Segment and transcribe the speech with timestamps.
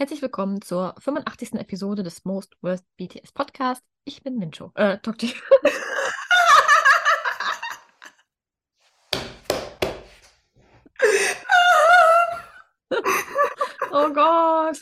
[0.00, 1.54] Herzlich willkommen zur 85.
[1.54, 3.82] Episode des Most Worst BTS Podcast.
[4.04, 4.70] Ich bin Mincho.
[4.76, 5.34] Äh, Tokti.
[13.90, 14.78] oh Gott.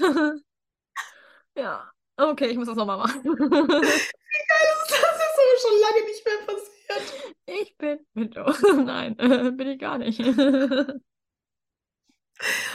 [1.56, 1.90] ja.
[2.18, 3.24] Okay, ich muss das nochmal machen.
[3.24, 5.00] Wie geil ist das?
[5.00, 5.16] Das
[5.54, 7.32] ist schon lange nicht mehr passiert.
[7.46, 8.52] Ich bin Mincho.
[8.84, 10.18] Nein, äh, bin ich gar nicht.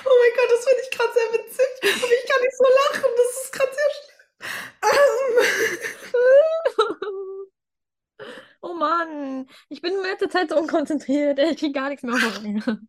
[0.05, 1.71] Oh mein Gott, das finde ich gerade sehr witzig.
[1.83, 3.11] Aber ich kann nicht so lachen.
[3.17, 4.21] Das ist gerade sehr schlimm.
[4.83, 5.47] Ähm.
[8.63, 11.39] Oh Mann, ich bin in letzter Zeit so unkonzentriert.
[11.39, 12.89] Ich kriege gar nichts mehr voran.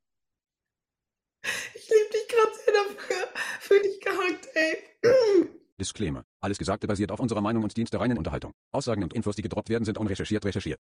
[1.76, 3.27] Ich liebe dich gerade sehr dafür.
[3.59, 4.77] Für dich gehackt, ey.
[5.80, 6.23] Disclaimer.
[6.41, 8.53] Alles Gesagte basiert auf unserer Meinung und dient der reinen Unterhaltung.
[8.71, 10.80] Aussagen und Infos, die gedroppt werden, sind unrecherchiert recherchiert.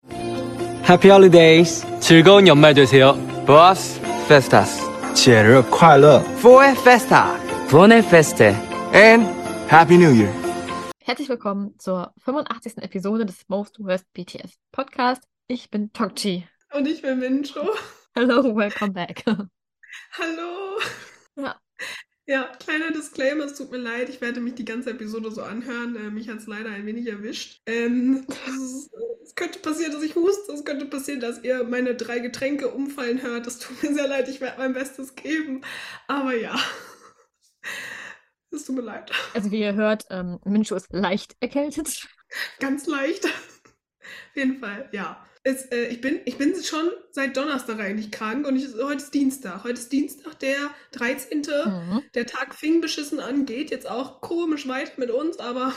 [0.83, 1.83] Happy Holidays!
[1.99, 3.15] 즐거운 연말 되세요.
[3.45, 4.86] Boas festas.
[5.13, 7.27] 节日快乐 Buone festa.
[7.69, 8.53] Buone feste.
[8.93, 9.25] And
[9.69, 10.29] Happy New Year！
[11.05, 12.77] Herzlich willkommen zur 85.
[12.83, 15.23] Episode des Most Worst BTS Podcast.
[15.47, 16.47] Ich bin Tokchi.
[16.73, 17.61] Und ich bin Mincho.
[18.15, 19.23] Hello, welcome back.
[20.17, 20.79] Hallo.
[21.35, 21.55] Ja.
[22.28, 25.96] Ja, kleiner Disclaimer, es tut mir leid, ich werde mich die ganze Episode so anhören.
[25.96, 27.62] Äh, mich hat es leider ein wenig erwischt.
[27.64, 28.90] Ähm, es, ist,
[29.22, 33.22] es könnte passieren, dass ich huste, es könnte passieren, dass ihr meine drei Getränke umfallen
[33.22, 33.46] hört.
[33.46, 35.62] Das tut mir sehr leid, ich werde mein Bestes geben.
[36.06, 36.54] Aber ja,
[38.50, 39.10] es tut mir leid.
[39.32, 42.06] Also wie ihr hört, ähm, Mincho ist leicht erkältet.
[42.60, 43.24] Ganz leicht.
[43.24, 45.26] Auf jeden Fall, ja.
[45.48, 49.14] Es, äh, ich, bin, ich bin schon seit Donnerstag eigentlich krank und ich, heute ist
[49.14, 49.64] Dienstag.
[49.64, 50.58] Heute ist Dienstag, der
[50.92, 51.40] 13.
[51.40, 52.02] Mhm.
[52.14, 55.72] Der Tag fing beschissen an, geht jetzt auch komisch weiter mit uns, aber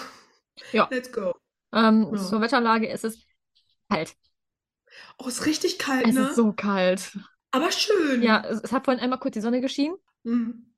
[0.74, 0.90] Ja.
[0.92, 1.34] let's go.
[1.72, 2.18] Ähm, Ja.
[2.22, 3.24] Zur Wetterlage ist es
[3.90, 4.14] kalt.
[5.18, 6.28] Oh, ist richtig kalt, Es ne?
[6.28, 7.18] ist so kalt.
[7.52, 8.22] aber schön.
[8.22, 9.96] Ja, es, es hat vorhin einmal kurz die Sonne geschienen.
[10.24, 10.74] Mhm.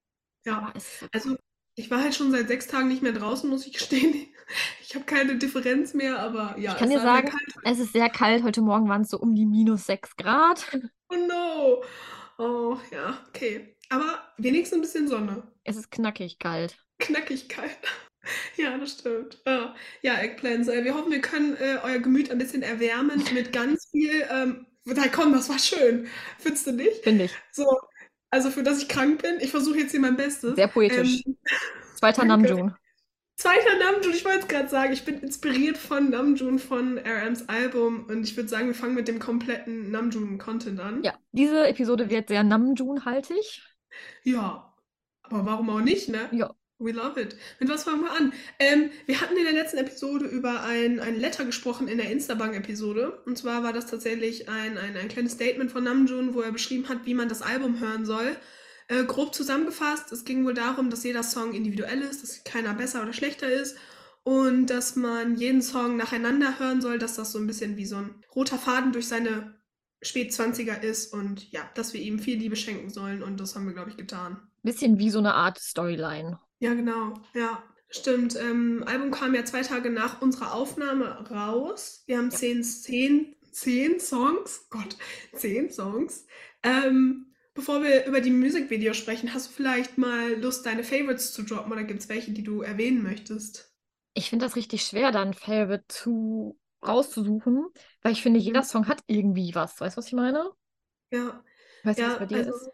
[0.45, 1.35] Ja, es also
[1.75, 4.27] ich war halt schon seit sechs Tagen nicht mehr draußen, muss ich gestehen.
[4.83, 6.73] Ich habe keine Differenz mehr, aber ja.
[6.73, 7.53] ich kann es dir sagen, Kalt.
[7.63, 8.43] es ist sehr kalt.
[8.43, 10.67] Heute Morgen waren es so um die minus 6 Grad.
[11.09, 11.83] Oh no.
[12.37, 13.75] Oh ja, okay.
[13.89, 15.43] Aber wenigstens ein bisschen Sonne.
[15.63, 16.77] Es ist knackig kalt.
[16.99, 17.77] Knackig kalt.
[18.55, 19.41] Ja, das stimmt.
[19.45, 20.69] Ja, ja Eggplants.
[20.69, 24.25] Äh, wir hoffen, wir können äh, euer Gemüt ein bisschen erwärmen mit ganz viel.
[24.31, 26.07] Ähm, da komm, das war schön.
[26.39, 27.03] Findest du nicht?
[27.03, 27.31] Finde ich.
[27.51, 27.65] So,
[28.33, 29.37] also für das ich krank bin.
[29.39, 30.55] Ich versuche jetzt hier mein Bestes.
[30.55, 31.23] Sehr poetisch.
[31.25, 31.37] Ähm,
[31.95, 32.25] Zweiter.
[32.25, 32.73] Namjoon.
[33.35, 38.05] Zweiter Namjoon, ich wollte es gerade sagen, ich bin inspiriert von Namjoon von RMs Album
[38.07, 41.03] und ich würde sagen, wir fangen mit dem kompletten Namjoon-Content an.
[41.03, 43.63] Ja, diese Episode wird sehr Namjoon-haltig.
[44.23, 44.73] Ja,
[45.23, 46.29] aber warum auch nicht, ne?
[46.31, 46.53] Ja.
[46.83, 47.37] We love it.
[47.59, 48.33] Mit was fangen wir an?
[48.59, 53.21] Ähm, wir hatten in der letzten Episode über ein, ein Letter gesprochen in der Instabank-Episode.
[53.25, 56.89] Und zwar war das tatsächlich ein, ein, ein kleines Statement von Namjoon, wo er beschrieben
[56.89, 58.35] hat, wie man das Album hören soll.
[58.89, 63.01] Äh, grob zusammengefasst, es ging wohl darum, dass jeder Song individuell ist, dass keiner besser
[63.01, 63.77] oder schlechter ist
[64.23, 67.95] und dass man jeden Song nacheinander hören soll, dass das so ein bisschen wie so
[67.95, 69.55] ein roter Faden durch seine
[70.01, 73.73] Spätzwanziger ist und ja, dass wir ihm viel Liebe schenken sollen und das haben wir,
[73.73, 74.37] glaube ich, getan.
[74.63, 76.39] Bisschen wie so eine Art Storyline.
[76.63, 77.13] Ja, genau.
[77.33, 78.35] Ja, stimmt.
[78.37, 82.03] Ähm, Album kam ja zwei Tage nach unserer Aufnahme raus.
[82.07, 82.39] Wir haben Ja.
[82.39, 84.67] zehn, zehn, zehn Songs.
[84.69, 84.97] Gott,
[85.35, 86.25] zehn Songs.
[86.63, 91.43] Ähm, bevor wir über die Musikvideos sprechen, hast du vielleicht mal Lust, deine Favorites zu
[91.43, 93.73] droppen oder gibt es welche, die du erwähnen möchtest?
[94.15, 97.67] Ich finde das richtig schwer, dann Favorite zu rauszusuchen,
[98.01, 98.63] weil ich finde, jeder Mhm.
[98.63, 99.79] Song hat irgendwie was.
[99.81, 100.51] Weißt du, was ich meine?
[101.11, 101.43] Ja,
[101.83, 102.69] Weißt du, was ja, bei dir also ist?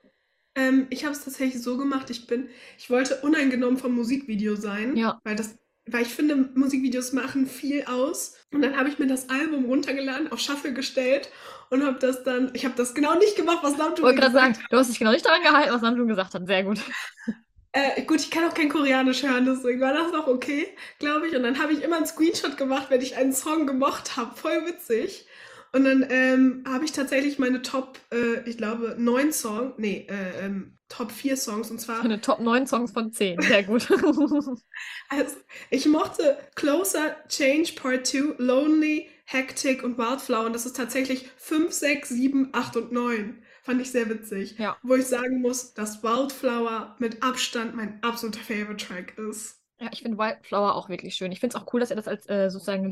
[0.55, 4.97] Ähm, ich habe es tatsächlich so gemacht, ich bin, ich wollte uneingenommen vom Musikvideo sein,
[4.97, 5.19] Ja.
[5.23, 8.35] weil das, weil ich finde, Musikvideos machen viel aus.
[8.51, 11.29] Und dann habe ich mir das Album runtergeladen, auf Shuffle gestellt
[11.69, 14.33] und habe das dann, ich habe das genau nicht gemacht, was Namjoon wollte mir gerade
[14.33, 16.47] gesagt sagen, du hast dich genau nicht daran gehalten, was Namjoon gesagt hat.
[16.47, 16.79] Sehr gut.
[17.71, 20.67] Äh, gut, ich kann auch kein Koreanisch hören, deswegen war das auch okay,
[20.97, 21.35] glaube ich.
[21.35, 24.35] Und dann habe ich immer einen Screenshot gemacht, wenn ich einen Song gemocht habe.
[24.35, 25.27] Voll witzig.
[25.71, 30.45] Und dann ähm, habe ich tatsächlich meine Top, äh, ich glaube, neun Songs, nee, äh,
[30.45, 31.69] ähm, Top 4 Songs.
[31.69, 33.39] Und zwar, Eine Top 9 Songs von 10.
[33.41, 33.87] Sehr gut.
[35.09, 35.35] also,
[35.69, 40.45] ich mochte Closer, Change Part 2, Lonely, Hectic und Wildflower.
[40.45, 43.43] Und das ist tatsächlich 5, 6, 7, 8 und 9.
[43.63, 44.55] Fand ich sehr witzig.
[44.57, 44.77] Ja.
[44.81, 49.57] Wo ich sagen muss, dass Wildflower mit Abstand mein absoluter Favorite Track ist.
[49.79, 51.31] Ja, ich finde Wildflower auch wirklich schön.
[51.31, 52.91] Ich finde es auch cool, dass er das als äh, sozusagen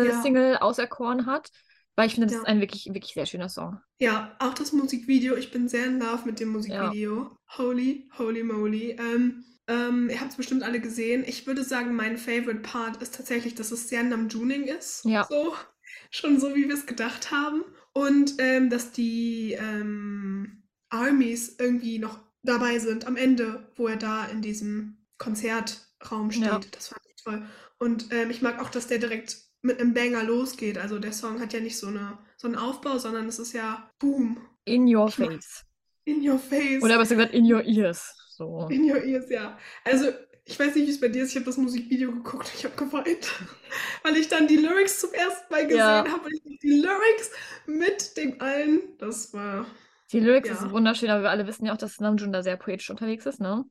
[0.00, 0.12] Ja.
[0.14, 1.50] Lead-Single auserkoren hat,
[1.96, 2.40] weil ich finde, das Ja.
[2.40, 3.80] ist ein wirklich, wirklich sehr schöner Song.
[3.98, 5.34] Ja, auch das Musikvideo.
[5.36, 7.36] Ich bin sehr in love mit dem Musikvideo.
[7.56, 8.90] Holy, holy moly.
[8.92, 11.24] Ähm, ähm, ihr habt es bestimmt alle gesehen.
[11.26, 15.04] Ich würde sagen, mein favorite Part ist tatsächlich, dass es sehr Namjooning ist.
[15.04, 15.26] Ja.
[15.28, 15.54] So,
[16.10, 17.62] schon so, wie wir es gedacht haben.
[17.92, 24.26] Und ähm, dass die ähm, Armies irgendwie noch dabei sind am Ende, wo er da
[24.26, 26.44] in diesem Konzertraum steht.
[26.44, 26.60] Ja.
[26.70, 27.42] Das fand ich toll.
[27.78, 30.78] Und ähm, ich mag auch, dass der direkt mit einem Banger losgeht.
[30.78, 33.90] Also der Song hat ja nicht so, eine, so einen Aufbau, sondern es ist ja
[33.98, 35.64] Boom, In your Ich face.
[36.04, 36.82] in your face.
[36.82, 38.14] Oder besser gesagt, in your ears.
[38.30, 38.68] So.
[38.70, 39.58] In your ears, ja.
[39.84, 40.10] Also,
[40.44, 41.30] ich weiß nicht, wie es bei dir ist.
[41.30, 43.32] Ich habe das Musikvideo geguckt und ich habe geweint.
[44.04, 46.04] Weil ich dann die Lyrics zum ersten Mal gesehen Ja.
[46.08, 46.30] habe.
[46.62, 47.30] Die Lyrics
[47.66, 48.80] mit dem allen.
[48.98, 49.66] Das war.
[50.12, 50.54] Die Lyrics Ja.
[50.54, 53.40] ist wunderschön, aber wir alle wissen ja auch, dass Namjoon da sehr poetisch unterwegs ist,
[53.40, 53.64] ne?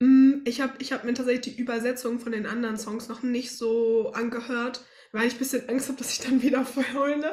[0.00, 3.56] Mm, Ich habe ich hab mir tatsächlich die Übersetzung von den anderen Songs noch nicht
[3.56, 7.32] so angehört, weil ich ein bisschen Angst habe, dass ich dann wieder verheule.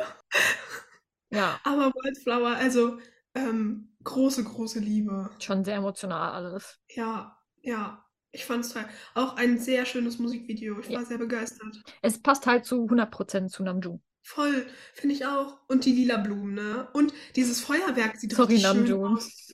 [1.30, 3.00] Ja, Aber Wildflower, also
[3.34, 5.30] ähm, große, große Liebe.
[5.40, 6.80] schon sehr emotional alles.
[6.90, 8.02] Ja, ja.
[8.32, 8.84] Ich fand's toll.
[9.14, 10.80] Auch ein sehr schönes Musikvideo.
[10.80, 11.00] Ich Ja.
[11.00, 11.82] war sehr begeistert.
[12.02, 14.02] Es passt halt zu 100% zu Namjoon.
[14.24, 15.60] Voll, finde ich auch.
[15.68, 16.90] Und die lila Blumen, ne?
[16.94, 19.16] Und dieses Feuerwerk sieht Sorry, richtig schön Namjoon.
[19.16, 19.54] aus.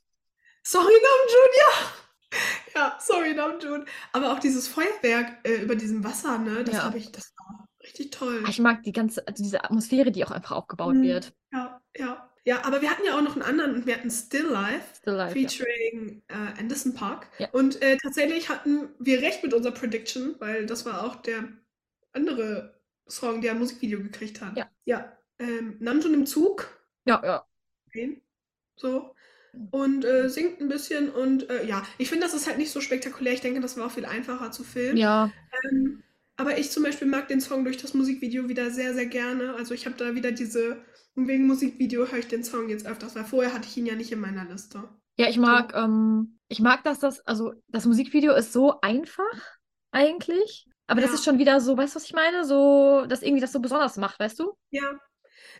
[0.63, 1.91] Sorry, Namjoon, ja.
[2.73, 3.85] Ja, sorry, Namjoon.
[4.13, 6.63] Aber auch dieses Feuerwerk äh, über diesem Wasser, ne?
[6.63, 6.83] Das Ja.
[6.85, 8.43] habe ich, das war richtig toll.
[8.49, 11.03] Ich mag die ganze, also diese Atmosphäre, die auch einfach aufgebaut Mhm.
[11.03, 11.33] wird.
[11.51, 12.27] Ja, ja.
[12.43, 14.95] Ja, aber wir hatten ja auch noch einen anderen und wir hatten Still Life.
[14.97, 15.47] Still Life, ja.
[15.47, 17.27] featuring äh, Anderson Park.
[17.37, 17.47] Ja.
[17.51, 21.47] Und äh, tatsächlich hatten wir recht mit unserer Prediction, weil das war auch der
[22.13, 24.57] andere Song, der ein Musikvideo gekriegt hat.
[24.57, 24.67] Ja.
[24.85, 25.15] Ja.
[25.37, 26.67] Ähm, Namjoon im Zug.
[27.05, 27.45] Ja, ja.
[28.75, 29.13] So.
[29.71, 32.79] Und äh, singt ein bisschen und äh, ja, ich finde, das ist halt nicht so
[32.79, 33.33] spektakulär.
[33.33, 34.97] Ich denke, das war auch viel einfacher zu filmen.
[34.97, 35.29] Ja,
[35.69, 36.01] Ähm,
[36.41, 39.55] aber ich zum Beispiel mag den Song durch das Musikvideo wieder sehr, sehr gerne.
[39.55, 40.83] Also ich habe da wieder diese,
[41.15, 43.95] und wegen Musikvideo höre ich den Song jetzt öfters, weil vorher hatte ich ihn ja
[43.95, 44.83] nicht in meiner Liste.
[45.17, 49.23] ja, ich mag, ähm, ich mag, dass das, also das Musikvideo ist so einfach
[49.91, 51.15] eigentlich, aber das Ja.
[51.15, 52.43] ist schon wieder so, weißt du, was ich meine?
[52.45, 54.53] So, dass irgendwie das so besonders macht, weißt du?
[54.71, 54.99] Ja,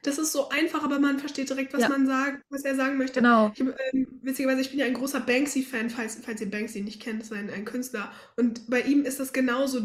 [0.04, 1.90] das ist so einfach, aber man versteht direkt, was Ja.
[1.90, 3.22] man sagt, was er sagen möchte.
[3.22, 3.52] Genau.
[3.54, 7.24] Ich, ähm, witzigerweise, ich bin ja ein großer Banksy-Fan, falls, falls ihr Banksy nicht kennt,
[7.24, 8.12] ist ein, ein Künstler.
[8.38, 9.82] Und bei ihm ist das genauso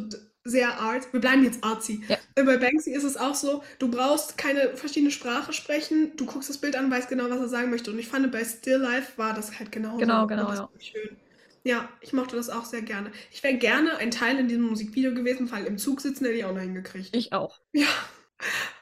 [0.49, 1.13] sehr art.
[1.13, 2.03] Wir bleiben jetzt artsy.
[2.09, 2.17] Ja.
[2.35, 6.49] Äh, Bei Banksy ist es auch so, du brauchst keine verschiedene Sprache sprechen, du guckst
[6.51, 7.91] das Bild an, weißt genau, was er sagen möchte.
[7.91, 10.27] Und ich fand, bei Still Life war das halt genau Genau, so.
[10.27, 10.69] genau, das ja.
[10.81, 11.17] schön.
[11.65, 13.11] Ja, ich mochte das auch sehr gerne.
[13.33, 16.45] Ich wäre gerne ein Teil in diesem Musikvideo gewesen, weil im Zug sitzen hätte ich
[16.45, 17.15] auch noch hingekriegt.
[17.17, 17.59] Ich auch.
[17.73, 17.89] Ja,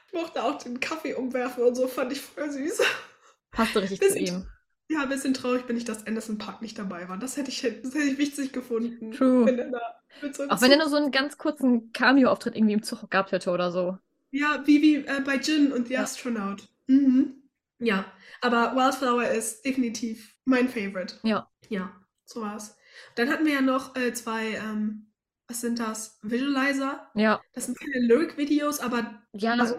[0.07, 2.81] ich mochte auch den Kaffee umwerfen und so, fand ich voll süß.
[3.51, 4.47] Passte richtig zu Bisschen- ihm.
[4.87, 7.17] Ja, ein bisschen traurig bin ich, dass Anderson Park nicht dabei war.
[7.17, 9.11] Das hätte ich, das hätte ich wichtig gefunden.
[9.11, 9.45] True.
[9.45, 9.79] Wenn er da
[10.49, 13.71] Auch wenn er nur so einen ganz kurzen Cameo-Auftritt irgendwie im Zug gehabt hätte oder
[13.71, 13.97] so.
[14.31, 16.01] Ja, wie, wie äh, bei Jin und The Ja.
[16.03, 16.67] Astronaut.
[16.87, 17.41] Mhm.
[17.79, 18.05] Ja,
[18.41, 21.15] aber Wildflower ist definitiv mein Favorite.
[21.23, 21.49] Ja.
[21.69, 21.91] Ja,
[22.25, 22.77] so war's.
[23.15, 25.11] Dann hatten wir ja noch äh, zwei, ähm,
[25.47, 26.19] was sind das?
[26.21, 27.09] Visualizer.
[27.15, 27.41] Ja.
[27.53, 29.75] Das sind keine Lyric-Videos, aber Ja, Also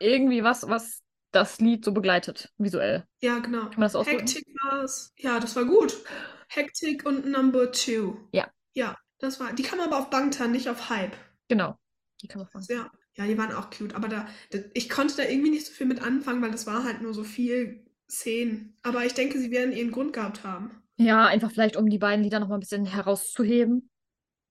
[0.00, 1.02] irgendwie was, was
[1.32, 3.04] das Lied so begleitet, visuell.
[3.22, 3.62] ja, genau.
[3.62, 4.20] Kann man das ausdrücken?
[4.26, 5.12] Hectic war's.
[5.16, 5.96] Ja, das war gut.
[6.48, 8.16] Hectic und Number Two.
[8.32, 8.48] Ja.
[8.74, 9.52] Ja, das war.
[9.52, 11.12] Die kam aber auf Bangtan, nicht auf Hype.
[11.48, 11.78] Genau.
[12.22, 12.66] Die kann man fragen.
[12.68, 13.94] Ja, ja, die waren auch cute.
[13.94, 16.84] Aber da, da, ich konnte da irgendwie nicht so viel mit anfangen, weil das war
[16.84, 18.76] halt nur so viel Szenen.
[18.82, 20.82] Aber ich denke, sie werden ihren Grund gehabt haben.
[20.96, 23.90] Ja, einfach vielleicht, um die beiden Lieder nochmal ein bisschen herauszuheben.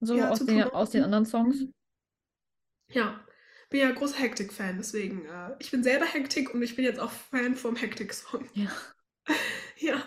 [0.01, 1.65] So Ja, aus den, aus den anderen Songs.
[2.89, 3.19] Ja,
[3.69, 5.25] bin ja großer Hectic-Fan, deswegen.
[5.25, 8.47] Äh, ich bin selber Hectic und ich bin jetzt auch Fan vom Hectic-Song.
[8.53, 8.69] Ja.
[9.77, 10.03] Ja.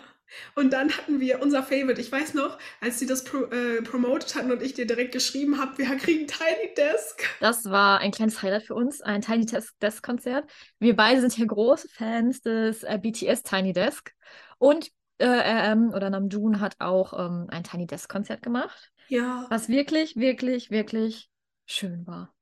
[0.55, 2.01] Und dann hatten wir unser Favorite.
[2.01, 5.59] Ich weiß noch, als sie das pro, äh, promoted hatten und ich dir direkt geschrieben
[5.59, 7.23] habe, wir kriegen Tiny Desk.
[7.39, 10.49] Das war ein kleines Highlight für uns, ein Tiny Desk Desk Konzert.
[10.79, 14.11] Wir beide sind ja große Fans des äh, BTS Tiny Desk.
[14.57, 14.89] Und
[15.19, 19.45] äh, ähm, oder Namjoon hat auch ähm, ein Tiny Desk Konzert gemacht, Ja.
[19.49, 21.29] was wirklich, wirklich, wirklich
[21.65, 22.33] schön war.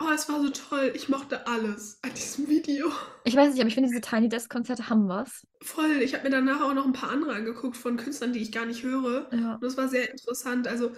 [0.00, 0.92] Oh, es war so toll.
[0.94, 2.90] Ich mochte alles an diesem Video.
[3.24, 5.46] Ich weiß nicht, aber ich finde, diese Tiny Desk Konzerte haben was.
[5.62, 6.02] Voll.
[6.02, 8.66] Ich habe mir danach auch noch ein paar andere angeguckt von Künstlern, die ich gar
[8.66, 9.28] nicht höre.
[9.32, 9.54] Ja.
[9.54, 10.66] Und das war sehr interessant.
[10.66, 10.90] Also,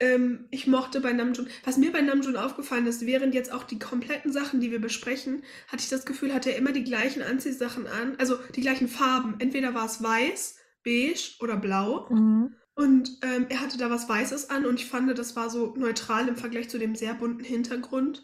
[0.00, 3.78] ähm, ich mochte bei Namjoon, was mir bei Namjoon aufgefallen ist, während jetzt auch die
[3.78, 7.86] kompletten Sachen, die wir besprechen, hatte ich das Gefühl, hat er immer die gleichen Anziehsachen
[7.86, 9.36] an, also die gleichen Farben.
[9.38, 12.08] Entweder war es weiß, beige oder blau.
[12.10, 12.54] Mhm.
[12.74, 16.28] Und ähm, er hatte da was Weißes an und ich fand, das war so neutral
[16.28, 18.22] im Vergleich zu dem sehr bunten Hintergrund.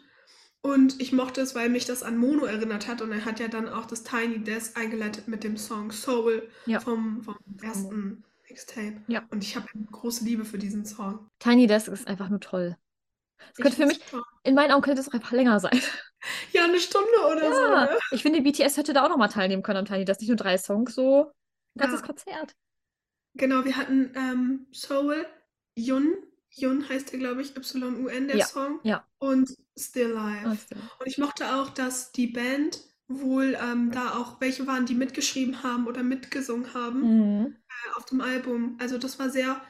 [0.60, 3.48] Und ich mochte es, weil mich das an Mono erinnert hat und er hat ja
[3.48, 6.80] dann auch das Tiny Desk eingeleitet mit dem Song Soul Ja.
[6.80, 9.02] vom, vom ersten Mixtape.
[9.06, 9.22] Ja.
[9.30, 11.28] Und ich habe eine große Liebe für diesen Song.
[11.38, 12.76] Tiny Desk ist einfach nur toll.
[13.52, 14.24] Es könnte für mich, toll.
[14.42, 15.80] in meinen Augen könnte es auch einfach länger sein.
[16.52, 17.60] Ja, eine Stunde oder so.
[17.62, 17.98] Ja, Ne?
[18.10, 20.18] ich finde, BTS hätte da auch nochmal teilnehmen können am Tiny Desk.
[20.20, 21.26] Nicht nur drei Songs, so
[21.76, 22.06] ein ganzes Ja.
[22.06, 22.56] Konzert.
[23.34, 25.24] Genau, wir hatten ähm, Soul,
[25.76, 26.16] Yun.
[26.56, 28.80] Yun heißt der, glaube ich, Y-U-N, der Ja, Song.
[28.82, 29.04] ja.
[29.18, 30.48] Und Still Life.
[30.48, 30.76] Weißt du.
[30.76, 35.62] Und ich mochte auch, dass die Band wohl ähm, da auch welche waren, die mitgeschrieben
[35.62, 37.56] haben oder mitgesungen haben Mhm.
[37.68, 38.76] äh, auf dem Album.
[38.80, 39.60] Also das war sehr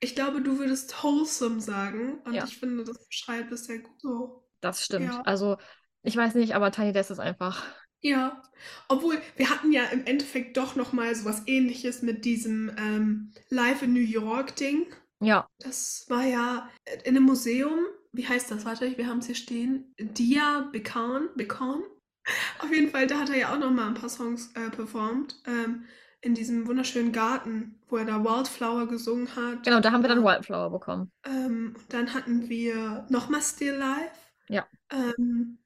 [0.00, 2.20] Ich glaube, du würdest wholesome sagen.
[2.24, 2.44] Und Ja.
[2.44, 4.44] ich finde, das beschreibt es sehr gut so.
[4.60, 5.12] Das stimmt.
[5.12, 5.22] Ja.
[5.24, 5.56] Also,
[6.02, 7.64] ich weiß nicht, aber Tiny Desk ist einfach.
[8.00, 8.42] Ja,
[8.88, 13.82] obwohl wir hatten ja im Endeffekt doch noch mal sowas Ähnliches mit diesem ähm, Live
[13.82, 14.86] in New York Ding.
[15.20, 16.68] Ja, Das war ja
[17.04, 17.80] in einem Museum.
[18.12, 18.64] Wie heißt das?
[18.64, 19.94] Warte, wir haben es hier stehen.
[19.98, 21.28] Dia Bekan.
[21.34, 21.82] Bekan.
[22.60, 25.40] Auf jeden Fall, da hat er ja auch noch mal ein paar Songs äh, performt.
[25.46, 25.84] Ähm,
[26.20, 29.62] in diesem wunderschönen Garten, wo er da Wildflower gesungen hat.
[29.62, 31.12] genau, da haben wir dann Wildflower bekommen.
[31.24, 34.16] Ähm, und dann hatten wir nochmal Still Life.
[34.48, 34.66] Ja.
[34.90, 35.58] Ähm,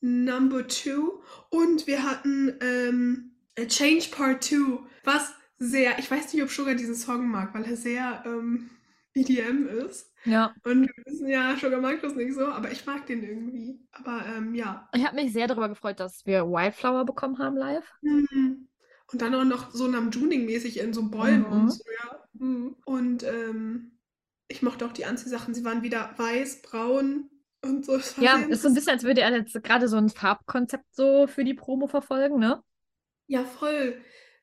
[0.00, 1.20] Number Two.
[1.50, 4.86] Und wir hatten ähm, A Change Part Two.
[5.02, 8.70] Was sehr, ich weiß nicht, ob Sugar diesen Song mag, weil er sehr ähm,
[9.14, 10.12] EDM ist.
[10.24, 10.54] Ja.
[10.64, 13.80] Und wir wissen ja, Sugar mag das nicht so, aber ich mag den irgendwie.
[13.92, 14.88] Aber ähm, ja.
[14.94, 17.84] Ich habe mich sehr darüber gefreut, dass wir Wildflower bekommen haben live.
[18.02, 18.68] Mhm.
[19.10, 21.52] Und dann auch noch so Namjooning-mäßig in so Bäumen Mhm.
[21.52, 22.28] und so, ja.
[22.34, 22.76] Mhm.
[22.84, 23.98] Und ähm,
[24.48, 25.54] ich mochte auch die Anziehsachen.
[25.54, 27.30] Sie waren wieder weiß, braun
[27.62, 27.98] und so.
[28.20, 31.44] Ja, ist so ein bisschen, als würde er jetzt gerade so ein Farbkonzept so für
[31.44, 32.62] die Promo verfolgen, ne?
[33.26, 34.00] Ja, voll.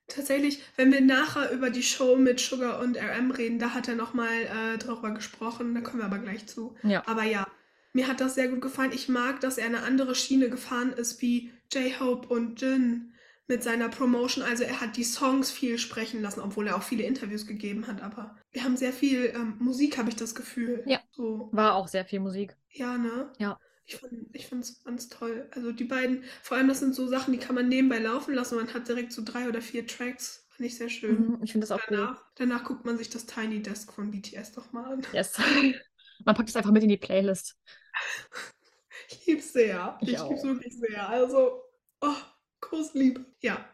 [0.07, 3.95] Tatsächlich, wenn wir nachher über die Show mit Sugar und RM reden, da hat er
[3.95, 6.75] nochmal äh, drüber gesprochen, da kommen wir aber gleich zu.
[6.83, 7.03] Ja.
[7.07, 7.47] Aber ja,
[7.93, 8.91] mir hat das sehr gut gefallen.
[8.93, 13.13] Ich mag, dass er eine andere Schiene gefahren ist wie J-Hope und Jin
[13.47, 14.43] mit seiner Promotion.
[14.43, 18.01] Also er hat die Songs viel sprechen lassen, obwohl er auch viele Interviews gegeben hat.
[18.03, 20.83] Aber wir haben sehr viel ähm, Musik, habe ich das Gefühl.
[20.85, 21.00] Ja.
[21.12, 22.55] So, War auch sehr viel Musik.
[22.69, 23.31] ja, ne?
[23.39, 23.59] Ja.
[23.88, 25.48] Ich fand ich fand's ganz toll.
[25.51, 28.56] Also die beiden, vor allem das sind so Sachen, die kann man nebenbei laufen lassen.
[28.56, 30.46] Man hat direkt so drei oder vier Tracks.
[30.50, 31.27] Fand ich sehr schön.
[31.27, 31.98] Mhm, ich finde das auch cool.
[31.98, 35.06] Danach, danach guckt man sich das Tiny Desk von BTS doch mal an.
[35.13, 35.38] Yes.
[36.25, 37.56] Man packt es einfach mit in die Playlist.
[39.10, 39.98] Ich lieb's sehr.
[40.01, 40.30] Ich Ich, auch.
[40.30, 41.08] lieb's wirklich sehr.
[41.10, 41.62] Also,
[42.01, 42.15] oh,
[42.62, 43.25] groß Liebe.
[43.42, 43.65] Ja.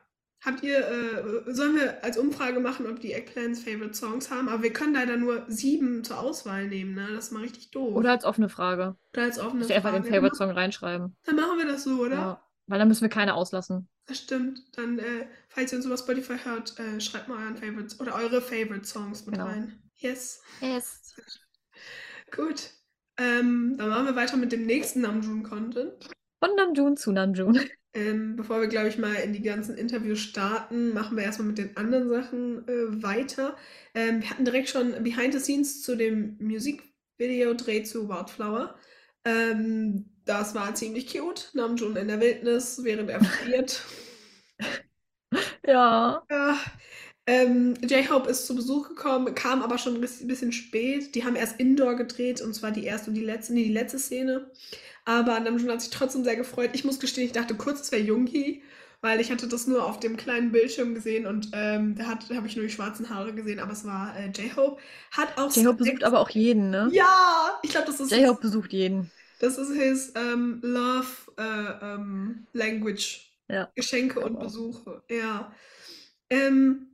[0.43, 4.50] Habt ihr, äh, sollen wir als Umfrage machen, ob die Eggplants Favorite Songs haben?
[4.50, 7.07] Aber wir können leider nur sieben zur Auswahl nehmen, ne?
[7.13, 7.95] Das ist mal richtig doof.
[7.95, 8.95] Oder als offene Frage.
[9.13, 10.15] Oder als offene wir einfach den Frage.
[10.15, 11.15] Favorite Song reinschreiben.
[11.25, 12.15] Dann machen wir das so, oder?
[12.15, 12.48] Ja.
[12.65, 13.88] Weil dann müssen wir keine auslassen.
[14.07, 14.60] Das stimmt.
[14.77, 18.41] Dann, äh, falls ihr uns über Spotify hört, äh, schreibt mal euren Favorites oder eure
[18.41, 19.45] Favorite Songs mit Genau.
[19.48, 19.79] rein.
[19.98, 20.41] Yes.
[20.60, 21.13] Yes.
[22.36, 22.71] Gut.
[23.17, 26.10] Ähm, dann machen wir weiter mit dem nächsten Namjoon-Content.
[26.43, 27.60] Von Namjoon zu Namjoon.
[27.93, 31.57] Ähm, bevor wir, glaube ich, mal in die ganzen Interviews starten, machen wir erstmal mit
[31.57, 33.57] den anderen Sachen äh, weiter.
[33.93, 38.75] Ähm, wir hatten direkt schon Behind the Scenes zu dem Musikvideo-Dreh zu Wildflower.
[39.25, 41.51] Ähm, das war ziemlich cute.
[41.53, 43.83] Namjoon in der Wildnis, während er friert.
[45.67, 46.24] Ja.
[46.29, 46.57] Ja,
[47.28, 51.16] ähm, J-Hope ist zu Besuch gekommen, kam aber schon ein bisschen spät.
[51.16, 54.00] Die haben erst Indoor gedreht, und zwar die erste und die letzte, nee, die letzte
[54.00, 54.51] Szene.
[55.06, 56.72] Aber Namjoon hat sich trotzdem sehr gefreut.
[56.74, 58.63] Ich muss gestehen, ich dachte kurz, es wäre Yoongi,
[59.01, 62.36] weil ich hatte das nur auf dem kleinen Bildschirm gesehen und ähm, da hat- da
[62.36, 64.82] habe ich nur die schwarzen Haare gesehen, aber es war äh, J-Hope.
[65.12, 66.90] Hat auch J-Hope besucht aber auch jeden, ne?
[66.92, 69.12] Ja, ich glaube, das ist J-Hope besucht jeden.
[69.40, 73.28] das ist his ähm, Love äh, ähm, Language.
[73.50, 73.70] Ja.
[73.75, 74.40] Geschenke und Genau.
[74.40, 75.04] Besuche.
[75.10, 75.54] Ja.
[76.30, 76.88] Ähm,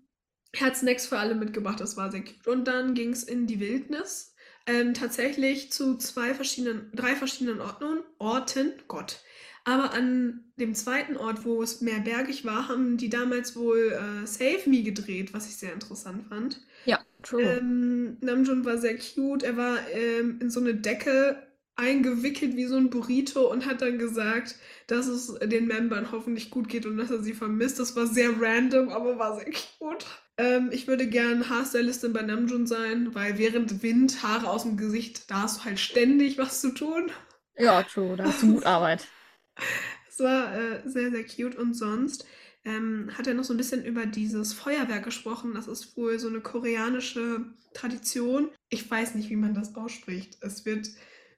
[0.53, 2.47] er hat Snacks für alle mitgebracht, das war sehr cute.
[2.47, 4.33] Und dann ging es in die Wildnis.
[4.65, 9.21] Ähm, tatsächlich zu zwei verschiedenen, drei verschiedenen Orten, Orten, Gott.
[9.63, 14.25] Aber an dem zweiten Ort, wo es mehr bergig war, haben die damals wohl äh,
[14.25, 16.61] Save Me gedreht, was ich sehr interessant fand.
[16.85, 17.43] Ja, true.
[17.43, 19.43] Ähm, Namjoon war sehr cute.
[19.43, 23.99] Er war ähm, in so eine Decke eingewickelt wie so ein Burrito und hat dann
[23.99, 24.55] gesagt,
[24.87, 27.79] dass es den Membern hoffentlich gut geht und dass er sie vermisst.
[27.79, 30.05] Das war sehr random, aber war sehr cute.
[30.37, 35.29] Ähm, ich würde gern Haarstylistin bei Namjoon sein, weil während Wind Haare aus dem Gesicht,
[35.31, 37.11] da hast du halt ständig was zu tun.
[37.57, 38.15] Ja, true.
[38.15, 39.07] Da hast du gut Arbeit.
[40.09, 41.55] Es war äh, sehr, sehr cute.
[41.55, 42.25] Und sonst
[42.65, 45.53] ähm, hat er noch so ein bisschen über dieses Feuerwerk gesprochen.
[45.55, 48.49] Das ist wohl so eine koreanische Tradition.
[48.69, 50.37] Ich weiß nicht, wie man das ausspricht.
[50.41, 50.87] Es wird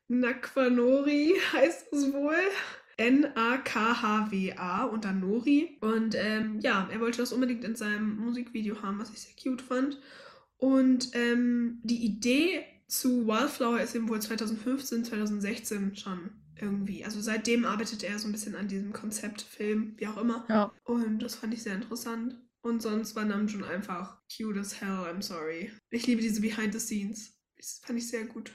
[0.09, 2.35] Nakwanori, heißt es wohl.
[2.99, 5.77] N-A-K-H-W-A und dann Nori.
[5.79, 9.61] Und ähm, ja, er wollte das unbedingt in seinem Musikvideo haben, was ich sehr cute
[9.61, 9.97] fand.
[10.57, 17.05] Und ähm, die Idee zu Wildflower ist ihm wohl 2015, 2016 schon irgendwie.
[17.05, 20.45] Also seitdem arbeitet er so ein bisschen an diesem Konzeptfilm, wie auch immer.
[20.49, 20.73] Ja.
[20.83, 22.35] Und das fand ich sehr interessant.
[22.61, 25.71] Und sonst war Namjoon einfach cute as hell, I'm sorry.
[25.89, 27.37] Ich liebe diese Behind the Scenes.
[27.55, 28.51] Das fand ich sehr gut.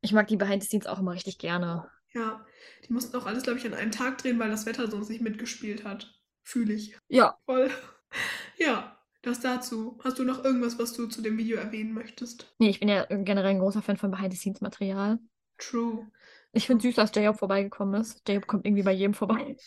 [0.00, 1.88] Ich mag die Behind the Scenes auch immer richtig gerne.
[2.16, 2.46] Ja,
[2.88, 5.20] die mussten auch alles, glaube ich, an einem Tag drehen, weil das Wetter sonst nicht
[5.20, 6.18] mitgespielt hat.
[6.42, 6.96] Fühle ich.
[7.08, 7.70] Ja, Voll.
[8.58, 9.98] Ja, das dazu.
[10.02, 12.54] Hast du noch irgendwas, was du zu dem Video erwähnen möchtest?
[12.58, 15.18] nee, ich bin ja generell ein großer Fan von Behind the Scenes Material.
[15.58, 16.06] True.
[16.52, 18.26] Ich finde süß, dass J-Hope vorbeigekommen ist.
[18.26, 19.56] J-Hope kommt irgendwie bei jedem vorbei.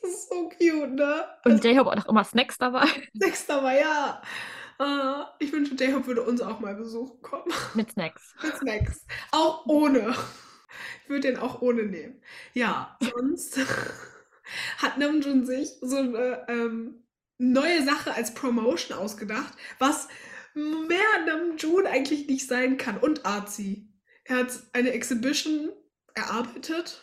[0.00, 1.24] Das ist so cute, ne?
[1.44, 2.86] Und J-Hope hat auch immer Snacks dabei.
[3.14, 4.22] Sechster war ja.
[4.78, 7.52] Ah, ich wünsche, J-Hope würde uns auch mal besuchen kommen.
[7.74, 8.32] Mit Snacks.
[8.40, 9.04] Mit Snacks.
[9.32, 10.14] Auch ohne.
[11.04, 12.20] Ich würde den auch ohne nehmen.
[12.54, 13.58] Ja, sonst
[14.78, 17.04] hat Namjoon sich so eine ähm,
[17.38, 20.08] neue Sache als Promotion ausgedacht, was
[20.54, 22.98] mehr Namjoon eigentlich nicht sein kann.
[22.98, 23.88] Und Arzi.
[24.24, 25.70] Er hat eine Exhibition
[26.14, 27.02] erarbeitet.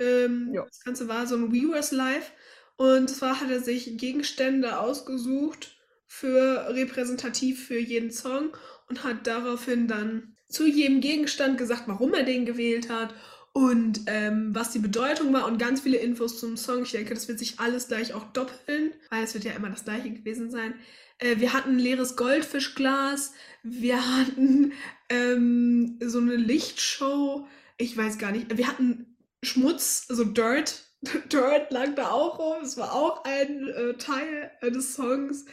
[0.00, 0.64] Ähm, Ja.
[0.64, 2.32] Das Ganze war so ein Weavers Live.
[2.76, 8.56] Und zwar hat er sich Gegenstände ausgesucht für repräsentativ für jeden Song
[8.88, 13.14] und hat daraufhin dann zu jedem Gegenstand gesagt, warum er den gewählt hat
[13.52, 16.82] und ähm, was die Bedeutung war und ganz viele Infos zum Song.
[16.82, 19.84] Ich denke, das wird sich alles gleich auch doppeln, weil es wird ja immer das
[19.84, 20.74] gleiche gewesen sein.
[21.18, 23.32] Äh, wir hatten ein leeres Goldfischglas,
[23.62, 24.72] wir hatten
[25.08, 27.46] ähm, so eine Lichtshow,
[27.78, 30.82] ich weiß gar nicht, wir hatten Schmutz, also Dirt.
[31.32, 35.44] Dirt lag da auch rum, es war auch ein äh, Teil äh, des Songs.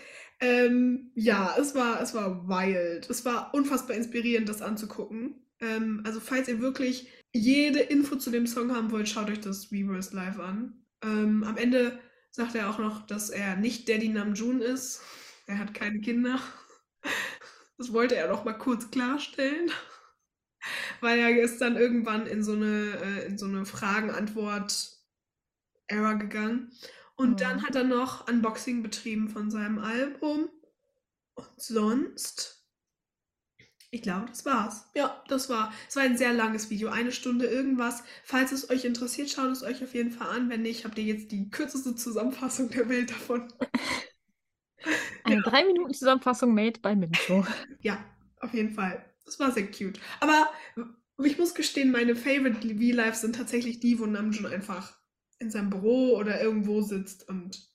[0.42, 3.10] Ähm, ja, es war, es war wild.
[3.10, 5.36] Es war unfassbar inspirierend, das anzugucken.
[5.60, 9.72] Ähm, also, falls ihr wirklich jede Info zu dem Song haben wollt, schaut euch das
[9.72, 10.84] Reverse Live an.
[11.04, 12.00] Ähm, am Ende
[12.32, 15.02] sagt er auch noch, dass er nicht Daddy Namjoon ist.
[15.48, 16.40] Er hat keine Kinder.
[17.78, 19.70] Das wollte er noch mal kurz klarstellen.
[21.00, 26.72] Weil er ist dann irgendwann in so eine, äh, so eine Fragen-Antwort-Era gegangen.
[27.22, 27.38] Und Mhm.
[27.38, 30.50] dann hat er noch Unboxing betrieben von seinem Album.
[31.36, 32.66] Und sonst,
[33.92, 34.86] ich glaube, das war's.
[34.96, 35.72] Ja, das war.
[35.90, 38.04] Es war ein sehr langes Video, eine Stunde irgendwas.
[38.24, 40.50] Falls es euch interessiert, schaut es euch auf jeden Fall an.
[40.50, 43.52] Wenn nicht, habt ihr jetzt die kürzeste Zusammenfassung der Welt davon.
[45.24, 47.46] Eine 3-Minuten-Zusammenfassung made by Mincho.
[47.82, 48.04] Ja,
[48.40, 49.06] auf jeden Fall.
[49.26, 50.00] Das war sehr cute.
[50.20, 50.50] Aber
[51.24, 55.01] ich muss gestehen, meine Favorite V-Lives sind tatsächlich die, wo Namjoon einfach
[55.42, 57.68] in seinem Büro oder irgendwo sitzt und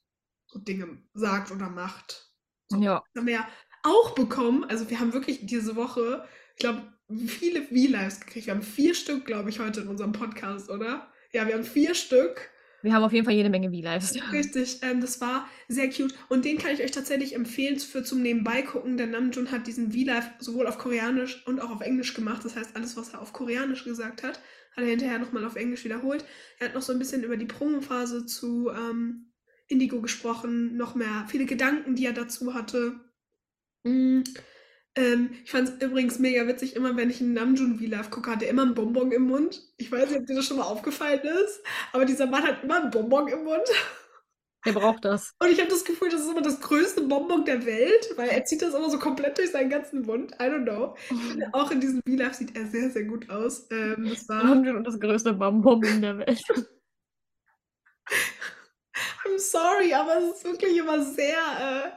[0.46, 2.32] so Dinge sagt oder macht.
[2.68, 2.80] So.
[2.80, 3.02] Ja.
[3.12, 3.49] Das haben wir ja
[3.82, 4.64] auch bekommen.
[4.64, 6.92] Also wir haben wirklich diese Woche, ich glaube,
[7.26, 8.46] viele V-Lives gekriegt.
[8.46, 11.11] Wir haben vier Stück, glaube ich, heute in unserem Podcast, oder?
[11.32, 12.50] Ja, wir haben vier Stück.
[12.87, 14.15] Wir haben auf jeden Fall jede Menge V-Lives.
[14.32, 16.15] Richtig, ähm, das war sehr cute.
[16.28, 18.97] Und den kann ich euch tatsächlich empfehlen für zum Nebenbei gucken.
[18.97, 22.45] Der Namjoon hat diesen V-Live sowohl auf Koreanisch und auch auf Englisch gemacht.
[22.45, 24.39] Das heißt, alles, was er auf Koreanisch gesagt hat,
[24.76, 26.25] hat er hinterher nochmal auf Englisch wiederholt.
[26.60, 29.32] Er hat noch so ein bisschen über die Promophase zu ähm,
[29.67, 33.00] Indigo gesprochen, noch mehr viele Gedanken, die er dazu hatte.
[33.82, 34.21] Mm,
[34.97, 38.43] ähm, ich fand es übrigens mega witzig, immer wenn ich einen Namjoon V-Live gucke, hat
[38.43, 39.63] er immer einen Bonbon im Mund.
[39.76, 42.80] Ich weiß nicht, ob dir das schon mal aufgefallen ist, aber dieser Mann hat immer
[42.80, 43.69] einen Bonbon im Mund.
[44.65, 45.35] Wer braucht das?
[45.39, 48.45] Und ich habe das Gefühl, das ist immer das größte Bonbon der Welt, weil er
[48.47, 50.32] zieht das immer so komplett durch seinen ganzen Mund.
[50.41, 50.97] I don't know.
[51.11, 53.69] Ich finde, auch in diesem V-Live sieht er sehr, sehr gut aus.
[53.71, 54.43] Ähm, das war.
[54.43, 56.43] Namjoon und das größte Bonbon der Welt.
[59.25, 61.91] I'm sorry, aber es ist wirklich immer sehr, äh,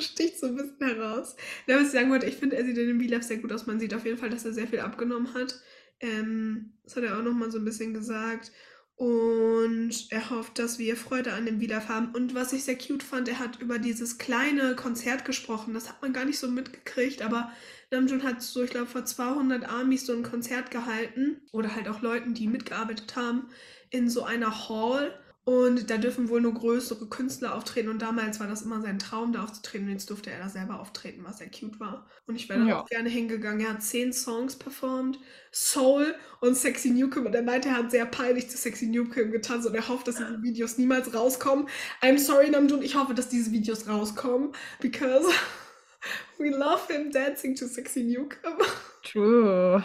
[0.00, 1.36] sticht so ein bisschen heraus.
[1.66, 3.66] Ja, was ich sagen wollte, ich finde, er sieht in dem V-Live sehr gut aus.
[3.66, 5.60] Man sieht auf jeden Fall, dass er sehr viel abgenommen hat.
[6.00, 8.52] Ähm, das hat er auch nochmal so ein bisschen gesagt.
[8.96, 12.14] Und er hofft, dass wir Freude an dem V-Live haben.
[12.14, 15.74] Und was ich sehr cute fand, er hat über dieses kleine Konzert gesprochen.
[15.74, 17.52] Das hat man gar nicht so mitgekriegt, aber
[17.90, 21.42] Namjoon hat so, ich glaube, vor 200 Armies so ein Konzert gehalten.
[21.52, 23.50] Oder halt auch Leuten, die mitgearbeitet haben,
[23.90, 25.18] in so einer Hall.
[25.48, 27.88] Und da dürfen wohl nur größere Künstler auftreten.
[27.88, 29.86] Und damals war das immer sein Traum, da aufzutreten.
[29.86, 32.08] Und jetzt durfte er da selber auftreten, was sehr cute war.
[32.26, 32.80] Und ich wäre da Ja.
[32.80, 33.60] auch gerne hingegangen.
[33.64, 35.20] Er hat zehn Songs performt.
[35.52, 37.26] Soul und Sexy Newcomb.
[37.26, 39.68] Und er meinte, er hat sehr peinlich zu Sexy Newcomb getanzt.
[39.68, 41.68] Und er hofft, dass diese Videos niemals rauskommen.
[42.02, 42.82] I'm sorry, Namjoon.
[42.82, 44.52] Ich hoffe, dass diese Videos rauskommen.
[44.80, 45.28] Because
[46.38, 48.60] we love him dancing to Sexy Newcomb.
[49.02, 49.84] True.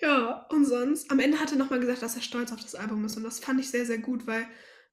[0.00, 3.04] Ja, und sonst, am Ende hat er nochmal gesagt, dass er stolz auf das Album
[3.04, 3.16] ist.
[3.16, 4.46] Und das fand ich sehr, sehr gut, weil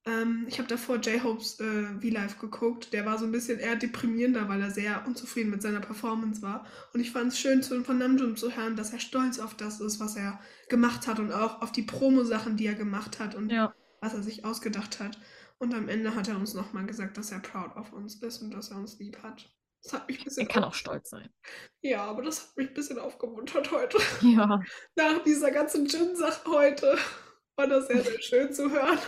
[0.04, 2.92] ähm, ich habe davor J-Hopes äh, V-Live geguckt.
[2.92, 6.66] Der war so ein bisschen eher deprimierender, weil er sehr unzufrieden mit seiner Performance war.
[6.92, 9.80] Und ich fand es schön zu, von Namjoon zu hören, dass er stolz auf das
[9.80, 13.50] ist, was er gemacht hat und auch auf die Promo-Sachen, die er gemacht hat und
[13.50, 13.74] Ja.
[14.00, 15.18] was er sich ausgedacht hat.
[15.58, 18.52] Und am Ende hat er uns nochmal gesagt, dass er proud of uns ist und
[18.52, 19.50] dass er uns lieb hat.
[19.82, 21.30] Das hat mich ein bisschen Er kann auch stolz sein.
[21.80, 23.98] Ja, aber das hat mich ein bisschen aufgemuntert heute.
[24.22, 24.60] Ja.
[24.96, 26.98] Nach dieser ganzen Gin-Sache heute
[27.56, 28.98] war das sehr, sehr schön zu hören.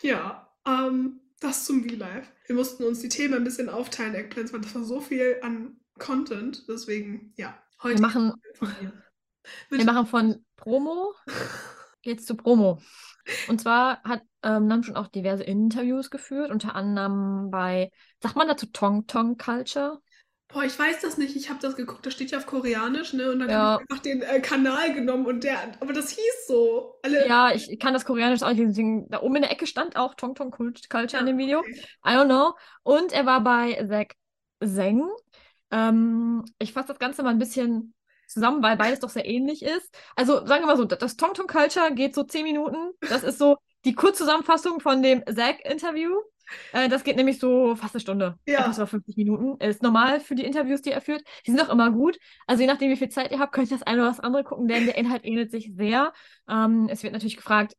[0.00, 2.30] Ja, ähm, das zum V-Live.
[2.46, 5.80] Wir mussten uns die Themen ein bisschen aufteilen, Eggplants, weil das war so viel an
[5.98, 6.68] Content.
[6.68, 8.32] Deswegen, ja, heute Wir machen,
[9.70, 11.14] wir machen von Promo
[12.02, 12.80] jetzt zu Promo.
[13.48, 17.90] Und zwar hat ähm, Namjoon auch diverse Interviews geführt, unter anderem bei,
[18.22, 20.00] sagt man dazu Tong Tong Culture?
[20.48, 21.34] Boah, ich weiß das nicht.
[21.34, 23.30] Ich habe das geguckt, das steht ja auf Koreanisch, ne?
[23.32, 23.56] Und dann Ja.
[23.56, 26.98] habe ich einfach den äh, Kanal genommen und der, aber das hieß so.
[27.02, 29.96] Alle, Ja, ich kann das Koreanisch auch nicht, deswegen da oben in der Ecke stand
[29.96, 31.60] auch Tong Tong Cult- Culture in dem Video.
[31.60, 31.82] okay.
[32.04, 32.54] I don't know.
[32.82, 34.14] Und er war bei Zack
[34.64, 35.02] Zeng.
[35.70, 37.94] Ähm, ich fasse das Ganze mal ein bisschen
[38.26, 39.94] zusammen, weil beides doch sehr ähnlich ist.
[40.16, 42.92] Also sagen wir mal so, das Tong Tong Culture geht so zehn Minuten.
[43.08, 46.14] Das ist so die Kurzzusammenfassung von dem Zack-Interview.
[46.72, 48.38] Äh, das geht nämlich so fast eine Stunde.
[48.46, 48.60] Ja.
[48.60, 49.60] Etwas über 50 Minuten.
[49.64, 51.22] Ist normal für die Interviews, die er führt.
[51.46, 52.18] Die sind auch immer gut.
[52.46, 54.44] Also je nachdem, wie viel Zeit ihr habt, könnt ihr das eine oder das andere
[54.44, 56.12] gucken, denn der Inhalt ähnelt sich sehr.
[56.48, 57.74] Ähm, es wird natürlich gefragt,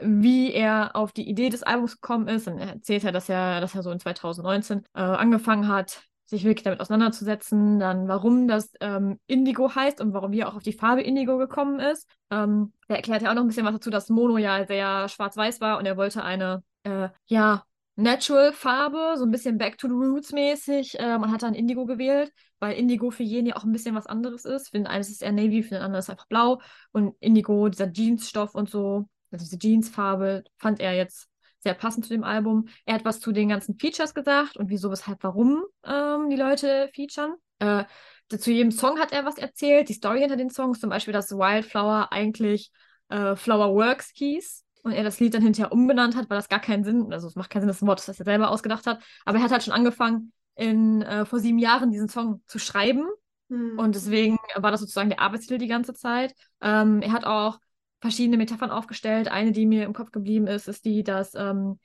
[0.00, 2.46] wie er auf die Idee des Albums gekommen ist.
[2.48, 6.44] Und er erzählt ja, dass er, dass er so in 2019 äh, angefangen hat, sich
[6.44, 10.72] wirklich damit auseinanderzusetzen, dann warum das ähm, Indigo heißt und warum wir auch auf die
[10.72, 12.08] Farbe Indigo gekommen ist.
[12.30, 15.60] Ähm, er erklärt ja auch noch ein bisschen was dazu, dass Mono ja sehr schwarz-weiß
[15.60, 17.64] war und er wollte eine, äh, ja,
[17.98, 20.98] Natural-Farbe, so ein bisschen Back to the Roots mäßig.
[20.98, 24.06] Äh, man hat dann Indigo gewählt, weil Indigo für jeden ja auch ein bisschen was
[24.06, 24.68] anderes ist.
[24.68, 26.60] Für den einen ist es eher Navy, für den anderen ist es einfach blau.
[26.92, 31.30] Und Indigo, dieser Jeansstoff und so, also diese Jeansfarbe, fand er jetzt
[31.66, 32.68] sehr passend zu dem Album.
[32.84, 36.88] Er hat was zu den ganzen Features gesagt und wieso, weshalb, warum ähm, die Leute
[36.94, 37.34] featuren.
[37.58, 37.84] Äh,
[38.28, 41.30] zu jedem Song hat er was erzählt, die Story hinter den Songs, zum Beispiel, dass
[41.30, 42.70] Wildflower eigentlich
[43.08, 46.60] äh, Flower Works hieß und er das Lied dann hinterher umbenannt hat, weil das gar
[46.60, 49.38] keinen Sinn, also es macht keinen Sinn, das Wort, das er selber ausgedacht hat, aber
[49.38, 53.06] er hat halt schon angefangen, in, äh, vor sieben Jahren diesen Song zu schreiben
[53.48, 53.78] Hm.
[53.78, 56.34] und deswegen war das sozusagen der Arbeitstitel die ganze Zeit.
[56.60, 57.58] Ähm, er hat auch
[58.06, 59.28] verschiedene Metaphern aufgestellt.
[59.28, 61.78] Eine, die mir im Kopf geblieben ist, ist die, dass ähm,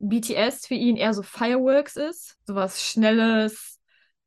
[0.00, 2.36] BTS für ihn eher so Fireworks ist.
[2.46, 3.80] Sowas Schnelles,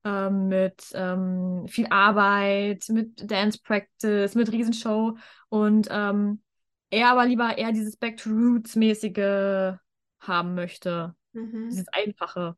[0.04, 5.18] ähm, mit ähm, viel Arbeit, mit Dance Practice, mit Riesenshow.
[5.50, 6.42] Und ähm,
[6.90, 9.78] er aber lieber eher dieses Back to Roots-mäßige
[10.20, 11.16] haben möchte.
[11.34, 11.70] Mhm.
[11.70, 12.56] Dieses einfache,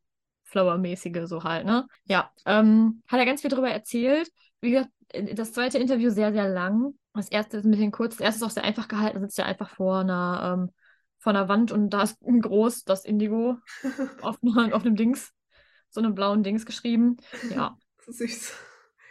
[0.47, 1.87] Flower-mäßige, so halt, ne?
[2.05, 4.29] Ja, ähm, hat er ganz viel drüber erzählt.
[4.61, 4.89] Wie gesagt,
[5.33, 6.93] das zweite Interview sehr, sehr lang.
[7.13, 8.17] Das erste ist ein bisschen kurz.
[8.17, 9.15] Das erste ist auch sehr einfach gehalten.
[9.15, 10.73] Da sitzt er einfach vor einer, ähm,
[11.19, 13.57] vor einer Wand und da ist groß das Indigo
[14.21, 15.31] auf, auf einem Dings,
[15.89, 17.17] so einem blauen Dings geschrieben.
[17.49, 18.53] Ja, Süß.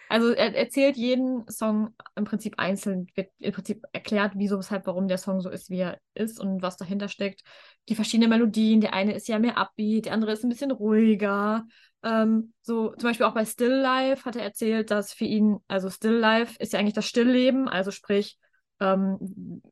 [0.09, 5.09] Also er erzählt jeden Song im Prinzip einzeln, wird im Prinzip erklärt, wieso, weshalb, warum
[5.09, 7.43] der Song so ist, wie er ist und was dahinter steckt.
[7.89, 11.65] Die verschiedenen Melodien, der eine ist ja mehr upbeat, der andere ist ein bisschen ruhiger.
[12.03, 15.91] Ähm, so zum Beispiel auch bei Still Life hat er erzählt, dass für ihn, also
[15.91, 18.39] Still Life ist ja eigentlich das Stillleben, also sprich,
[18.81, 19.63] ähm,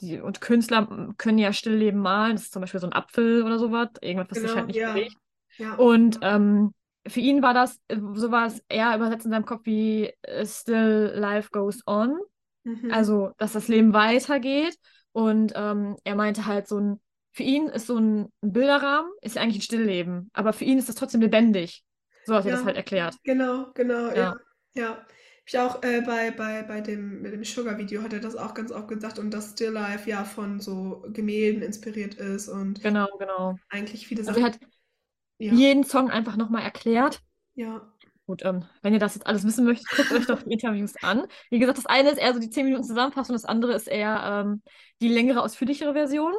[0.00, 3.58] die, und Künstler können ja Stillleben malen, das ist zum Beispiel so ein Apfel oder
[3.58, 4.92] sowas, irgendwas, was sich Genau, halt nicht ja.
[4.92, 5.16] bewegt.
[5.58, 5.74] Ja.
[5.74, 6.72] Und ähm,
[7.06, 10.46] für ihn war das, äh, so war es eher übersetzt in seinem Kopf wie äh,
[10.46, 12.18] Still Life Goes On.
[12.64, 12.90] Mhm.
[12.90, 14.76] Also, dass das Leben weitergeht.
[15.12, 17.00] Und ähm, er meinte halt so ein,
[17.32, 20.88] für ihn ist so ein Bilderrahmen, ist ja eigentlich ein Stillleben, aber für ihn ist
[20.88, 21.84] das trotzdem lebendig.
[22.24, 22.66] So hat er das Ja.
[22.66, 23.16] halt erklärt.
[23.24, 24.16] Genau, genau, ja.
[24.16, 24.36] Ja.
[24.74, 25.06] Ja.
[25.44, 28.70] Ich auch äh, bei, bei, bei dem, mit dem Sugar-Video hat er das auch ganz
[28.70, 33.56] oft gesagt und dass Still Life ja von so Gemälden inspiriert ist und Genau, genau.
[33.68, 34.44] eigentlich viele Also Sachen.
[34.44, 34.58] hat
[35.42, 37.20] Ja, jeden Song einfach nochmal erklärt.
[37.54, 37.88] ja.
[38.24, 41.26] Gut, ähm, wenn ihr das jetzt alles wissen möchtet, guckt euch doch die Interviews an.
[41.50, 44.44] Wie gesagt, das eine ist eher so die 10 Minuten Zusammenfassung, das andere ist eher
[44.46, 44.62] ähm,
[45.00, 46.32] die längere, ausführlichere Version.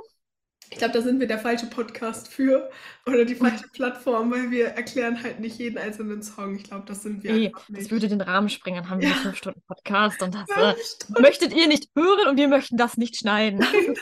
[0.71, 2.69] Ich glaube, da sind wir der falsche Podcast für
[3.05, 6.55] oder die falsche Plattform, weil wir erklären halt nicht jeden einzelnen Song.
[6.55, 7.91] Ich glaube, das sind wir Nee, einfach das nicht.
[7.91, 8.81] würde den Rahmen sprengen.
[8.83, 9.15] Dann haben wir Ja.
[9.15, 10.73] einen 5-Stunden-Podcast und das äh,
[11.21, 13.59] möchtet ihr nicht hören und wir möchten das nicht schneiden.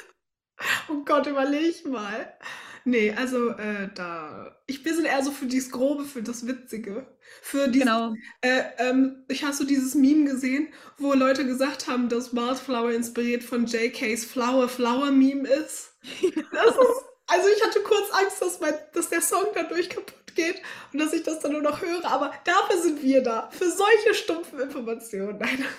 [0.90, 2.32] Oh Gott, überleg mal.
[2.84, 4.56] Nee, also äh, da.
[4.68, 7.06] Ich bin eher so für dieses Grobe, für das Witzige.
[7.42, 8.14] Für dieses, Genau.
[8.42, 13.44] äh, ähm, ich hast du dieses Meme gesehen, wo Leute gesagt haben, dass Wildflower inspiriert
[13.44, 15.92] von JKs Flower Flower Meme ist?
[16.52, 20.62] Das ist, also ich hatte kurz Angst, dass, mein, dass der Song dadurch kaputt geht
[20.92, 23.50] und dass ich das dann nur noch höre, aber dafür sind wir da.
[23.52, 25.38] Für solche stumpfen Informationen.
[25.40, 25.66] Nein.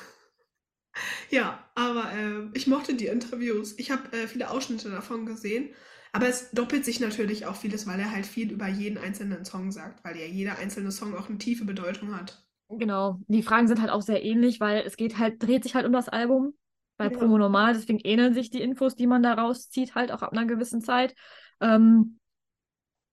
[1.30, 3.74] Ja, aber äh, ich mochte die Interviews.
[3.78, 5.74] Ich habe äh, viele Ausschnitte davon gesehen.
[6.12, 9.72] Aber es doppelt sich natürlich auch vieles, weil er halt viel über jeden einzelnen Song
[9.72, 12.44] sagt, weil ja jeder einzelne Song auch eine tiefe Bedeutung hat.
[12.68, 13.18] Genau.
[13.28, 15.92] Die Fragen sind halt auch sehr ähnlich, weil es geht halt, dreht sich halt um
[15.92, 16.54] das Album.
[16.98, 17.10] Bei Ja.
[17.10, 20.46] Promo normal, deswegen ähneln sich die Infos, die man da rauszieht, halt auch ab einer
[20.46, 21.14] gewissen Zeit.
[21.60, 22.18] Ähm,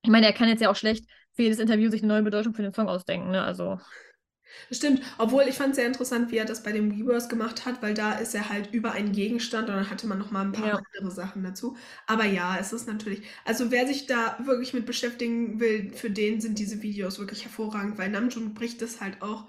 [0.02, 2.54] ich meine, er kann jetzt ja auch schlecht für jedes Interview sich eine neue Bedeutung
[2.54, 3.42] für den Song ausdenken, ne?
[3.42, 3.80] Also,
[4.72, 7.82] Stimmt, obwohl ich fand es sehr interessant, wie er das bei dem Reverse gemacht hat,
[7.82, 10.52] weil da ist er halt über einen Gegenstand und dann hatte man noch mal ein
[10.54, 10.80] paar Ja.
[10.94, 11.78] andere Sachen dazu.
[12.08, 16.42] Aber ja, es ist natürlich, also wer sich da wirklich mit beschäftigen will, für den
[16.42, 19.48] sind diese Videos wirklich hervorragend, weil Namjoon bricht es halt auch,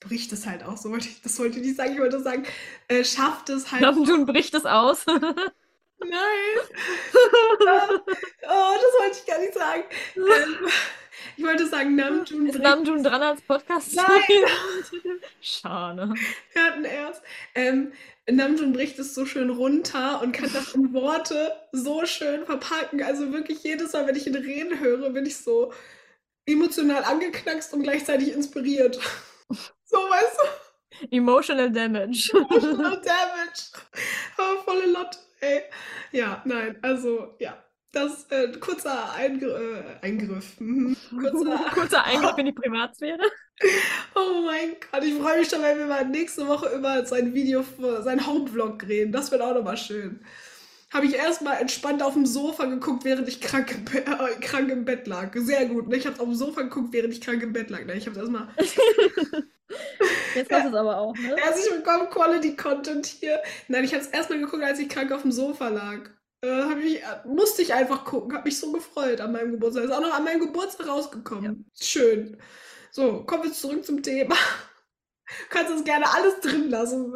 [0.00, 2.44] bricht es halt auch, so wollte ich, das wollte ich nicht sagen, ich wollte sagen,
[2.88, 3.90] äh, schafft es halt.
[3.94, 5.04] Namjoon bricht es aus.
[6.08, 6.58] Nein!
[8.42, 9.84] oh, das wollte ich gar nicht sagen.
[10.16, 10.68] Ähm,
[11.36, 14.44] ich wollte sagen, Namjoon Ist Namjoon dran als podcast Nein!
[15.40, 16.14] Schade.
[16.52, 17.22] Wir hatten erst.
[17.54, 17.92] Ähm,
[18.30, 23.02] Namjoon bricht es so schön runter und kann das in Worte so schön verpacken.
[23.02, 25.72] Also wirklich jedes Mal, wenn ich ihn reden höre, bin ich so
[26.46, 28.98] emotional angeknackst und gleichzeitig inspiriert.
[29.84, 31.08] So, weißt du?
[31.10, 32.30] Emotional Damage.
[32.32, 33.72] Emotional Damage.
[34.38, 35.62] Oh, volle Lotte, ey.
[36.12, 37.62] Ja, nein, also, ja.
[37.94, 40.58] Das äh, kurzer Eingr äh, Eingriff.
[40.58, 40.96] Mhm.
[41.10, 43.20] Kurzer, Kurzer Eingriff in die Privatsphäre.
[44.14, 47.62] oh mein Gott, ich freue mich schon, wenn wir mal nächste Woche über sein Video,
[48.00, 49.12] sein Homevlog reden.
[49.12, 50.24] Das wird auch nochmal schön.
[50.90, 54.70] Habe ich erstmal entspannt auf dem Sofa geguckt, während ich krank im, Be äh, krank
[54.70, 55.30] im Bett lag.
[55.34, 55.88] Sehr gut.
[55.88, 55.96] Ne?
[55.96, 57.84] Ich habe auf dem Sofa geguckt, während ich krank im Bett lag.
[57.84, 57.94] Ne?
[57.94, 58.48] Ich habe erstmal.
[60.34, 61.36] Jetzt hast du es aber auch, ne?
[61.36, 63.40] Herzlich willkommen, Quality Content hier.
[63.68, 66.10] Nein, ich habe es erstmal geguckt, als ich krank auf dem Sofa lag.
[66.44, 69.84] Äh, ich, äh, musste ich einfach gucken, habe mich so gefreut an meinem Geburtstag.
[69.84, 71.66] Ist auch noch an meinem Geburtstag rausgekommen.
[71.74, 71.84] Ja.
[71.84, 72.36] Schön.
[72.90, 74.34] So, kommen wir zurück zum Thema.
[74.34, 77.14] Du kannst uns gerne alles drin lassen.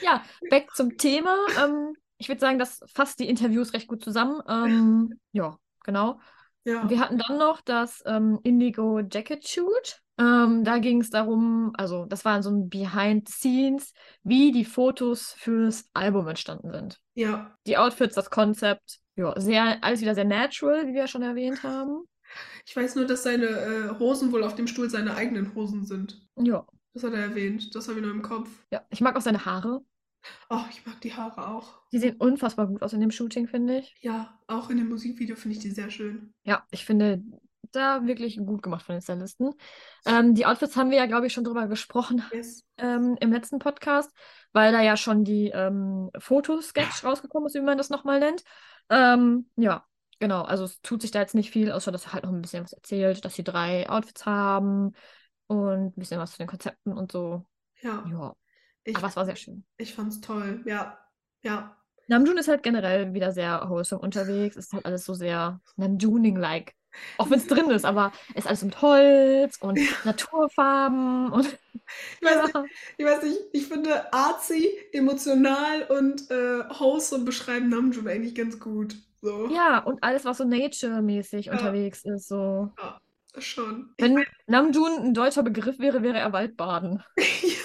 [0.00, 1.36] Ja, weg zum Thema.
[1.62, 4.42] Ähm, ich würde sagen, das fasst die Interviews recht gut zusammen.
[4.48, 6.18] Ähm, ja, genau.
[6.64, 6.88] Ja.
[6.88, 10.00] Wir hatten dann noch das ähm, Indigo Jacket Shoot.
[10.16, 14.64] Ähm, da ging es darum, also das war so ein Behind the Scenes, wie die
[14.64, 17.00] Fotos fürs Album entstanden sind.
[17.14, 17.56] Ja.
[17.66, 22.04] Die Outfits, das Konzept, ja, sehr, alles wieder sehr natural, wie wir schon erwähnt haben.
[22.66, 26.20] Ich weiß nur, dass seine äh, Hosen wohl auf dem Stuhl seine eigenen Hosen sind.
[26.36, 26.66] Ja.
[26.94, 27.74] Das hat er erwähnt.
[27.74, 28.48] Das habe ich nur im Kopf.
[28.70, 29.82] Ja, ich mag auch seine Haare.
[30.50, 31.80] Oh, ich mag die Haare auch.
[31.92, 33.94] Die sehen unfassbar gut aus in dem Shooting, finde ich.
[34.00, 36.32] Ja, auch in dem Musikvideo finde ich die sehr schön.
[36.44, 37.22] Ja, ich finde
[37.72, 39.52] da wirklich gut gemacht von den Stylisten.
[40.06, 42.64] Ähm, die Outfits haben wir ja, glaube ich, schon drüber gesprochen yes.
[42.78, 44.10] ähm, im letzten Podcast,
[44.52, 48.44] weil da ja schon die ähm, Fotosketch rausgekommen ist, wie man das nochmal nennt.
[48.90, 49.84] Ähm, ja,
[50.20, 50.42] genau.
[50.42, 52.64] Also es tut sich da jetzt nicht viel, außer dass er halt noch ein bisschen
[52.64, 54.92] was erzählt, dass sie drei Outfits haben
[55.46, 57.44] und ein bisschen was zu den Konzepten und so.
[57.80, 58.04] Ja.
[58.10, 58.36] Ja.
[58.84, 59.64] Ich, Aber es war sehr schön.
[59.78, 60.98] Ich fand's toll, ja.
[61.42, 61.76] Ja.
[62.06, 64.56] Namjoon ist halt generell wieder sehr wholesome unterwegs.
[64.56, 66.74] Es ist halt alles so sehr Namjooning-like.
[67.18, 71.58] Auch wenn es drin ist, aber es ist alles mit Holz und Naturfarben und.
[72.20, 72.56] Ich weiß, nicht,
[72.98, 78.96] ich weiß nicht, ich finde artsy, emotional und äh, wholesome beschreiben Namjoon eigentlich ganz gut.
[79.20, 79.48] So.
[79.48, 81.52] Ja, und alles, was so nature-mäßig ja.
[81.52, 82.72] unterwegs ist, so.
[82.78, 83.00] Ja,
[83.38, 83.92] schon.
[83.98, 84.26] Wenn ich mein...
[84.46, 87.02] Namjoon ein deutscher Begriff wäre, wäre er Waldbaden.
[87.16, 87.24] ja.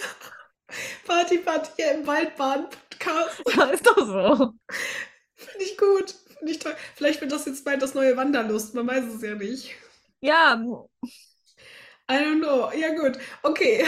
[1.06, 3.42] Party, Party hier im Waldbaden-Podcast.
[3.56, 4.54] Ja, ist doch so.
[5.36, 6.16] Finde ich gut.
[6.38, 6.76] Finde ich toll.
[6.96, 8.76] Vielleicht wird das jetzt bald das neue Wanderlust.
[8.76, 9.76] Man weiß es ja nicht.
[10.22, 10.62] Ja.
[12.12, 12.72] I don't know.
[12.78, 13.18] Ja, gut.
[13.44, 13.86] Okay.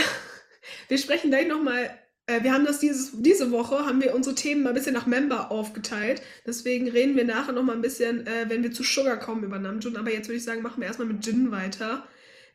[0.87, 1.97] Wir sprechen gleich nochmal.
[2.27, 5.07] Äh, wir haben das dieses, diese Woche, haben wir unsere Themen mal ein bisschen nach
[5.07, 6.21] Member aufgeteilt.
[6.45, 9.97] Deswegen reden wir nachher nochmal ein bisschen, äh, wenn wir zu Sugar kommen, über Namjoon.
[9.97, 12.07] Aber jetzt würde ich sagen, machen wir erstmal mit Jin weiter.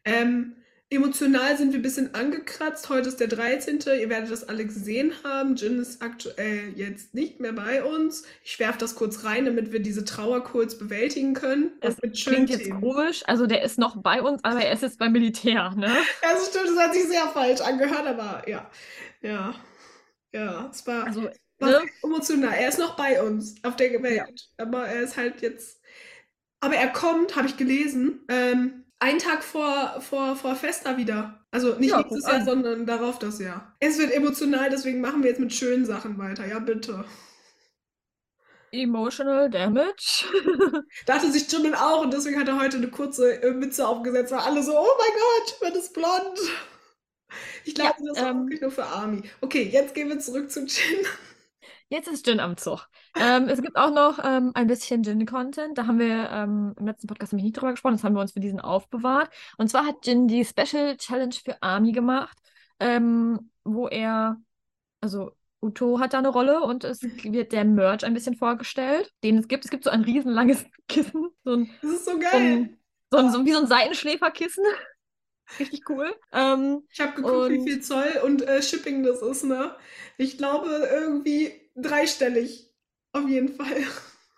[0.05, 0.56] Ähm,
[0.89, 2.89] Emotional sind wir ein bisschen angekratzt.
[2.89, 3.81] Heute ist der 13.
[3.99, 5.57] Ihr werdet das alle gesehen haben.
[5.57, 8.23] Jin ist aktuell jetzt nicht mehr bei uns.
[8.45, 11.73] Ich werfe das kurz rein, damit wir diese Trauer kurz bewältigen können.
[11.81, 12.81] Das klingt jetzt Themen.
[12.81, 13.25] komisch.
[13.27, 15.93] Also der ist noch bei uns, aber er ist jetzt beim Militär, ne?
[16.23, 16.69] Das stimmt.
[16.69, 18.71] Das hat sich sehr falsch angehört, aber ja.
[19.23, 19.57] Ja.
[20.33, 21.83] Ja, es war, also, war ne?
[22.05, 22.55] emotional.
[22.55, 24.51] Er ist noch bei uns auf der Welt.
[24.57, 25.81] Aber er ist halt jetzt...
[26.61, 31.45] Aber er kommt, habe ich gelesen, ähm, einen Tag vor, vor, vor Festa wieder.
[31.51, 33.75] Also nicht ja, nächstes Jahr, sondern darauf das Jahr.
[33.81, 36.47] Es wird emotional, deswegen machen wir jetzt mit schönen Sachen weiter.
[36.47, 37.05] Ja, bitte.
[38.73, 40.25] Emotional Damage.
[41.07, 44.41] Dachte sich Jimin auch und deswegen hat er heute eine kurze äh, Mütze aufgesetzt, weil
[44.41, 46.41] alle so, oh mein Gott, Jimin ist blond.
[47.65, 49.23] Ich glaube, ja, das war ähm, wirklich nur für Army.
[49.41, 51.07] Okay, jetzt gehen wir zurück zu Jin.
[51.89, 52.89] Jetzt ist Jin am Zug.
[53.15, 55.79] ähm, es gibt auch noch ähm, ein bisschen Jin-Content.
[55.79, 57.95] Da haben wir ähm, im letzten Podcast nämlich nicht drüber gesprochen.
[57.95, 59.31] Das haben wir uns für diesen aufbewahrt.
[59.57, 62.37] Und zwar hat Jin die Special Challenge für Army gemacht,
[62.81, 64.37] ähm, wo er,
[65.01, 65.31] also
[65.63, 69.47] Uto hat da eine Rolle und es wird der Merch ein bisschen vorgestellt, den es
[69.47, 69.65] gibt.
[69.65, 71.29] Es gibt so ein riesenlanges Kissen.
[71.45, 72.77] So ein, das ist so geil.
[73.13, 74.65] So ein, so ein, wie so ein Seitenschläferkissen.
[75.61, 76.13] Richtig cool.
[76.33, 77.53] Ähm, ich habe geguckt, und...
[77.53, 79.77] wie viel Zoll und äh, Shipping das ist, ne?
[80.19, 82.73] Ich glaube irgendwie dreistellig.
[83.13, 83.85] Auf jeden Fall.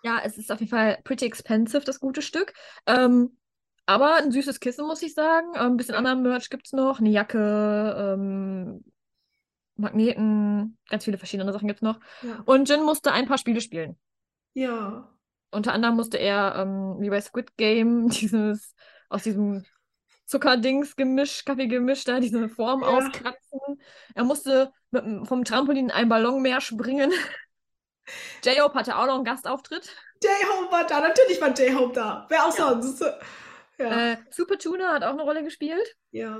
[0.03, 2.53] Ja, es ist auf jeden Fall pretty expensive, das gute Stück.
[2.85, 3.37] Ähm,
[3.85, 5.47] aber ein süßes Kissen, muss ich sagen.
[5.55, 5.97] Ähm, ein bisschen ja.
[5.97, 6.99] anderen Merch gibt es noch.
[6.99, 8.83] Eine Jacke, ähm,
[9.75, 11.99] Magneten, ganz viele verschiedene Sachen gibt es noch.
[12.21, 12.43] Ja.
[12.45, 13.97] Und Jin musste ein paar Spiele spielen.
[14.53, 15.09] Ja.
[15.51, 18.75] Unter anderem musste er, ähm, wie bei Squid Game, dieses
[19.09, 19.65] aus diesem
[20.25, 22.87] Zuckerdings-Gemisch, Kaffeegemisch da, diese Form ja.
[22.89, 23.59] auskratzen.
[24.15, 27.11] Er musste mit, vom Trampolin ein Ballonmeer springen.
[28.43, 29.89] J-Hope hatte auch noch einen Gastauftritt.
[30.23, 32.25] J-Hope war da, natürlich war J-Hope da.
[32.29, 32.69] Wer auch ja.
[32.69, 33.03] sonst?
[33.79, 34.11] Ja.
[34.11, 35.95] Äh, Super Tuna hat auch eine Rolle gespielt.
[36.11, 36.37] Ja.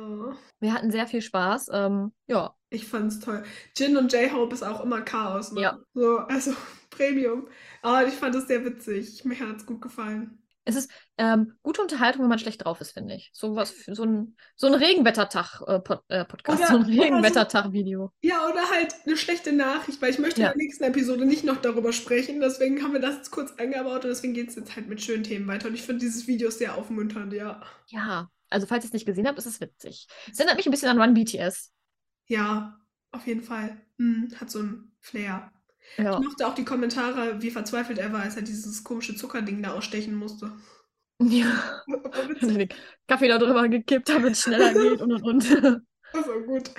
[0.59, 1.69] Wir hatten sehr viel Spaß.
[1.71, 2.53] Ähm, ja.
[2.69, 3.43] Ich fand's toll.
[3.77, 5.53] Jin und J-Hope ist auch immer Chaos.
[5.53, 5.61] Ne?
[5.61, 5.79] Ja.
[5.93, 6.53] So, also
[6.89, 7.47] Premium.
[7.81, 9.23] Aber ich fand es sehr witzig.
[9.23, 10.38] Mir hat's gut gefallen.
[10.69, 13.31] Es ist ähm, gute Unterhaltung, wenn man schlecht drauf ist, finde ich.
[13.33, 18.11] So was, so ein, so ein Regenwettertag-Podcast, äh, Oder- so ein so- Regenwettertag-Video.
[18.21, 20.47] Ja, oder halt eine schlechte Nachricht, weil ich möchte Ja.
[20.51, 22.39] in der nächsten Episode nicht noch darüber sprechen.
[22.39, 25.23] Deswegen haben wir das jetzt kurz eingebaut und deswegen geht es jetzt halt mit schönen
[25.23, 25.67] Themen weiter.
[25.67, 27.61] Und ich finde dieses Video sehr aufmunternd, ja.
[27.87, 30.07] Ja, also falls ihr es nicht gesehen habt, ist es witzig.
[30.31, 31.71] Es erinnert mich ein bisschen an Run BTS.
[32.27, 32.79] Ja,
[33.11, 33.81] auf jeden Fall.
[33.97, 35.51] Hm, hat so einen Flair.
[35.97, 36.19] Ja.
[36.19, 39.73] Ich mochte auch die Kommentare, wie verzweifelt er war, als er dieses komische Zuckerding da
[39.73, 40.51] ausstechen musste.
[41.21, 41.83] ja.
[42.41, 42.69] Den
[43.07, 45.81] Kaffee da drüber gekippt, damit es schneller geht und und und.
[46.11, 46.71] Also gut.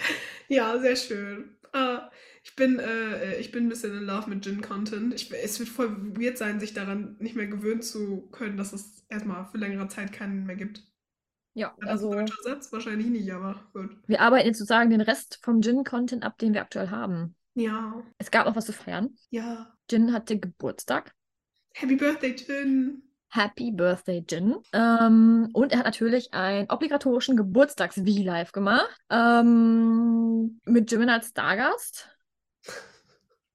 [0.48, 1.56] Ja, sehr schön.
[1.72, 2.10] Ah,
[2.42, 5.14] ich bin, äh, ich bin ein bisschen in Love mit Gin-Content.
[5.14, 9.46] Es wird voll weird sein, sich daran nicht mehr gewöhnen zu können, dass es erstmal
[9.46, 10.82] für längere Zeit keinen mehr gibt.
[11.54, 12.72] Ja, War das ein also deutscher Satz?
[12.72, 13.96] Wahrscheinlich nicht, aber gut.
[14.06, 17.34] wir arbeiten jetzt sozusagen den Rest vom Gin-Content ab, den wir aktuell haben.
[17.54, 19.16] Ja, Es gab noch was zu feiern.
[19.30, 19.72] ja.
[19.90, 21.12] Jin hatte Geburtstag.
[21.74, 23.02] Happy Birthday, Gin.
[23.28, 24.56] Happy Birthday, Jin.
[24.72, 28.88] Ähm, und er hat natürlich einen obligatorischen Geburtstags-V-Live gemacht.
[29.10, 32.08] Ähm, mit Jimin als Stargast.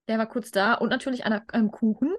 [0.07, 0.73] Der war kurz da.
[0.75, 2.13] Und natürlich einer, einem Kuchen.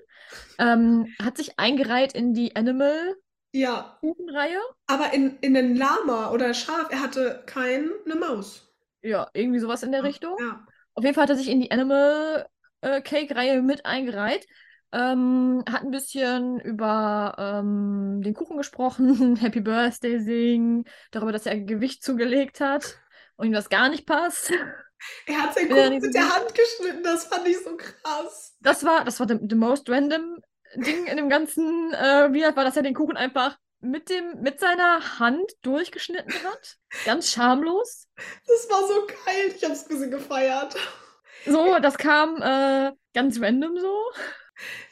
[0.59, 4.53] Ähm, hat sich eingereiht in die Animal-Kuchenreihe.
[4.53, 8.75] Ja, aber in, in den Lama oder Schaf, er hatte keine Maus.
[9.03, 10.37] Ja, irgendwie sowas in der Richtung.
[10.41, 10.67] Ja.
[10.97, 12.49] Auf jeden Fall hat er sich in die Animal
[12.81, 14.47] äh, Cake-Reihe mit eingereiht.
[14.93, 21.61] Ähm, hat ein bisschen über ähm, den Kuchen gesprochen, Happy Birthday singen, darüber, dass er
[21.61, 22.99] Gewicht zugelegt hat
[23.37, 24.53] und ihm das gar nicht passt.
[25.27, 26.35] Er hat seinen Kuchen mit der?
[26.35, 28.57] Hand geschnitten, das fand ich so krass.
[28.61, 30.41] Das war, das war the, the most random
[30.75, 33.59] Ding in dem ganzen äh, Video, war, dass er den Kuchen einfach
[33.91, 36.77] mit dem, mit seiner Hand durchgeschnitten hat.
[37.05, 38.09] Ganz schamlos.
[38.47, 40.77] Das war so geil, ich hab's ein bisschen gefeiert.
[41.45, 43.95] So, das kam äh, ganz random so.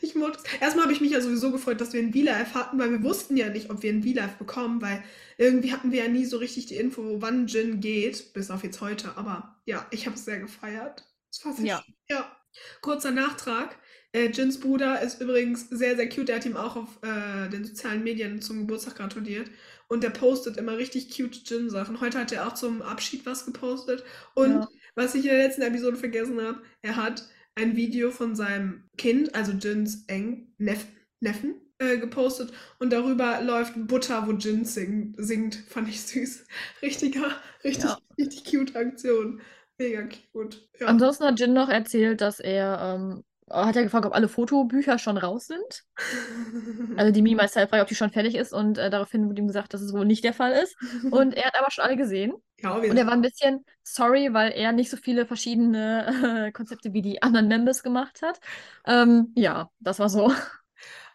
[0.01, 0.61] Ich mochte es.
[0.61, 3.37] Erstmal habe ich mich ja sowieso gefreut, dass wir ein V-Live hatten, weil wir wussten
[3.37, 5.03] ja nicht, ob wir ein V-Live bekommen, weil
[5.39, 8.81] irgendwie hatten wir ja nie so richtig die Info, wann Jin geht, bis auf jetzt
[8.81, 9.17] heute.
[9.17, 11.05] Aber ja, ich habe es sehr gefeiert.
[11.31, 11.83] Das war sehr Ja.
[11.85, 11.95] schön.
[12.09, 12.37] ja.
[12.83, 13.77] Kurzer Nachtrag.
[14.15, 16.29] Äh, Jins Bruder ist übrigens sehr, sehr cute.
[16.29, 19.51] Der hat ihm auch auf äh, den sozialen Medien zum Geburtstag gratuliert.
[19.89, 22.01] Und der postet immer richtig cute Jin-Sachen.
[22.01, 24.05] Heute hat er auch zum Abschied was gepostet.
[24.35, 24.69] Und Ja.
[24.95, 29.35] was ich in der letzten Episode vergessen habe, er hat ein Video von seinem Kind,
[29.35, 30.87] also Jins Eng Neff
[31.21, 35.57] Neffen, äh, gepostet und darüber läuft Butter, wo Jin sing singt.
[35.69, 36.45] Fand ich süß.
[36.83, 37.31] Richtiger,
[37.65, 37.99] richtig, Ja.
[38.19, 39.41] richtig cute Aktion.
[39.79, 40.69] Mega cute.
[40.79, 40.87] Ja.
[40.87, 45.17] Ansonsten hat Jin noch erzählt, dass er, ähm, hat er gefragt, ob alle Fotobücher schon
[45.19, 45.85] raus sind.
[46.97, 49.47] Also die Me Myself Reihe, ob die schon fertig ist und äh, daraufhin wurde ihm
[49.49, 50.77] gesagt, dass es wohl nicht der Fall ist.
[51.11, 52.33] Und er hat aber schon alle gesehen.
[52.59, 56.93] ja, Und er war ein bisschen sorry, weil er nicht so viele verschiedene äh, Konzepte
[56.93, 58.41] wie die anderen Members gemacht hat.
[58.87, 60.33] Ähm, ja, das war so.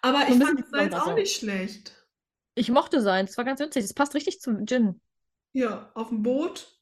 [0.01, 1.95] Aber so ich fand es jetzt auch nicht schlecht.
[2.55, 3.83] Ich mochte sein, es war ganz witzig.
[3.83, 4.99] Das passt richtig zu Jin
[5.53, 6.79] Ja, auf dem Boot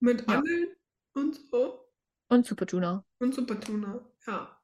[0.00, 0.38] mit Ja.
[0.38, 0.68] Angeln
[1.14, 1.80] und so.
[2.28, 3.04] und Super Tuna.
[3.18, 4.00] Und Supertuna.
[4.26, 4.55] Ja.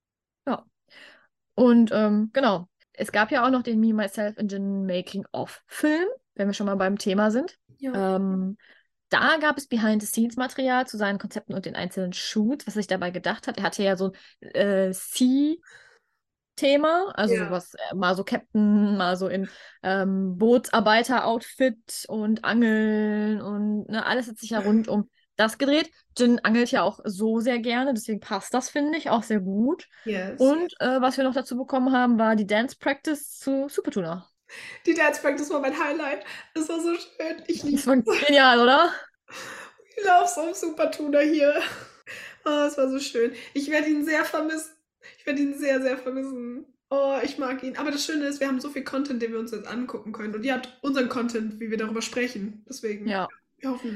[1.54, 6.48] Und ähm, genau, es gab ja auch noch den Me, Myself and Jin Making-of-Film, wenn
[6.48, 7.58] wir schon mal beim Thema sind.
[7.78, 8.16] Ja.
[8.16, 8.56] Ähm,
[9.10, 13.46] da gab es Behind-the-Scenes-Material zu seinen Konzepten und den einzelnen Shoots, was sich dabei gedacht
[13.46, 13.58] hat.
[13.58, 15.60] Er hatte ja so ein äh, Sea-Thema,
[17.14, 17.46] also Ja.
[17.46, 19.48] sowas, äh, mal so Captain, mal so in
[19.82, 25.10] ähm, Bootsarbeiter-Outfit und Angeln und ne, alles hat sich ja rund um
[25.42, 25.90] das gedreht.
[26.16, 29.88] Jin angelt ja auch so sehr gerne, deswegen passt das, finde ich, auch sehr gut.
[30.04, 30.40] Yes.
[30.40, 34.28] Und äh, was wir noch dazu bekommen haben, war die Dance Practice zu Supertuna.
[34.86, 36.24] Die Dance Practice war mein Highlight.
[36.54, 37.42] Das war so schön.
[37.46, 38.92] Ich liebe Das war genial, oder?
[39.96, 41.60] Ich love so Supertuna hier.
[42.44, 43.32] Oh, es war so schön.
[43.54, 44.72] Ich werde ihn sehr vermissen.
[45.16, 46.66] Ich werde ihn sehr, sehr vermissen.
[46.90, 47.76] Oh, ich mag ihn.
[47.76, 50.34] Aber das Schöne ist, wir haben so viel Content, den wir uns jetzt angucken können.
[50.34, 52.64] Und ihr habt unseren Content, wie wir darüber sprechen.
[52.68, 53.28] Deswegen, Ja.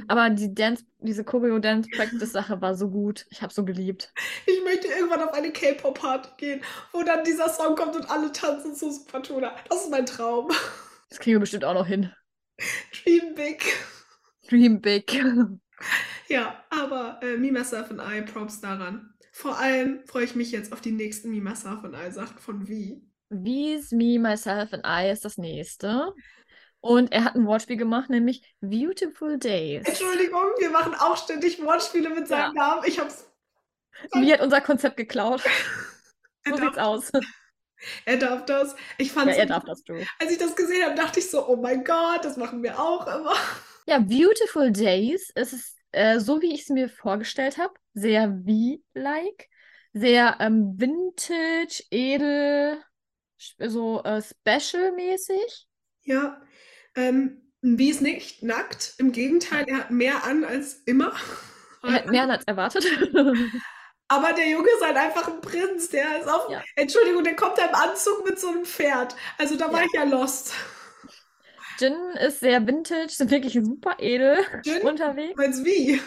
[0.08, 3.26] Aber die Dance, diese Choreo-Dance-Practice-Sache war so gut.
[3.30, 4.12] Ich habe so geliebt.
[4.46, 6.60] Ich möchte irgendwann auf eine K-Pop-Party gehen,
[6.92, 9.54] wo dann dieser Song kommt und alle tanzen zu Supertuna.
[9.68, 10.50] Das ist mein Traum.
[11.08, 12.12] Das kriegen wir bestimmt auch noch hin.
[13.04, 13.64] Dream big.
[14.48, 15.22] Dream big.
[16.28, 19.14] Ja, aber äh, Me, Myself and I, Props daran.
[19.32, 22.66] Vor allem freue ich mich jetzt auf die nächsten Me, Myself and I Sachen von
[22.66, 23.02] Wie.
[23.28, 26.12] Wie's Me, Myself and I ist das nächste.
[26.86, 29.86] Und er hat ein Wortspiel gemacht, nämlich Beautiful Days.
[29.86, 32.82] Entschuldigung, wir machen auch ständig Wortspiele mit seinem Namen.
[32.86, 33.28] Ich hab's.
[34.12, 35.42] Wie hat unser Konzept geklaut?
[36.48, 37.10] So sieht's aus.
[38.04, 38.76] er darf das.
[38.98, 39.94] Ich Ja, fand's, er darf das, du.
[40.20, 43.04] als ich das gesehen habe, dachte ich so, oh mein Gott, das machen wir auch
[43.08, 43.34] immer.
[43.88, 45.32] Ja, Beautiful Days.
[45.34, 47.74] Es ist äh, so, wie ich es mir vorgestellt habe.
[47.94, 49.48] Sehr wie-like.
[49.92, 52.80] Sehr ähm, vintage, edel,
[53.58, 55.66] so äh, special-mäßig.
[56.02, 56.40] Ja.
[56.96, 58.94] Ähm, wie ist nicht nackt.
[58.98, 61.12] Im Gegenteil, er hat mehr an als immer.
[61.82, 62.84] Er hat mehr als erwartet.
[64.08, 65.88] Aber der Junge ist halt einfach ein Prinz.
[65.90, 66.50] Der ist auf.
[66.50, 66.60] Ja.
[66.74, 69.14] Entschuldigung, der kommt da im Anzug mit so einem Pferd.
[69.38, 69.86] Also da war Ja.
[69.86, 70.52] ich ja lost.
[71.78, 71.94] Jin
[72.26, 74.82] ist sehr vintage, sind wirklich super edel Jin?
[74.82, 75.34] unterwegs.
[75.36, 76.00] Du meinst wie?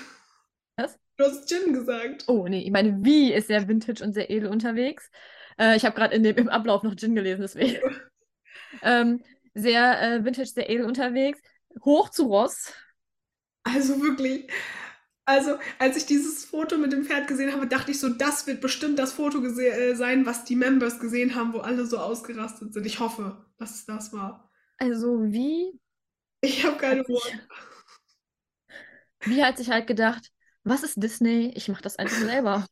[0.75, 0.97] Was?
[1.17, 2.25] Du hast Jin gesagt.
[2.27, 5.09] Oh, nee, ich meine, wie ist sehr vintage und sehr edel unterwegs.
[5.57, 7.79] Äh, ich habe gerade in dem im Ablauf noch Jin gelesen, deswegen.
[8.81, 9.23] ähm,
[9.53, 11.39] sehr äh, vintage, sehr edel unterwegs.
[11.83, 12.73] Hoch zu Ross.
[13.63, 14.49] Also wirklich.
[15.25, 18.61] Also, als ich dieses Foto mit dem Pferd gesehen habe, dachte ich so, das wird
[18.61, 22.85] bestimmt das Foto äh, sein, was die Members gesehen haben, wo alle so ausgerastet sind.
[22.87, 24.51] Ich hoffe, dass es das war.
[24.77, 25.79] Also wie,
[26.41, 27.39] Ich habe keine Worte.
[29.21, 30.31] wie hat sich halt gedacht,
[30.63, 31.51] was ist Disney?
[31.55, 32.65] Ich mache das einfach selber.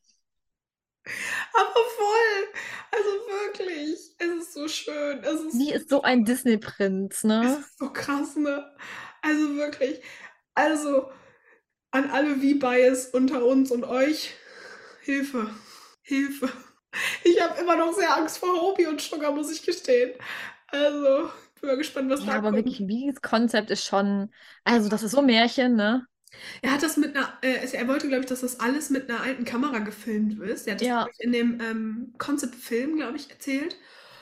[1.54, 2.54] Aber voll.
[2.92, 4.16] Also wirklich.
[4.18, 5.24] Es ist so schön.
[5.24, 7.58] Es ist, Wie ist so ein Disney-Prinz, es ne?
[7.58, 8.66] ist so krass, ne?
[9.22, 10.02] Also wirklich.
[10.56, 11.12] Also
[11.92, 14.36] an alle V-Bias unter uns und euch.
[15.04, 15.50] Hilfe.
[16.04, 16.50] Hilfe.
[17.24, 20.14] Ich habe immer noch sehr Angst vor Hobie und Sugar, muss ich gestehen.
[20.68, 22.56] Also, ich bin mal gespannt, was Ja, da aber kommt.
[22.56, 24.34] wirklich, Wies Konzept ist schon,
[24.64, 26.06] also das ist so Märchen, ne?
[26.62, 29.22] Er hat das mit einer, äh, er wollte, glaube ich, dass das alles mit einer
[29.22, 30.68] alten Kamera gefilmt ist.
[30.68, 31.08] Er hat das, Ja.
[31.20, 33.76] in dem ähm, Concept-Film, glaube ich, erzählt.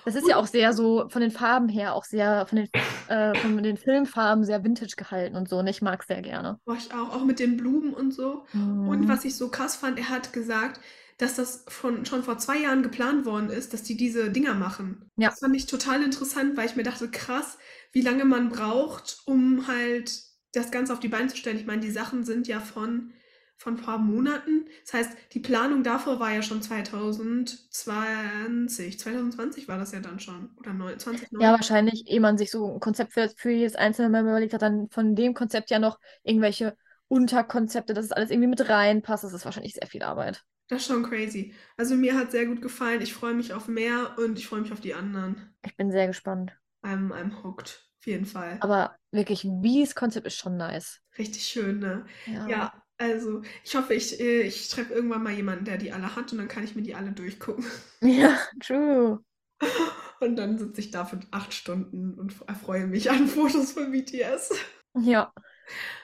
[0.05, 2.69] Das ist ja auch sehr so von den Farben her, auch sehr von den,
[3.07, 5.57] äh, von den Filmfarben sehr vintage gehalten und so.
[5.57, 6.59] Und ich mag es sehr gerne.
[6.65, 8.45] War ich auch, auch mit den Blumen und so.
[8.53, 9.07] Und Mhm.
[9.07, 10.79] was ich so krass fand, er hat gesagt,
[11.17, 15.09] dass das von, schon vor zwei Jahren geplant worden ist, dass die diese Dinger machen.
[15.17, 15.29] Ja.
[15.29, 17.57] Das fand ich total interessant, weil ich mir dachte, krass,
[17.91, 20.11] wie lange man braucht, um halt
[20.55, 21.57] das Ganze auf die Beine zu stellen.
[21.57, 23.13] Ich meine, die Sachen sind ja von,
[23.57, 24.65] von ein paar Monaten.
[24.83, 28.99] Das heißt, die Planung davor war ja schon 2020.
[28.99, 30.49] 2020 war das ja dann schon.
[30.57, 31.41] Oder 9, 2019.
[31.41, 34.61] Ja, wahrscheinlich, ehe man sich so ein Konzept für, für jedes einzelne Member überlegt hat,
[34.61, 36.75] dann von dem Konzept ja noch irgendwelche
[37.07, 39.23] Unterkonzepte, dass es alles irgendwie mit reinpasst.
[39.23, 40.43] Das ist wahrscheinlich sehr viel Arbeit.
[40.67, 41.53] Das ist schon crazy.
[41.77, 43.01] Also mir hat sehr gut gefallen.
[43.01, 45.55] Ich freue mich auf mehr und ich freue mich auf die anderen.
[45.63, 46.53] Ich bin sehr gespannt.
[46.83, 47.84] I'm, I'm hooked.
[48.05, 48.57] Auf jeden Fall.
[48.61, 50.99] Aber wirklich, Wies Konzept ist schon nice.
[51.17, 52.05] Richtig schön, ne?
[52.27, 52.47] Ja.
[52.47, 56.31] Ja, also ich hoffe, ich, äh, ich treffe irgendwann mal jemanden, der die alle hat
[56.31, 57.65] und dann kann ich mir die alle durchgucken.
[58.01, 59.23] Ja, true.
[60.21, 64.49] Und dann sitze ich da für acht Stunden und erfreue mich an Fotos von BTS.
[64.93, 65.33] Ja.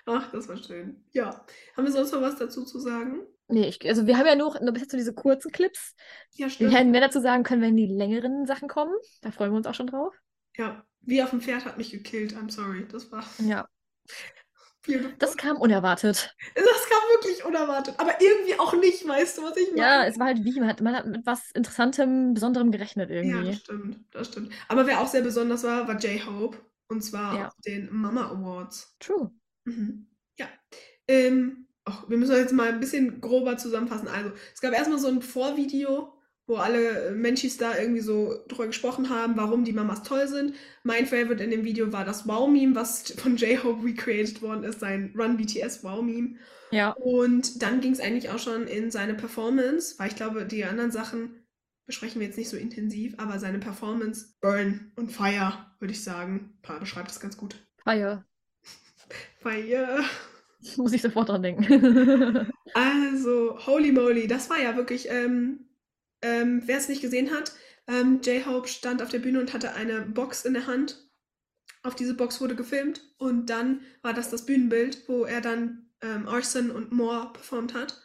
[0.05, 1.03] Ach, das war schön.
[1.11, 1.45] Ja.
[1.77, 3.21] Haben wir sonst noch was dazu zu sagen?
[3.47, 5.95] Nee, ich, also wir haben ja nur, nur bis jetzt so diese kurzen Clips.
[6.33, 6.73] Ja, Wir stimmt.
[6.73, 8.93] werden mehr dazu sagen können, wenn die längeren Sachen kommen.
[9.21, 10.13] Da freuen wir uns auch schon drauf.
[10.57, 10.85] Ja.
[11.03, 12.33] Wie auf dem Pferd hat mich gekillt.
[12.33, 12.85] I'm sorry.
[12.91, 13.67] Das war Ja.
[14.85, 15.13] beautiful.
[15.19, 16.35] Das kam unerwartet.
[16.55, 17.95] Das kam wirklich unerwartet.
[17.97, 19.81] Aber irgendwie auch nicht, weißt du, was ich meine?
[19.81, 23.15] Ja, es war halt wie, man hat, man hat mit was Interessantem, Besonderem gerechnet Ja,
[23.17, 23.47] irgendwie.
[23.51, 24.53] das stimmt, das stimmt.
[24.67, 26.57] Aber wer auch sehr besonders war, war J-Hope.
[26.87, 27.47] Und zwar Ja.
[27.47, 28.95] auf den Mama Awards.
[28.99, 29.31] True.
[29.65, 30.07] Mhm.
[30.37, 30.47] Ja.
[31.07, 34.07] Ähm, ach, wir müssen jetzt mal ein bisschen grober zusammenfassen.
[34.09, 36.13] Also, es gab erstmal so ein Vorvideo,
[36.47, 40.55] wo alle äh, Menschis da irgendwie so drüber gesprochen haben, warum die Mamas toll sind.
[40.83, 45.13] Mein Favorite in dem Video war das Wow-Meme, was von J-Hope recreated worden ist, sein
[45.17, 46.35] Run BTS Wow-Meme.
[46.71, 46.91] Ja.
[46.91, 50.91] Und dann ging es eigentlich auch schon in seine Performance, weil ich glaube, die anderen
[50.91, 51.41] Sachen
[51.85, 56.57] besprechen wir jetzt nicht so intensiv, aber seine Performance, Burn und Fire, würde ich sagen.
[56.61, 57.55] Pa beschreibt das ganz gut.
[57.83, 58.25] Feier.
[59.39, 60.03] Fire.
[60.77, 62.51] Muss ich sofort dran denken.
[62.73, 65.70] Also, holy moly, das war ja wirklich, ähm,
[66.21, 67.53] ähm, wer es nicht gesehen hat,
[67.87, 71.09] ähm, J-Hope stand auf der Bühne und hatte eine Box in der Hand.
[71.83, 76.27] Auf diese Box wurde gefilmt und dann war das das Bühnenbild, wo er dann ähm,
[76.27, 78.01] Arson und Moore performt hat.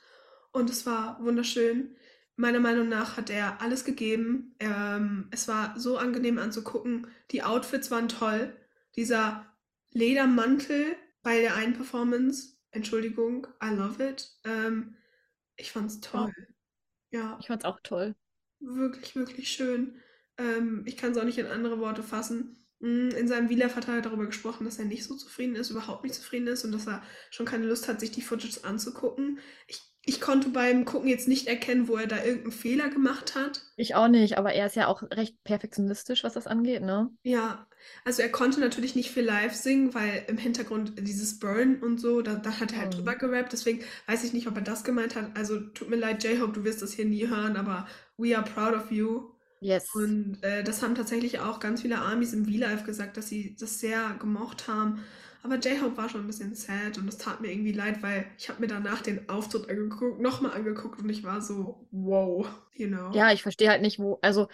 [0.52, 1.94] Und es war wunderschön.
[2.36, 4.54] Meiner Meinung nach hat er alles gegeben.
[4.60, 7.06] Ähm, es war so angenehm anzugucken.
[7.30, 8.54] Die Outfits waren toll.
[8.94, 9.46] Dieser
[9.90, 14.30] Ledermantel bei der einen Performance, Entschuldigung, I love it.
[14.44, 14.96] Ähm,
[15.56, 16.32] ich fand's toll.
[17.16, 18.14] Ja, Ich fand's auch toll.
[18.60, 20.00] wirklich, wirklich schön.
[20.38, 22.66] Ähm, ich kann es auch nicht in andere Worte fassen.
[22.80, 26.04] Mm, In seinem Wieler hat er darüber gesprochen, dass er nicht so zufrieden ist, überhaupt
[26.04, 29.38] nicht zufrieden ist und dass er schon keine Lust hat, sich die Footage anzugucken.
[29.66, 33.62] Ich, ich konnte beim Gucken jetzt nicht erkennen, wo er da irgendeinen Fehler gemacht hat.
[33.76, 37.10] Ich auch nicht, aber er ist ja auch recht perfektionistisch, was das angeht, ne?
[37.24, 37.66] Ja,
[38.04, 42.22] also er konnte natürlich nicht viel live singen, weil im Hintergrund dieses Burn und so,
[42.22, 42.96] da, da hat er halt Mhm.
[42.96, 45.36] drüber gerappt, deswegen weiß ich nicht, ob er das gemeint hat.
[45.36, 48.74] Also tut mir leid, J-Hope, du wirst das hier nie hören, aber we are proud
[48.74, 49.30] of you.
[49.60, 49.86] Yes.
[49.94, 53.80] Und äh, das haben tatsächlich auch ganz viele Armies im V-Live gesagt, dass sie das
[53.80, 55.04] sehr gemocht haben.
[55.46, 58.48] Aber J-Hope war schon ein bisschen sad und es tat mir irgendwie leid, weil ich
[58.48, 62.44] habe mir danach den Auftritt angeguckt, nochmal angeguckt und ich war so, wow,
[62.74, 63.12] you know.
[63.14, 64.48] Ja, ich verstehe halt nicht, wo, also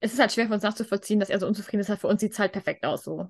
[0.00, 1.88] es ist halt schwer für uns nachzuvollziehen, dass er so unzufrieden ist.
[1.88, 3.28] Halt Für uns sieht es halt perfekt aus so.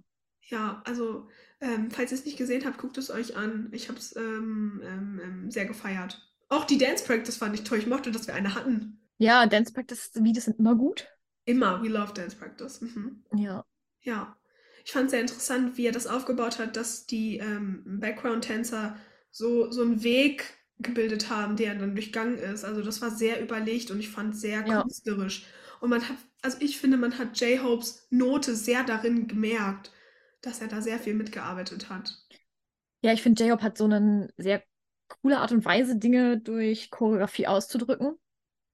[0.49, 1.29] Ja, also,
[1.61, 3.69] ähm, falls ihr es nicht gesehen habt, guckt es euch an.
[3.71, 6.21] Ich habe es ähm, ähm, ähm, sehr gefeiert.
[6.49, 7.79] Auch die Dance Practice fand ich toll.
[7.79, 8.99] Ich mochte, dass wir eine hatten.
[9.19, 11.07] Ja, Dance Practice Videos sind immer gut.
[11.45, 11.81] Immer.
[11.85, 12.81] We love Dance Practice.
[12.81, 13.23] Mhm.
[13.33, 13.65] Ja.
[14.01, 14.37] Ja.
[14.87, 18.97] Ich fand es sehr interessant, wie er das aufgebaut hat, dass die ähm, Background-Tänzer
[19.33, 22.65] so, so einen Weg gebildet haben, der dann durchgangen ist.
[22.65, 24.83] Also das war sehr überlegt und ich fand sehr Ja.
[24.83, 25.45] künstlerisch.
[25.81, 29.91] Und man hat, also ich finde, man hat J-Hopes Note sehr darin gemerkt,
[30.43, 32.17] dass er da sehr viel mitgearbeitet hat.
[33.03, 34.63] Ja, ich finde, J-Hope hat so eine sehr
[35.23, 38.19] coole Art und Weise, Dinge durch Choreografie auszudrücken.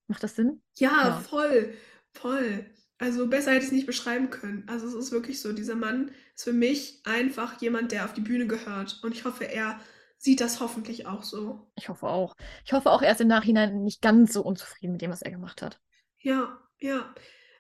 [0.09, 0.63] Macht das Sinn?
[0.79, 1.21] Ja, Ja.
[1.31, 1.75] voll,
[2.13, 2.67] voll.
[3.03, 4.63] Also besser hätte ich es nicht beschreiben können.
[4.69, 8.21] Also es ist wirklich so, dieser Mann ist für mich einfach jemand, der auf die
[8.21, 9.01] Bühne gehört.
[9.03, 9.81] Und ich hoffe, er
[10.19, 11.69] sieht das hoffentlich auch so.
[11.75, 12.37] Ich hoffe auch.
[12.65, 15.33] Ich hoffe auch, er ist im Nachhinein nicht ganz so unzufrieden mit dem, was er
[15.33, 15.81] gemacht hat.
[16.21, 17.13] Ja, ja.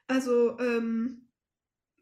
[0.06, 1.26] Also ähm,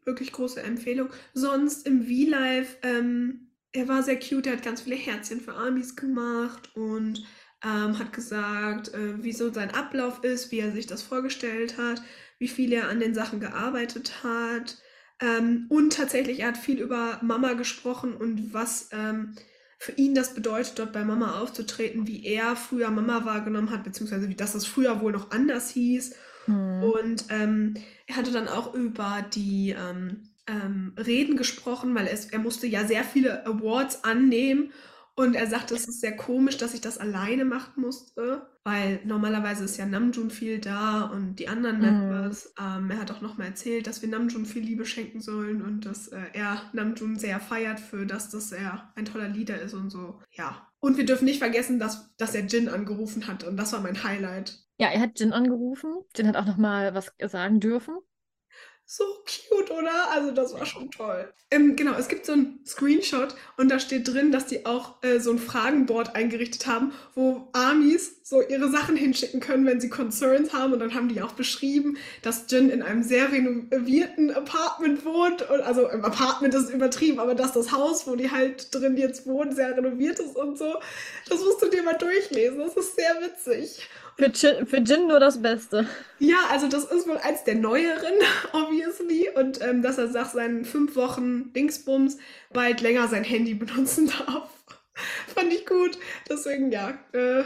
[0.05, 1.09] wirklich große Empfehlung.
[1.33, 5.95] Sonst im V-Live, ähm, er war sehr cute, er hat ganz viele Herzchen für Amis
[5.95, 7.25] gemacht und
[7.63, 12.03] ähm, hat gesagt, äh, wie so sein Ablauf ist, wie er sich das vorgestellt hat,
[12.41, 14.79] wie viel er an den Sachen gearbeitet hat.
[15.21, 19.35] Ähm, und tatsächlich, er hat viel über Mama gesprochen und was ähm,
[19.77, 24.27] für ihn das bedeutet, dort bei Mama aufzutreten, wie er früher Mama wahrgenommen hat, beziehungsweise
[24.27, 26.15] wie das das früher wohl noch anders hieß.
[26.45, 26.83] Hm.
[26.83, 27.75] Und ähm,
[28.07, 32.87] er hatte dann auch über die ähm, ähm, Reden gesprochen, weil es, er musste ja
[32.87, 34.71] sehr viele Awards annehmen.
[35.15, 39.65] Und er sagte, es ist sehr komisch, dass ich das alleine machen musste, weil normalerweise
[39.65, 41.81] ist ja Namjoon viel da und die anderen Mhm.
[41.81, 42.53] Members.
[42.59, 46.07] Ähm, er hat auch nochmal erzählt, dass wir Namjoon viel Liebe schenken sollen und dass
[46.07, 50.19] äh, er Namjoon sehr feiert für das, dass er ein toller Leader ist und so.
[50.31, 50.67] Ja.
[50.79, 54.03] Und wir dürfen nicht vergessen, dass, dass er Jin angerufen hat und das war mein
[54.03, 54.59] Highlight.
[54.77, 55.93] Ja, er hat Jin angerufen.
[56.15, 57.95] Jin hat auch noch mal was sagen dürfen.
[58.93, 60.11] So cute, oder?
[60.11, 61.31] Also das war schon toll.
[61.49, 65.19] Ähm, genau, es gibt so einen Screenshot und da steht drin, dass die auch äh,
[65.19, 70.51] so ein Fragenboard eingerichtet haben, wo Amis so ihre Sachen hinschicken können, wenn sie Concerns
[70.51, 70.73] haben.
[70.73, 75.49] Und dann haben die auch beschrieben, dass Jin in einem sehr renovierten Apartment wohnt.
[75.49, 79.25] Und, also im Apartment ist übertrieben, aber dass das Haus, wo die halt drin jetzt
[79.25, 80.75] wohnen, sehr renoviert ist und so.
[81.29, 82.59] Das musst du dir mal durchlesen.
[82.59, 83.87] Das ist sehr witzig.
[84.21, 85.89] Für Jin, für Jin nur das Beste.
[86.19, 88.13] Ja, also das ist wohl eins der neueren,
[88.53, 89.29] obviously.
[89.35, 92.17] Und ähm, dass er nach seinen fünf Wochen Dingsbums
[92.53, 94.49] bald länger sein Handy benutzen darf.
[95.27, 95.97] Fand ich gut.
[96.29, 96.99] Deswegen, ja.
[97.13, 97.43] Äh,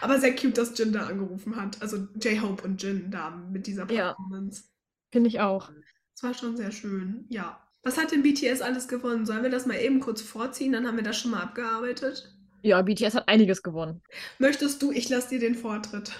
[0.00, 1.82] aber sehr cute, dass Jin da angerufen hat.
[1.82, 4.14] Also J-Hope und Jin da mit dieser Ja.
[4.14, 4.64] Performance.
[5.12, 5.70] Finde ich auch.
[6.14, 7.26] Das war schon sehr schön.
[7.28, 7.62] Ja.
[7.82, 9.26] Was hat denn BTS alles gewonnen?
[9.26, 10.72] Sollen wir das mal eben kurz vorziehen?
[10.72, 12.34] Dann haben wir das schon mal abgearbeitet.
[12.62, 14.02] Ja, BTS hat einiges gewonnen.
[14.38, 14.90] Möchtest du?
[14.92, 16.12] Ich lasse dir den Vortritt.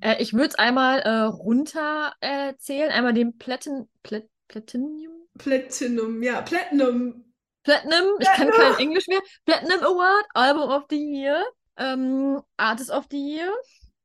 [0.00, 2.90] Äh, ich würde es einmal äh, runter äh, zählen.
[2.90, 5.12] Einmal den Platin, Plat, Platinum?
[5.38, 7.24] Platinum, ja, Platinum.
[7.62, 9.20] Platinum, ich kann kein Englisch mehr.
[9.44, 11.44] Platinum Award, Album of the Year,
[11.76, 13.52] ähm, Artist of the Year,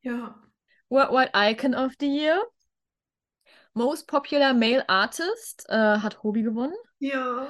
[0.02, 0.40] Ja.
[0.90, 2.42] Worldwide Icon of the Year,
[3.74, 6.74] Most Popular Male Artist äh, hat Hobie gewonnen.
[7.00, 7.48] Ja.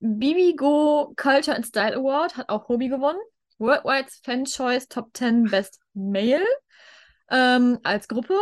[0.00, 3.18] Bibigo Culture and Style Award hat auch Hobie gewonnen.
[3.58, 6.46] Worldwide Fan Choice Top 10 Best Male
[7.30, 8.38] ähm, als Gruppe.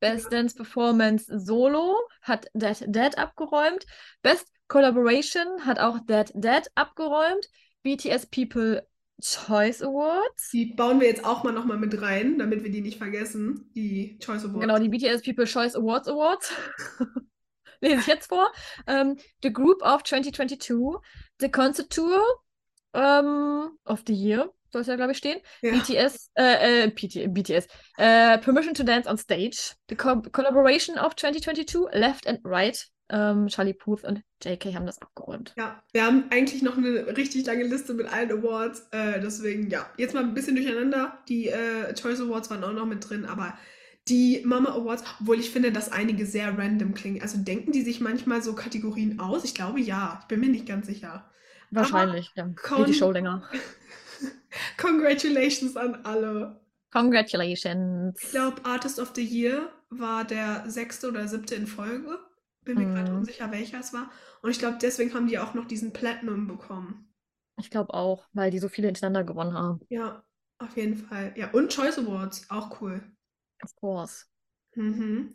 [0.00, 3.86] Best Dance Performance Solo hat Dead Dead abgeräumt.
[4.22, 7.48] Best Collaboration hat auch Dead Dead abgeräumt.
[7.82, 8.86] BTS People
[9.22, 10.50] Choice Awards.
[10.52, 13.70] Die bauen wir jetzt auch mal nochmal mit rein, damit wir die nicht vergessen.
[13.74, 14.60] Die Choice Awards.
[14.60, 16.52] Genau, die BTS People Choice Awards Awards.
[17.80, 18.50] Lese ich jetzt vor.
[18.86, 20.96] Ähm, the Group of 2022,
[21.38, 22.22] The Concert Tour
[22.94, 25.40] ähm, of the Year, soll es ja, glaube ich, stehen.
[25.62, 25.72] Ja.
[25.72, 27.66] BTS, äh, äh, PT, BTS,
[27.96, 32.88] äh, Permission to Dance on Stage, The Co Collaboration of 2022, Left and Right.
[33.10, 35.52] Ähm, Charlie Puth und JK haben das abgeräumt.
[35.58, 38.88] Ja, wir haben eigentlich noch eine richtig lange Liste mit allen Awards.
[38.92, 41.18] Äh, deswegen, ja, jetzt mal ein bisschen durcheinander.
[41.28, 43.58] Die äh, Choice Awards waren auch noch mit drin, aber
[44.08, 47.22] die Mama Awards, obwohl ich finde, dass einige sehr random klingen.
[47.22, 49.44] Also denken die sich manchmal so Kategorien aus?
[49.44, 50.18] Ich glaube ja.
[50.22, 51.30] Ich bin mir nicht ganz sicher.
[51.70, 52.46] Wahrscheinlich, ja.
[52.46, 53.48] Geht die Show länger.
[54.78, 56.60] Congratulations an alle.
[56.92, 58.18] Congratulations.
[58.22, 62.18] Ich glaube, Artist of the Year war der sechste oder siebte in Folge.
[62.64, 63.18] Bin mir gerade Mhm.
[63.18, 64.10] unsicher, welcher es war.
[64.42, 67.12] Und ich glaube, deswegen haben die auch noch diesen Platinum bekommen.
[67.58, 69.80] Ich glaube auch, weil die so viele hintereinander gewonnen haben.
[69.88, 70.24] Ja,
[70.58, 71.32] auf jeden Fall.
[71.36, 73.02] Ja, und Choice Awards, auch cool.
[73.62, 74.24] Of course.
[74.74, 75.34] Mhm.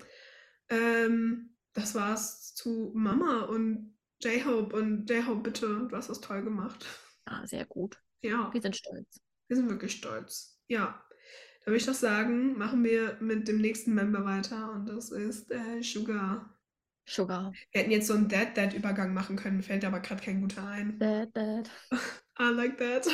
[0.69, 4.75] Ähm, das war's zu Mama und J-Hope.
[4.75, 6.85] Und J-Hope, bitte, du hast das toll gemacht.
[7.25, 7.97] Ah, sehr gut.
[8.21, 9.21] Ja, Wir sind stolz.
[9.47, 10.59] wir sind wirklich stolz.
[10.67, 11.03] Ja,
[11.61, 14.71] da würde ich doch sagen, machen wir mit dem nächsten Member weiter.
[14.71, 16.53] Und das ist äh, Sugar.
[17.07, 17.51] Sugar.
[17.71, 20.99] Wir hätten jetzt so einen Dad-Dad-Übergang machen können, mir fällt aber gerade kein guter ein.
[20.99, 21.69] Dad, dad.
[22.39, 23.07] I like that.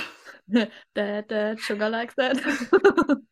[0.94, 1.60] Dad, dad.
[1.60, 2.38] Sugar likes that.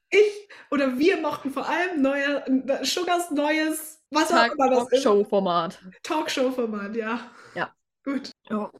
[0.73, 2.43] Oder wir mochten vor allem neue,
[2.83, 5.03] Sugars neues, was auch immer das ist.
[5.03, 5.79] Talkshow-Format.
[6.01, 7.31] Talkshow-Format, ja.
[7.53, 7.71] Ja.
[8.03, 8.31] Gut.
[8.49, 8.71] Ja.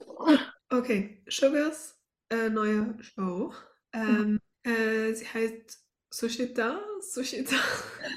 [0.71, 1.95] Okay, Sugars
[2.31, 3.53] äh, neue Show.
[3.93, 7.57] Ähm, äh, sie heißt Sushita, Sushita,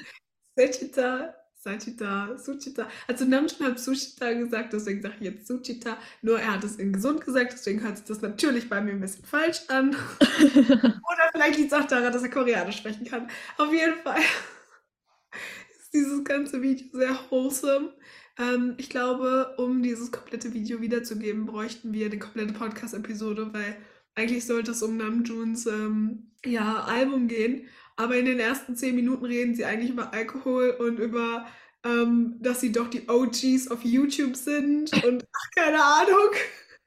[0.57, 1.35] Sushita,
[1.67, 2.87] Sachita, Suchita.
[3.07, 5.97] Also Namjoon hat Sushita gesagt, deswegen sage ich jetzt Suchita.
[6.21, 9.01] Nur er hat es in gesund gesagt, deswegen hört sich das natürlich bei mir ein
[9.01, 9.89] bisschen falsch an.
[10.19, 13.29] Oder vielleicht liegt es auch daran, dass er Koreanisch sprechen kann.
[13.57, 14.21] Auf jeden Fall
[15.77, 17.93] ist dieses ganze Video sehr wholesome.
[18.39, 23.75] Ähm, ich glaube, um dieses komplette Video wiederzugeben, bräuchten wir die komplette Podcast-Episode, weil
[24.15, 27.67] eigentlich sollte es um Namjoons ähm, ja, Album gehen.
[27.97, 31.47] Aber in den ersten zehn Minuten reden sie eigentlich über Alkohol und über,
[31.83, 36.31] ähm, dass sie doch die OGs auf YouTube sind und ach, keine Ahnung.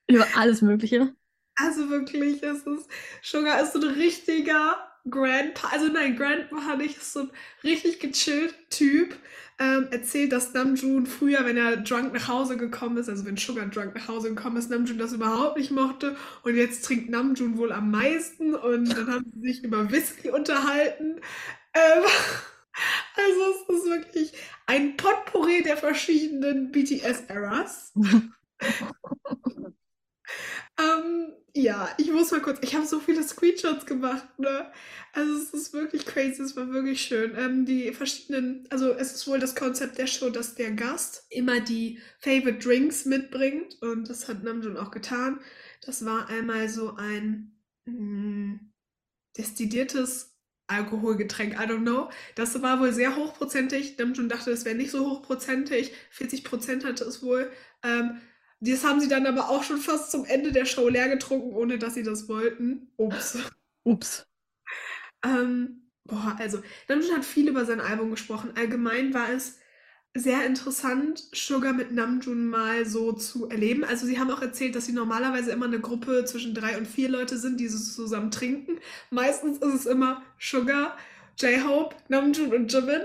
[0.09, 1.15] Über alles Mögliche.
[1.57, 2.89] Also wirklich, es ist,
[3.23, 4.77] Sugar ist so ein richtiger
[5.09, 7.31] Grandpa, also nein, Grandpa nicht, ist so ein
[7.65, 9.15] richtig gechillt Typ.
[9.63, 13.67] Ähm, erzählt, dass Namjoon früher, wenn er drunk nach Hause gekommen ist, also wenn Sugar
[13.67, 16.17] drunk nach Hause gekommen ist, Namjoon das überhaupt nicht mochte.
[16.43, 21.21] Und jetzt trinkt Namjoon wohl am meisten und dann haben sie sich über Whisky unterhalten.
[21.75, 22.05] Ähm,
[23.17, 24.33] also es ist wirklich
[24.67, 27.93] ein Potpourri der verschiedenen BTS-Eras.
[30.79, 34.71] Ähm, ja, ich muss mal kurz, ich habe so viele Screenshots gemacht, ne?
[35.13, 37.35] Also es ist wirklich crazy, es war wirklich schön.
[37.37, 41.61] Ähm, die verschiedenen, also es ist wohl das Konzept der Show, dass der Gast immer
[41.61, 45.41] die Favorite Drinks mitbringt und das hat Namjoon auch getan.
[45.85, 47.53] Das war einmal so ein
[47.87, 48.73] mh, hm,
[49.37, 50.37] destilliertes
[50.69, 52.11] Alkoholgetränk, I don't know.
[52.37, 53.99] Das war wohl sehr hochprozentig.
[53.99, 55.93] Namjoon dachte, es wäre nicht so hochprozentig.
[56.17, 57.51] 40% hatte es wohl.
[57.83, 58.21] Ähm,
[58.61, 61.79] das haben sie dann aber auch schon fast zum Ende der Show leer getrunken, ohne
[61.79, 62.93] dass sie das wollten.
[62.97, 63.39] Ups.
[63.85, 64.27] Ups.
[65.25, 68.53] Ähm, boah, also, Namjoon hat viel über sein Album gesprochen.
[68.57, 69.59] Allgemein war es
[70.15, 73.85] sehr interessant, Sugar mit Namjoon mal so zu erleben.
[73.85, 77.09] Also sie haben auch erzählt, dass sie normalerweise immer eine Gruppe zwischen drei und vier
[77.09, 78.79] Leute sind, die so zusammen trinken.
[79.11, 80.97] Meistens ist es immer Sugar,
[81.39, 83.03] J-Hope, Namjoon und Jimin.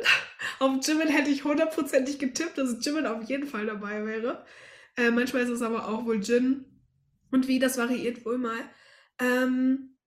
[0.59, 4.43] Auf Jimin hätte ich hundertprozentig getippt, dass Jimin auf jeden Fall dabei wäre.
[4.97, 6.65] Äh, manchmal ist es aber auch wohl Gin.
[7.31, 8.59] Und wie, das variiert wohl mal.
[9.19, 9.97] Ähm,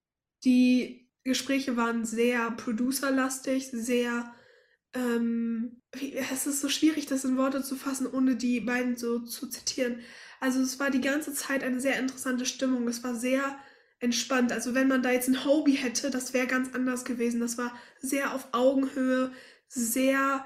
[0.45, 4.33] die Gespräche waren sehr producerlastig, sehr.
[4.95, 5.83] Ähm,
[6.31, 10.01] es ist so schwierig, das in Worte zu fassen, ohne die beiden so zu zitieren.
[10.41, 12.87] Also es war die ganze Zeit eine sehr interessante Stimmung.
[12.89, 13.59] Es war sehr
[14.01, 14.53] entspannt.
[14.53, 17.41] Also wenn man da jetzt ein Hobby hätte, das wäre ganz anders gewesen.
[17.41, 19.33] Das war sehr auf Augenhöhe,
[19.69, 20.45] sehr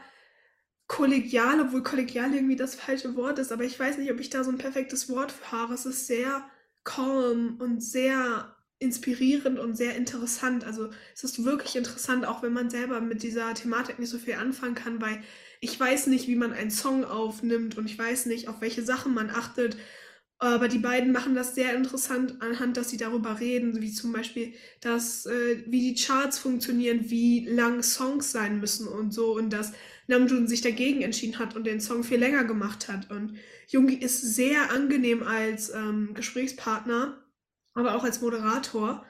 [0.87, 4.45] kollegial, obwohl kollegial irgendwie das falsche Wort ist, aber ich weiß nicht, ob ich da
[4.45, 5.75] so ein perfektes Wort für habe.
[5.75, 6.45] Es ist sehr
[6.85, 10.65] calm und sehr inspirierend und sehr interessant.
[10.65, 14.35] Also es ist wirklich interessant, auch wenn man selber mit dieser Thematik nicht so viel
[14.35, 15.23] anfangen kann, weil
[15.61, 19.15] ich weiß nicht, wie man einen Song aufnimmt und ich weiß nicht, auf welche Sachen
[19.15, 19.77] man achtet.
[20.39, 24.55] Aber die beiden machen das sehr interessant anhand, dass sie darüber reden, wie zum Beispiel,
[24.81, 29.73] dass, äh, wie die Charts funktionieren, wie lang Songs sein müssen und so und dass
[30.07, 33.11] Namjoon sich dagegen entschieden hat und den Song viel länger gemacht hat.
[33.11, 33.37] Und
[33.69, 37.23] Jungi ist sehr angenehm als ähm, Gesprächspartner,
[37.75, 39.05] aber auch als Moderator.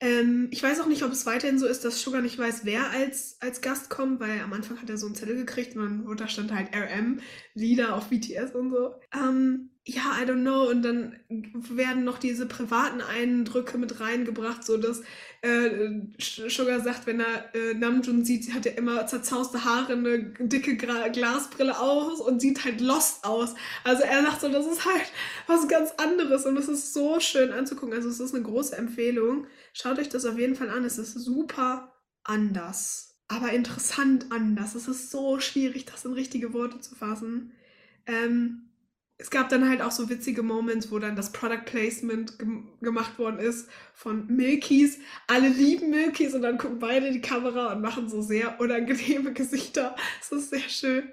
[0.00, 2.90] Ähm, ich weiß auch nicht, ob es weiterhin so ist, dass Sugar nicht weiß, wer
[2.90, 6.16] als, als Gast kommt, weil am Anfang hat er so einen Zettel gekriegt und dann
[6.16, 7.20] da stand halt RM,
[7.54, 8.94] Lieder auf BTS und so.
[9.12, 10.68] Ähm, ja, I don't know.
[10.68, 15.02] Und dann werden noch diese privaten Eindrücke mit reingebracht, so dass
[15.42, 20.76] äh, Sugar sagt, wenn er äh, Namjoon sieht, hat er immer zerzauste Haare, eine dicke
[20.76, 23.54] Gra Glasbrille aus und sieht halt lost aus.
[23.84, 25.12] Also er sagt so, das ist halt
[25.46, 27.94] was ganz anderes und es ist so schön anzugucken.
[27.94, 29.46] Also es ist eine große Empfehlung.
[29.72, 30.84] Schaut euch das auf jeden Fall an.
[30.84, 31.92] Es ist super
[32.24, 34.74] anders, aber interessant anders.
[34.74, 37.52] Es ist so schwierig, das in richtige Worte zu fassen.
[38.06, 38.67] Ähm,
[39.20, 43.18] es gab dann halt auch so witzige Moments, wo dann das Product Placement gem gemacht
[43.18, 44.98] worden ist von Milkies.
[45.26, 49.32] Alle lieben Milkies und dann gucken beide in die Kamera und machen so sehr unangenehme
[49.34, 49.96] Gesichter.
[50.20, 51.12] Das ist sehr schön.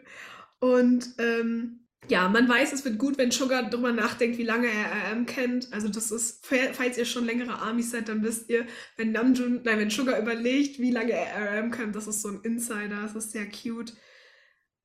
[0.60, 5.12] Und ähm, ja, man weiß, es wird gut, wenn Sugar drüber nachdenkt, wie lange er
[5.12, 5.74] RM kennt.
[5.74, 9.80] Also das ist, falls ihr schon längere Armies seid, dann wisst ihr, wenn Namjoon, nein,
[9.80, 13.32] wenn Sugar überlegt, wie lange er RM kennt, das ist so ein Insider, das ist
[13.32, 13.94] sehr cute.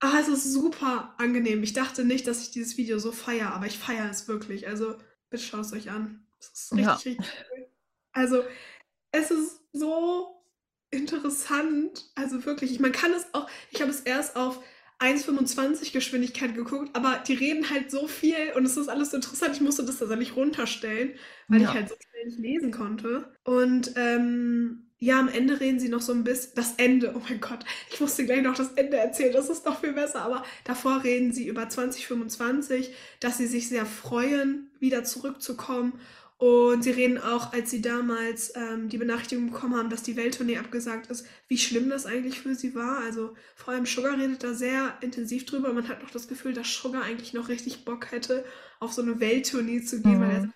[0.02, 1.62] Ah, es ist super angenehm.
[1.62, 4.66] Ich dachte nicht, dass ich dieses Video so feiere, aber ich feiere es wirklich.
[4.66, 4.96] Also,
[5.28, 6.26] bitte schaut es euch an.
[6.38, 7.04] Es ist richtig, Ja.
[7.04, 7.66] richtig cool.
[8.12, 8.44] Also,
[9.12, 10.44] es ist so
[10.90, 12.10] interessant.
[12.16, 14.62] Also wirklich, man kann es auch, ich habe es erst auf
[15.00, 19.54] 1,25 Geschwindigkeit geguckt, aber die reden halt so viel und es ist alles so interessant.
[19.56, 21.18] Ich musste das tatsächlich runterstellen,
[21.50, 21.70] weil Ja.
[21.70, 23.34] ich halt so schnell nicht lesen konnte.
[23.44, 27.40] Und ähm, ja, am Ende reden sie noch so ein bisschen, das Ende, oh mein
[27.40, 31.02] Gott, ich musste gleich noch das Ende erzählen, das ist doch viel besser, aber davor
[31.04, 35.94] reden sie über 2025, dass sie sich sehr freuen, wieder zurückzukommen.
[36.36, 40.56] Und sie reden auch, als sie damals ähm, die Benachrichtigung bekommen haben, dass die Welttournee
[40.58, 42.98] abgesagt ist, wie schlimm das eigentlich für sie war.
[43.04, 45.72] Also vor allem Sugar redet da sehr intensiv drüber.
[45.74, 48.44] Man hat noch das Gefühl, dass Sugar eigentlich noch richtig Bock hätte,
[48.78, 50.52] auf so eine Welttournee zu gehen, weil er Mhm.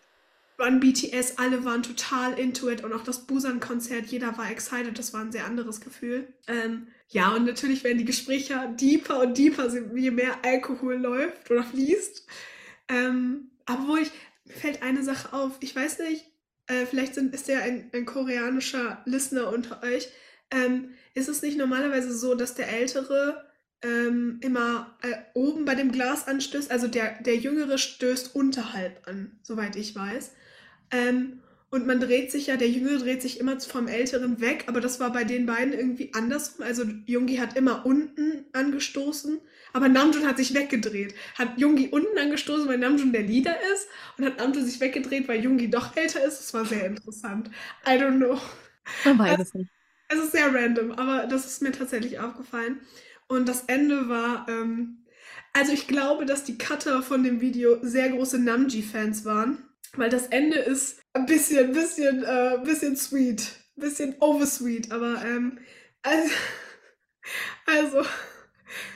[0.58, 5.12] Run BTS, alle waren total into it und auch das Busan-Konzert, jeder war excited, das
[5.12, 6.32] war ein sehr anderes Gefühl.
[6.46, 11.64] Ähm, ja, und natürlich werden die Gespräche deeper und deeper, je mehr Alkohol läuft oder
[11.64, 12.26] fließt.
[12.88, 14.10] Ähm, wo ich,
[14.44, 16.26] mir fällt eine Sache auf, ich weiß nicht,
[16.66, 20.08] äh, vielleicht sind, ist der ein, ein koreanischer Listener unter euch.
[20.50, 23.44] Ähm, ist es nicht normalerweise so, dass der Ältere
[23.82, 26.70] ähm, immer äh, oben bei dem Glas anstößt?
[26.70, 30.32] Also der, der Jüngere stößt unterhalb an, soweit ich weiß.
[30.94, 31.40] Ähm,
[31.70, 35.00] und man dreht sich ja, der Jüngere dreht sich immer vom Älteren weg, aber das
[35.00, 36.64] war bei den beiden irgendwie andersrum.
[36.64, 39.40] Also Jungi hat immer unten angestoßen,
[39.72, 41.16] aber Namjoon hat sich weggedreht.
[41.36, 45.42] Hat Jungi unten angestoßen, weil Namjoon der Leader ist und hat Namjoon sich weggedreht, weil
[45.42, 46.38] Jungi doch älter ist.
[46.38, 47.50] Das war sehr interessant.
[47.84, 48.38] I don't know.
[49.04, 49.70] Man weiß es nicht.
[50.06, 52.82] Es ist sehr random, aber das ist mir tatsächlich aufgefallen.
[53.26, 55.04] Und das Ende war, ähm,
[55.52, 59.58] also ich glaube, dass die Cutter von dem Video sehr große Namji-Fans waren,
[59.96, 65.58] weil das Ende ist ein bisschen, bisschen, äh, bisschen sweet, bisschen oversweet, aber ähm,
[66.02, 66.30] also,
[67.66, 68.04] also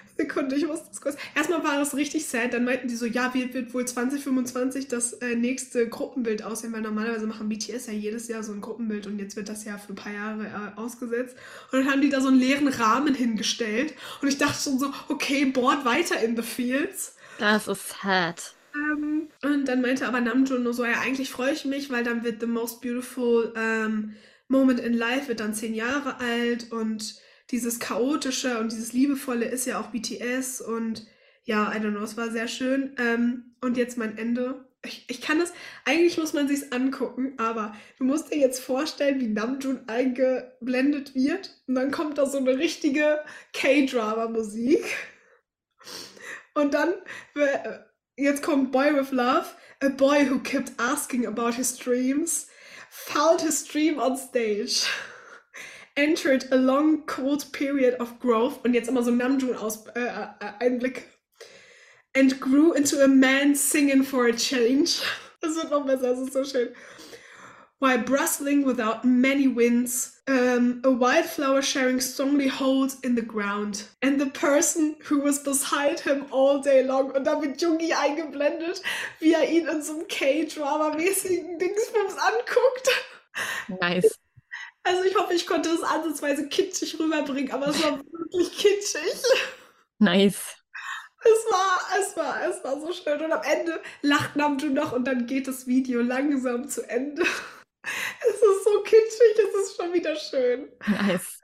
[0.16, 1.16] Sekunde, ich muss das kurz.
[1.34, 2.53] Erstmal war das richtig sad.
[2.53, 6.72] Dann meinten die so, ja, wie wird wohl 2025 das äh, nächste Gruppenbild aussehen?
[6.72, 9.78] Weil normalerweise machen BTS ja jedes Jahr so ein Gruppenbild und jetzt wird das ja
[9.78, 11.36] für ein paar Jahre äh, ausgesetzt.
[11.70, 13.94] Und dann haben die da so einen leeren Rahmen hingestellt.
[14.20, 17.14] Und ich dachte schon so, okay, board weiter in the fields.
[17.38, 18.55] Das ist sad.
[18.79, 22.24] Ähm, und dann meinte aber Namjoon nur so, ja, eigentlich freue ich mich, weil dann
[22.24, 24.14] wird The Most Beautiful ähm,
[24.49, 27.20] Moment in Life wird dann zehn Jahre alt und
[27.51, 31.07] dieses chaotische und dieses liebevolle ist ja auch BTS und
[31.45, 32.95] ja, I don't know, es war sehr schön.
[32.99, 34.66] Ähm, und jetzt mein Ende.
[34.85, 35.53] Ich, ich kann das,
[35.85, 41.59] eigentlich muss man sich's angucken, aber du musst dir jetzt vorstellen, wie Namjoon eingeblendet wird
[41.66, 43.20] und dann kommt da so eine richtige
[43.55, 44.85] K-Drama-Musik.
[46.55, 46.91] Und dann,
[47.35, 47.79] äh,
[48.18, 49.46] jetzt kommt Boy with Love,
[49.80, 52.46] a boy who kept asking about his dreams,
[52.90, 54.86] found his dream on stage,
[55.96, 60.26] entered a long cold period of growth und jetzt immer so Namjoon aus äh, äh,
[60.40, 61.06] äh Einblick
[62.14, 65.00] and grew into a man singing for a change.
[65.40, 66.70] Das wird noch besser, das ist so schön.
[67.81, 73.85] While bristling without many winds, um, a wildflower sharing strongly holds in the ground.
[74.03, 77.12] And the person who was beside him all day long.
[77.12, 78.83] Und da wird Jungi eingeblendet,
[79.20, 82.89] wie er ihn in so einem K-Drama-mäßigen Dingsbums anguckt.
[83.81, 84.18] Nice.
[84.83, 89.22] Also ich hoffe, ich konnte das ansatzweise kitschig rüberbringen, aber es war wirklich kitschig.
[90.01, 90.57] Nice.
[91.20, 93.20] Es war, es war, es war so schön.
[93.20, 97.22] Und am Ende lacht Namjoon noch und dann geht das Video langsam zu Ende.
[97.83, 100.72] Es ist so kitschig, es ist schon wieder schön.
[100.87, 101.41] Nice.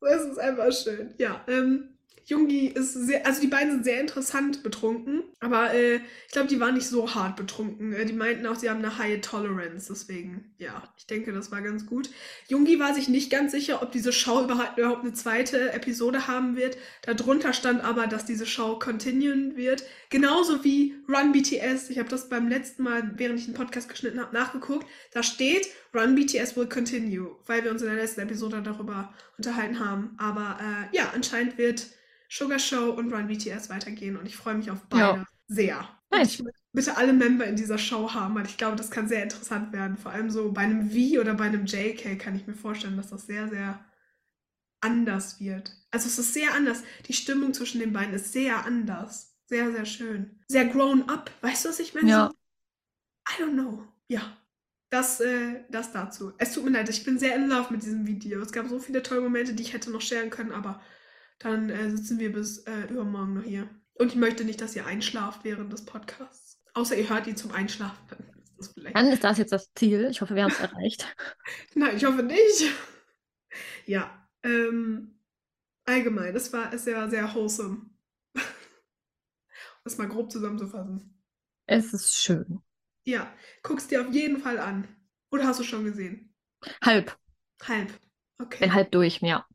[0.00, 1.14] Es ist einfach schön.
[1.18, 1.97] Ja, ähm,
[2.28, 6.60] Jungi ist sehr, also die beiden sind sehr interessant betrunken, aber äh, ich glaube, die
[6.60, 7.94] waren nicht so hart betrunken.
[7.94, 11.62] Äh, die meinten auch, sie haben eine high tolerance, deswegen, ja, ich denke, das war
[11.62, 12.10] ganz gut.
[12.46, 16.54] Jungi war sich nicht ganz sicher, ob diese Show überhaupt, überhaupt eine zweite Episode haben
[16.54, 16.76] wird.
[17.00, 19.84] Darunter stand aber, dass diese Show continuen wird.
[20.10, 21.88] Genauso wie Run BTS.
[21.88, 24.86] Ich habe das beim letzten Mal, während ich den Podcast geschnitten habe, nachgeguckt.
[25.12, 29.80] Da steht, Run BTS will continue, weil wir uns in der letzten Episode darüber unterhalten
[29.80, 30.14] haben.
[30.18, 31.86] Aber äh, ja, anscheinend wird
[32.28, 35.26] Sugar Show und Run BTS weitergehen und ich freue mich auf beide Ja.
[35.46, 35.88] sehr.
[36.10, 36.34] Nice.
[36.34, 39.22] ich möchte bitte alle Member in dieser Show haben, weil ich glaube, das kann sehr
[39.22, 39.96] interessant werden.
[39.98, 43.10] Vor allem so bei einem V oder bei einem JK kann ich mir vorstellen, dass
[43.10, 43.84] das sehr, sehr
[44.80, 45.72] anders wird.
[45.90, 46.82] Also es ist sehr anders.
[47.06, 49.36] Die Stimmung zwischen den beiden ist sehr anders.
[49.46, 50.38] Sehr, sehr schön.
[50.48, 51.30] Sehr grown up.
[51.40, 52.08] Weißt du, was ich meine?
[52.10, 52.32] Ja.
[53.30, 53.84] I don't know.
[54.08, 54.36] Ja.
[54.90, 56.32] Das, äh, das dazu.
[56.38, 58.40] Es tut mir leid, ich bin sehr in love mit diesem Video.
[58.40, 60.80] Es gab so viele tolle Momente, die ich hätte noch sharen können, aber
[61.38, 63.68] dann äh, sitzen wir bis äh, übermorgen noch hier.
[63.94, 66.60] Und ich möchte nicht, dass ihr einschlaft während des Podcasts.
[66.74, 67.98] Außer ihr hört ihn zum Einschlafen.
[68.08, 68.96] Dann ist das vielleicht.
[68.96, 70.08] Dann ist das jetzt das Ziel.
[70.10, 71.14] Ich hoffe, wir haben es erreicht.
[71.74, 72.72] Nein, ich hoffe nicht.
[73.86, 75.18] Ja, ähm,
[75.84, 77.90] allgemein, es war sehr, sehr wholesome.
[78.34, 81.22] Um das mal grob zusammenzufassen.
[81.66, 82.60] Es ist schön.
[83.04, 83.32] Ja,
[83.62, 84.86] guck's dir auf jeden Fall an.
[85.30, 86.34] Oder hast du schon gesehen?
[86.82, 87.18] Halb.
[87.62, 87.92] Halb.
[88.38, 88.58] Okay.
[88.60, 89.46] Bin halb durch, ja.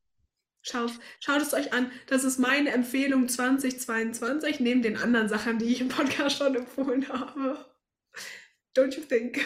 [0.63, 1.91] Schaut, schaut es euch an.
[2.07, 7.07] Das ist meine Empfehlung 2022, neben den anderen Sachen, die ich im Podcast schon empfohlen
[7.09, 7.65] habe.
[8.75, 9.39] Don't you think?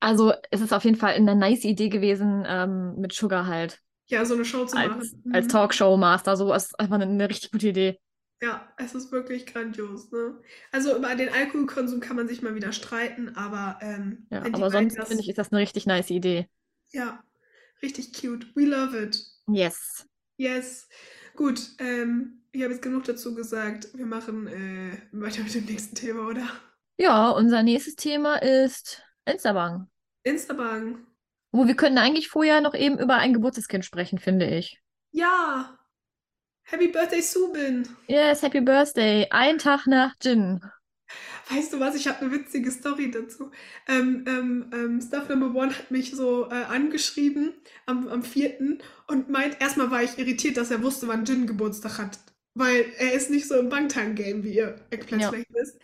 [0.00, 3.80] Also es ist auf jeden Fall eine nice Idee gewesen ähm, mit Sugar halt.
[4.08, 5.22] Ja, so eine Show zu Als, machen.
[5.32, 5.48] als Mhm.
[5.48, 6.36] Talkshow-Master.
[6.36, 7.98] So ist einfach eine, eine richtig gute Idee.
[8.42, 10.40] Ja, es ist wirklich grandios, ne?
[10.72, 14.96] Also über den Alkoholkonsum kann man sich mal wieder streiten, aber ähm, Ja, aber sonst
[15.06, 16.48] finde ich, ist das eine richtig nice Idee.
[16.92, 17.22] ja,
[17.82, 18.46] richtig cute.
[18.54, 19.22] We love it.
[19.48, 20.06] Yes.
[20.36, 20.88] Yes.
[21.36, 23.88] Gut, ähm, ich habe jetzt genug dazu gesagt.
[23.94, 26.48] Wir machen äh, weiter mit dem nächsten Thema, oder?
[26.98, 29.88] Ja, unser nächstes Thema ist Instabank.
[30.22, 30.98] Instabank.
[31.52, 34.80] Wo wir können eigentlich vorher noch eben über ein Geburtstagskind sprechen, finde ich.
[35.12, 35.78] Ja.
[36.64, 37.88] Happy Birthday, Subin.
[38.06, 39.26] Yes, Happy Birthday.
[39.30, 40.60] Ein Tag nach Jin.
[41.50, 41.94] Weißt du was?
[41.96, 43.50] Ich habe eine witzige Story dazu.
[43.88, 47.54] Ähm, ähm, ähm, Stuff Number One hat mich so äh, angeschrieben
[47.86, 48.78] am, am 4.
[49.08, 52.18] und meint, erstmal war ich irritiert, dass er wusste, wann Jin Geburtstag hat.
[52.54, 55.32] Weil er ist nicht so im Bangtan-Game, wie ihr Eggplant Ja.
[55.50, 55.78] wisst.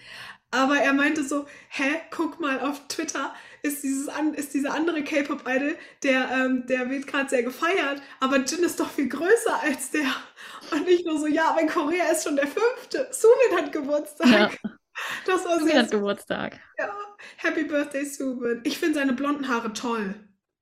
[0.53, 5.03] Aber er meinte so, hä, guck mal, auf Twitter ist, dieses an, ist dieser andere
[5.03, 9.91] K-Pop-Idol, der, ähm, der wird gerade sehr gefeiert, aber Jin ist doch viel größer als
[9.91, 10.07] der.
[10.73, 13.09] Und ich nur so, ja, aber in Korea ist schon der fünfte.
[13.13, 14.59] Subin hat Geburtstag.
[14.65, 14.71] Ja.
[15.27, 16.59] Das war Subin hat Geburtstag.
[16.79, 16.91] ja,
[17.37, 18.61] Happy Birthday, Subin.
[18.65, 20.15] Ich finde seine blonden Haare toll.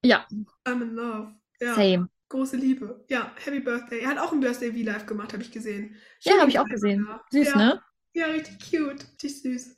[0.04, 0.26] Ja,
[0.66, 1.34] I'm in love.
[1.60, 2.08] Ja, same.
[2.28, 3.04] große Liebe.
[3.08, 4.00] Ja, Happy Birthday.
[4.00, 5.96] Er hat auch ein Birthday V-Live gemacht, habe ich gesehen.
[6.20, 7.04] Ja, habe ich auch gesehen.
[7.04, 7.24] Bilder.
[7.30, 7.82] Süß, ja, ne?
[8.12, 9.06] Ja, richtig cute.
[9.22, 9.76] Richtig süß.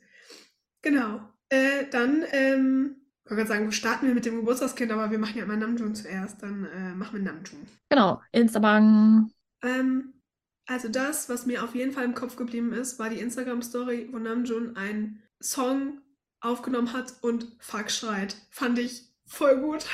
[0.81, 1.21] Genau.
[1.49, 5.37] Äh, dann, ähm, ich wollte gerade sagen, starten wir mit dem Geburtstagskind, aber wir machen
[5.37, 6.41] ja immer Namjoon zuerst.
[6.41, 7.67] Dann äh, machen wir Namjoon.
[7.89, 9.31] Genau, Instabank.
[9.63, 10.13] Ähm,
[10.67, 14.19] also das, was mir auf jeden Fall im Kopf geblieben ist, war die Instagram-Story, wo
[14.19, 16.01] Namjoon einen Song
[16.41, 18.35] aufgenommen hat und Fuck schreit.
[18.51, 19.85] Fand ich voll gut.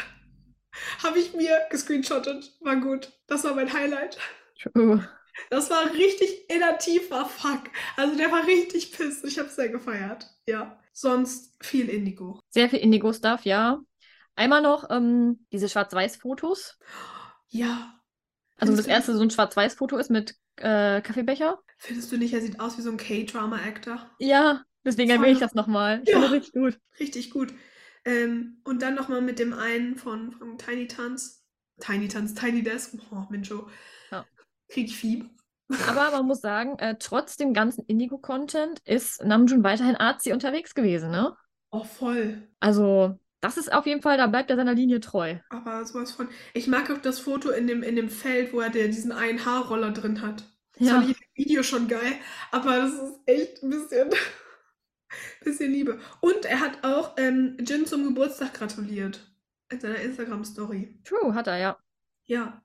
[1.03, 2.57] Habe ich mir gescreenshottet.
[2.61, 3.11] War gut.
[3.27, 4.17] Das war mein Highlight.
[4.59, 5.07] True.
[5.49, 7.69] Das war richtig innertiefer Fuck.
[7.95, 9.23] Also der war richtig piss.
[9.23, 10.27] Ich habe es sehr gefeiert.
[10.47, 10.79] Ja.
[10.91, 12.39] Sonst viel Indigo.
[12.49, 13.79] Sehr viel Indigo-Stuff, ja.
[14.35, 16.79] Einmal noch ähm, diese Schwarz-Weiß-Fotos.
[17.49, 17.99] Ja.
[18.57, 21.59] Also das erste so ein Schwarz-Weiß-Foto ist mit äh, Kaffeebecher.
[21.77, 24.09] Findest du nicht, er sieht aus wie so ein K-Drama-Actor?
[24.19, 26.01] Ja, deswegen erwähne ich das nochmal.
[26.03, 26.15] Ich Ja.
[26.19, 26.79] finde das richtig gut.
[26.99, 27.53] Richtig gut.
[28.05, 31.43] Ähm, und dann nochmal mit dem einen von, von Tiny Tanz.
[31.79, 32.93] Tiny Tanz, Tiny Desk.
[33.11, 33.67] Oh, Mincho.
[34.11, 34.25] Ja.
[34.69, 35.29] Krieg ich Fieber.
[35.87, 41.09] Aber man muss sagen, äh, trotz dem ganzen Indigo-Content ist Namjoon weiterhin artsy unterwegs gewesen,
[41.09, 41.35] ne?
[41.71, 42.47] Oh, voll.
[42.59, 45.35] Also, das ist auf jeden Fall, da bleibt er seiner Linie treu.
[45.49, 46.29] Aber sowas von.
[46.53, 49.45] Ich mag auch das Foto in dem, in dem Feld, wo er der, diesen einen
[49.45, 50.43] Haarroller drin hat.
[50.77, 50.95] Das Ja.
[50.95, 52.13] fand ich im Video schon geil.
[52.51, 54.09] Aber das ist echt ein bisschen,
[55.43, 55.99] bisschen Liebe.
[56.21, 59.19] Und er hat auch ähm, Jin zum Geburtstag gratuliert.
[59.69, 60.99] In seiner Instagram-Story.
[61.03, 61.77] True, hat er, ja.
[62.25, 62.62] Ja,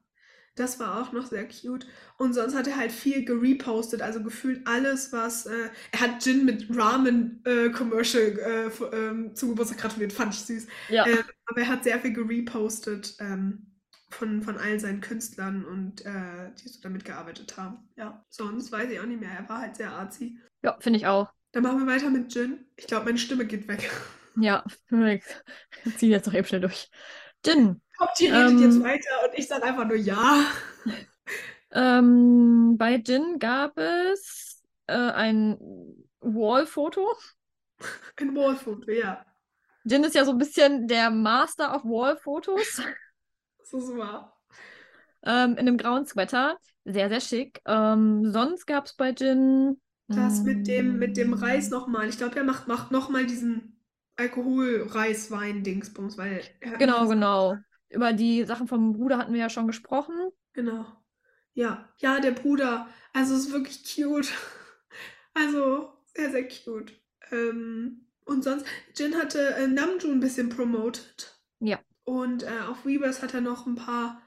[0.59, 1.87] das war auch noch sehr cute.
[2.17, 5.47] Und sonst hat er halt viel gerepostet, also gefühlt alles, was.
[5.47, 10.67] Äh, er hat Jin mit Ramen-Commercial äh, f- ähm, zum Geburtstag gratuliert, fand ich süß.
[10.89, 11.07] Ja.
[11.07, 13.67] Ähm, aber er hat sehr viel gerepostet ähm,
[14.11, 17.79] von, von all seinen Künstlern und äh, die so damit gearbeitet haben.
[17.97, 19.31] Ja, sonst weiß ich auch nicht mehr.
[19.31, 20.39] Er war halt sehr artsy.
[20.63, 21.29] Ja, finde ich auch.
[21.53, 22.65] Dann machen wir weiter mit Jin.
[22.77, 23.91] Ich glaube, meine Stimme geht weg.
[24.35, 24.65] Ja,
[25.85, 26.91] ich ziehe jetzt noch eben schnell durch.
[27.45, 27.81] Jin.
[28.01, 28.83] Hauptji redet jetzt Ähm.
[28.83, 30.45] weiter und ich sage einfach nur ja.
[31.73, 35.59] Ähm, bei Jin gab es äh, ein
[36.21, 37.07] Wall-Foto.
[38.21, 39.25] Ein Wallfoto, ja.
[39.85, 42.83] Jin ist ja so ein bisschen der Master of Wall-Fotos.
[43.59, 44.39] Das ist wahr.
[45.23, 46.59] ähm, in einem grauen Sweater.
[46.85, 47.61] Sehr, sehr schick.
[47.67, 49.81] Ähm, sonst gab es bei Jin.
[50.11, 52.09] Das mit dem, mit dem mm, Reis nochmal.
[52.09, 53.81] Ich glaube, er macht, macht nochmal diesen
[54.17, 57.57] Alkohol-Reis-Wein-Dingsbums, weil er Genau, genau.
[57.91, 60.15] Über die Sachen vom Bruder hatten wir ja schon gesprochen.
[60.53, 60.87] Genau.
[61.55, 62.89] Ja, ja, der Bruder.
[63.13, 64.33] Also ist wirklich cute.
[65.35, 66.93] Also sehr, sehr cute.
[67.31, 68.67] Ähm, und sonst,
[68.97, 71.39] Jin hatte äh, Namjoon ein bisschen promoted.
[71.61, 71.81] Ja.
[72.05, 74.23] Und äh, auf Weavers hat er noch ein paar.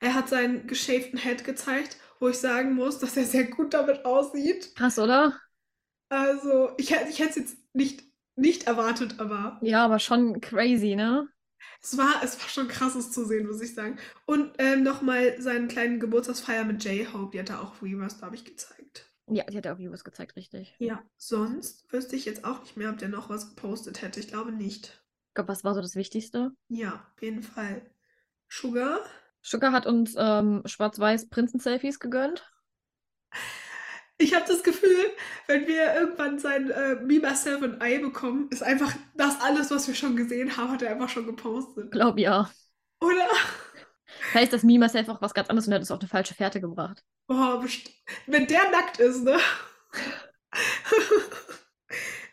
[0.00, 4.04] Er hat seinen geschäften Head gezeigt, wo ich sagen muss, dass er sehr gut damit
[4.04, 4.74] aussieht.
[4.74, 5.40] Krass, oder?
[6.08, 8.02] Also, ich, ich hätte es jetzt nicht,
[8.36, 11.28] nicht erwartet, aber Ja, aber schon crazy, ne?
[11.82, 13.98] Es war, es war schon krasses zu sehen, muss ich sagen.
[14.26, 18.44] Und ähm, nochmal seinen kleinen Geburtstagsfeier mit J-Hope, die hat er auch Weavers, glaube ich,
[18.44, 19.08] gezeigt.
[19.30, 20.74] Ja, die hat er auf Videos gezeigt, richtig.
[20.78, 21.02] Ja.
[21.16, 24.20] Sonst wüsste ich jetzt auch nicht mehr, ob der noch was gepostet hätte.
[24.20, 25.04] Ich glaube nicht.
[25.28, 26.52] Ich glaube, was war so das Wichtigste?
[26.68, 27.82] Ja, auf jeden Fall.
[28.48, 29.00] Sugar?
[29.42, 32.50] Sugar hat uns ähm, schwarz-weiß Prinzen-Selfies gegönnt.
[34.20, 35.12] Ich habe das Gefühl,
[35.46, 39.86] wenn wir irgendwann sein äh, Me, Myself and I bekommen, ist einfach das alles, was
[39.86, 41.92] wir schon gesehen haben, hat er einfach schon gepostet.
[41.92, 42.50] Glaub ja.
[43.00, 43.28] Oder?
[44.32, 46.34] Vielleicht ist das Meme ist einfach was ganz anderes und hat es auf eine falsche
[46.34, 47.04] Fährte gebracht.
[47.28, 47.64] Boah,
[48.26, 49.38] wenn der nackt ist, ne?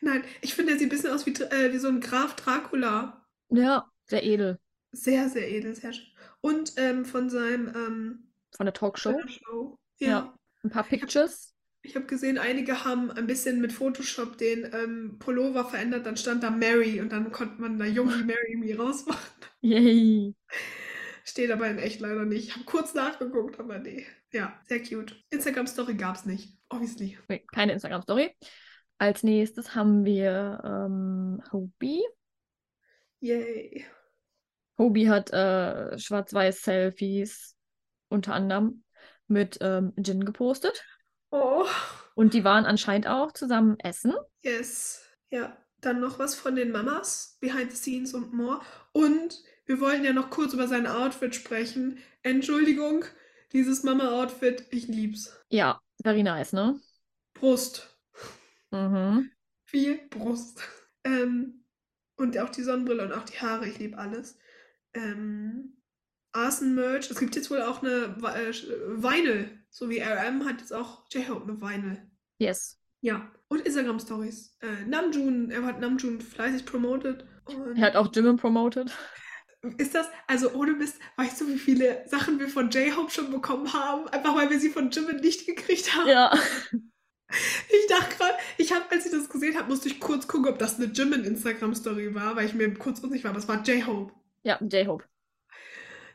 [0.02, 3.26] Nein, ich finde, er sieht ein bisschen aus wie, äh, wie so ein Graf Dracula.
[3.50, 4.60] Ja, sehr edel.
[4.92, 6.08] Sehr, sehr edel, sehr schön.
[6.42, 9.20] Und ähm, von seinem ähm, Von der Talkshow.
[9.28, 9.78] Show.
[9.98, 10.08] Ja.
[10.08, 10.40] Ja.
[10.64, 11.55] Ein paar Pictures.
[11.86, 16.42] Ich habe gesehen, einige haben ein bisschen mit Photoshop den ähm, Pullover verändert, dann stand
[16.42, 19.22] da Mary und dann konnte man da Jungi Mary Me rausmachen.
[19.62, 20.36] Yay.
[21.24, 22.48] Steht aber in echt leider nicht.
[22.48, 24.06] Ich habe kurz nachgeguckt, aber nee.
[24.32, 25.16] Ja, sehr cute.
[25.30, 27.18] Instagram-Story gab es nicht, obviously.
[27.28, 28.36] Nee, keine Instagram-Story.
[28.98, 32.04] Als nächstes haben wir ähm, Hobie.
[33.20, 33.86] Yay.
[34.78, 37.56] Hobie hat äh, Schwarz-Weiß-Selfies
[38.10, 38.84] unter anderem
[39.28, 40.84] mit ähm, Jin gepostet.
[41.38, 41.66] Oh,
[42.14, 44.14] Und die waren anscheinend auch zusammen essen.
[44.42, 45.02] yes.
[45.30, 48.62] Ja, dann noch was von den Mamas, Behind the Scenes und more.
[48.94, 51.98] Und wir wollten ja noch kurz über sein Outfit sprechen.
[52.24, 53.06] Entschuldigung,
[53.52, 55.36] dieses Mama-Outfit, ich lieb's.
[55.50, 56.80] Ja, very nice, ne?
[57.34, 57.88] Brust.
[58.72, 59.32] Mhm.
[59.66, 60.62] Viel Brust.
[61.04, 61.66] Ähm,
[62.16, 64.38] und auch die Sonnenbrille und auch die Haare, ich liebe alles.
[64.94, 65.78] Ähm,
[66.34, 67.10] Arsen-Merch.
[67.12, 69.65] Es gibt jetzt wohl auch eine äh, Vinyl.
[69.78, 72.02] So wie RM hat jetzt auch J-Hope eine Vinyl.
[72.38, 72.80] Yes.
[73.02, 73.30] Ja.
[73.50, 74.58] Und Instagram-Stories.
[74.62, 77.26] Äh, Namjoon, er hat Namjoon fleißig promotet.
[77.44, 78.90] Und Er hat auch Jimin promoted.
[79.78, 83.74] ist das, also ohne Mist, weißt du, wie viele Sachen wir von J-Hope schon bekommen
[83.74, 84.08] haben?
[84.08, 86.08] Einfach weil wir sie von Jimin nicht gekriegt haben.
[86.08, 86.34] Ja.
[87.28, 90.58] Ich dachte gerade, ich habe, als ich das gesehen habe, musste ich kurz gucken, ob
[90.58, 94.14] das eine Jimin Instagram-Story war, weil ich mir kurz unsicher war, aber es war J-Hope.
[94.44, 95.04] Ja, J-Hope.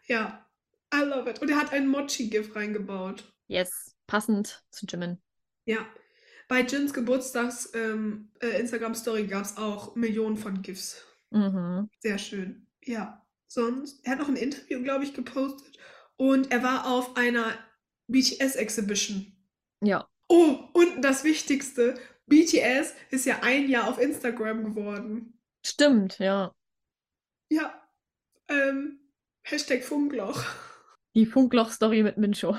[0.07, 0.49] Ja,
[0.95, 1.43] I love it.
[1.43, 3.25] Und er hat ein Mochi-GIF reingebaut.
[3.51, 3.97] Yes.
[4.07, 5.21] Passend zu Jimin.
[5.65, 5.85] Ja.
[6.47, 11.05] Bei Jins Geburtstags ähm, äh, Instagram-Story gab es auch Millionen von GIFs.
[11.31, 11.91] Mhm.
[11.99, 12.69] Sehr schön.
[12.85, 13.27] Ja.
[13.49, 15.79] Sonst, er hat noch ein Interview, glaube ich, gepostet.
[16.17, 17.59] Und er war auf einer
[18.07, 19.33] BTS-Exhibition.
[19.83, 20.09] Ja.
[20.29, 25.41] Oh, und das Wichtigste, BTS ist ja ein Jahr auf Instagram geworden.
[25.67, 26.55] Stimmt, ja.
[27.49, 27.75] Ja.
[28.49, 29.01] Ähm,
[29.43, 30.45] Hashtag Funkloch.
[31.15, 32.57] Die Funkloch-Story mit Mincho.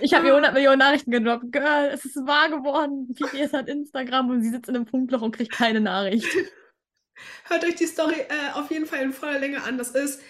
[0.00, 1.52] Ich habe mir 100 Millionen Nachrichten gedroppt.
[1.52, 3.06] Girl, es ist wahr geworden.
[3.08, 6.26] BTS hat Instagram und sie sitzt in einem Funkloch und kriegt keine Nachricht.
[7.44, 9.76] Hört euch die Story äh, auf jeden Fall in voller Länge an.
[9.78, 10.22] Das ist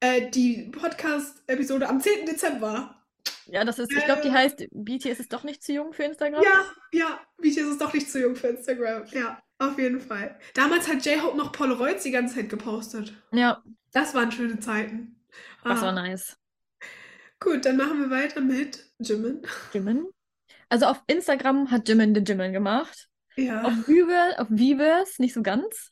[0.00, 2.26] äh, die Podcast-Episode am 10.
[2.26, 3.00] Dezember.
[3.46, 6.42] Ja, das ist, ich glaube, die heißt BTS ist doch nicht zu jung für Instagram.
[6.42, 9.04] Ja, ja, BTS ist doch nicht zu jung für Instagram.
[9.12, 10.38] Ja, auf jeden Fall.
[10.54, 13.12] Damals hat J-Hope noch Polaroids die ganze Zeit gepostet.
[13.32, 15.16] Ja, Das waren schöne Zeiten.
[15.62, 16.38] das Ah, war nice.
[17.44, 19.42] Gut, dann machen wir weiter mit Jimin.
[19.72, 20.06] Jimin.
[20.68, 23.08] Also auf Instagram hat Jimin den Jimin gemacht.
[23.36, 23.62] Ja.
[23.64, 25.90] Auf Viver, auf Vivers nicht so ganz.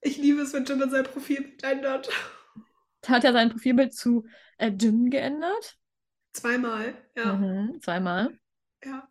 [0.00, 2.08] Ich liebe es, wenn Jimin sein Profil ändert.
[3.02, 4.26] Da hat er sein Profilbild zu
[4.58, 5.76] äh, Jin geändert.
[6.32, 7.34] Zweimal, ja.
[7.34, 8.36] Mhm, zweimal.
[8.84, 9.08] ja.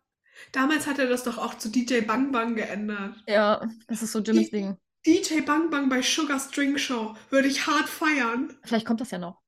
[0.50, 3.16] Damals hat er das doch auch zu DJ Bang Bang geändert.
[3.28, 4.76] Ja, das ist so Jimins Die- Ding.
[5.06, 8.56] DJ Bang Bang bei Sugar String Show würde ich hart feiern.
[8.64, 9.40] Vielleicht kommt das ja noch.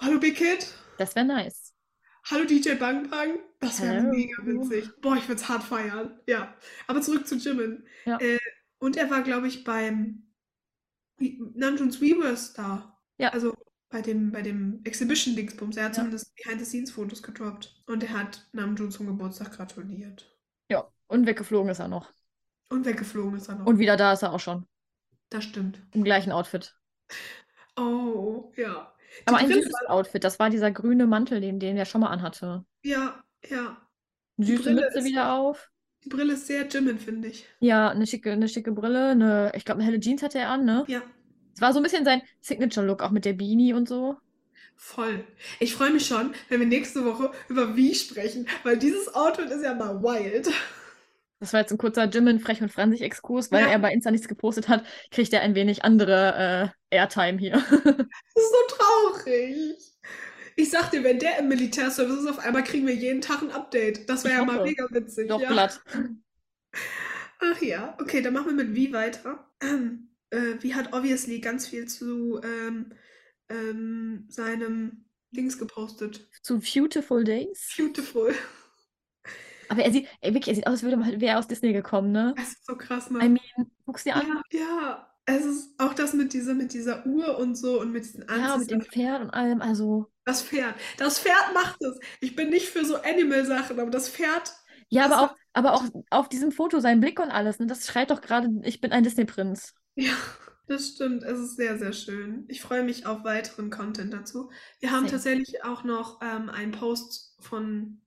[0.00, 0.66] Hallo Big Kid.
[0.98, 1.74] Das wäre nice.
[2.30, 3.38] Hallo DJ Bang Bang.
[3.60, 4.88] Das wäre mega witzig.
[5.00, 6.18] Boah, ich würde es hart feiern.
[6.26, 6.54] Ja.
[6.86, 7.86] Aber zurück zu Jimin.
[8.06, 8.18] Ja.
[8.20, 8.38] Äh,
[8.78, 10.22] und er war, glaube ich, beim
[11.18, 12.98] Namjoon's Weavers da.
[13.18, 13.28] Ja.
[13.30, 13.54] Also
[13.90, 15.76] bei dem, bei dem Exhibition-Dingsbums.
[15.76, 15.96] Er hat Ja.
[16.02, 17.82] zumindest Behind-the-Scenes-Fotos gedroppt.
[17.86, 20.30] Und er hat Namjoon zum Geburtstag gratuliert.
[20.70, 22.10] Ja, und weggeflogen ist er noch.
[22.70, 23.66] Und weggeflogen ist er noch.
[23.66, 24.66] Und wieder da ist er auch schon.
[25.30, 25.80] das stimmt.
[25.92, 26.74] Im gleichen Outfit.
[27.76, 28.93] Oh, ja.
[29.26, 30.24] Aber ein süßes war- Outfit.
[30.24, 32.64] Das war dieser grüne Mantel, den, den er schon mal anhatte.
[32.82, 33.76] Ja, ja.
[34.36, 35.70] Die süße Brille Mütze ist- wieder auf.
[36.04, 37.46] Die Brille ist sehr Jimin, finde ich.
[37.60, 39.08] Ja, eine schicke, eine schicke Brille.
[39.10, 40.84] Eine, ich glaube, eine helle Jeans hatte er an, ne?
[40.86, 41.00] Ja,
[41.54, 44.16] Es war so ein bisschen sein Signature-Look, auch mit der Beanie und so.
[44.76, 45.24] voll.
[45.60, 49.62] Ich freue mich schon, wenn wir nächste Woche über Wie sprechen, weil dieses Outfit ist
[49.64, 50.50] ja mal wild.
[51.44, 53.72] Das war jetzt ein kurzer Jimin frech und franzig Exkurs, weil Ja.
[53.72, 57.52] er bei Insta nichts gepostet hat, kriegt er ein wenig andere äh, Airtime hier.
[58.34, 59.76] Das ist so traurig.
[60.56, 63.50] Ich sag dir, wenn der im Militärservice ist, auf einmal kriegen wir jeden Tag ein
[63.50, 64.08] Update.
[64.08, 65.28] Das wäre ja mal mega witzig.
[65.28, 65.52] Doch ja.
[65.52, 65.82] glatt.
[67.40, 69.50] Ach ja, okay, dann machen wir mit Wie weiter.
[69.60, 72.92] Ähm, äh, Wie hat obviously ganz viel zu ähm,
[73.50, 76.26] ähm, seinem Dings gepostet.
[76.42, 77.74] Zu Beautiful Days.
[77.76, 78.34] Beautiful.
[79.68, 81.72] Aber er sieht, ey, wirklich, er sieht aus, als würde man- wäre er aus Disney
[81.72, 82.34] gekommen, ne?
[82.36, 83.18] Das ist so krass, ne?
[83.24, 84.26] I mean, guck's dir an.
[84.52, 85.10] Ja, ja.
[85.26, 88.58] Es ist auch das mit dieser, mit dieser Uhr und so und mit diesen Ja,
[88.58, 88.82] mit dem.
[88.82, 90.10] Pferd und allem, also.
[90.26, 90.74] Das Pferd.
[90.98, 91.98] Das Pferd macht es.
[92.20, 94.52] Ich bin nicht für so Animal-Sachen, aber das Pferd.
[94.90, 97.66] Ja, aber auch, aber auch auf diesem Foto, sein Blick und alles, ne?
[97.66, 99.74] Das schreit doch gerade, ich bin ein Disney-Prinz.
[99.96, 100.12] Ja.
[100.66, 102.44] Das stimmt, es ist sehr, sehr schön.
[102.48, 104.50] Ich freue mich auf weiteren Content dazu.
[104.80, 105.10] Wir haben Same.
[105.10, 108.00] tatsächlich auch noch ähm, einen Post von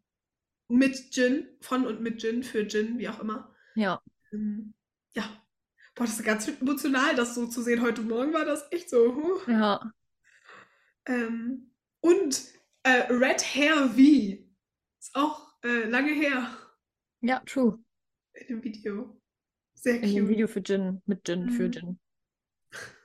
[0.70, 3.53] mit Jin, von und mit Jin, für Jin, wie auch immer.
[3.76, 4.01] Ja.
[4.32, 4.74] Ähm,
[5.15, 5.24] ja.
[5.95, 7.82] Boah, das ist ganz emotional, das so zu sehen.
[7.82, 9.15] Heute Morgen war das echt so.
[9.15, 9.51] huh.
[9.51, 9.91] Ja.
[11.05, 12.43] Ähm, und
[12.84, 13.97] äh, Red Hair V
[14.99, 16.49] ist auch äh, lange her
[17.22, 17.80] Ja, true.
[18.34, 19.20] in dem Video.
[19.74, 20.30] Sehr In dem cute.
[20.30, 21.72] Video für Jin, mit für Mhm.
[21.72, 21.99] Jin.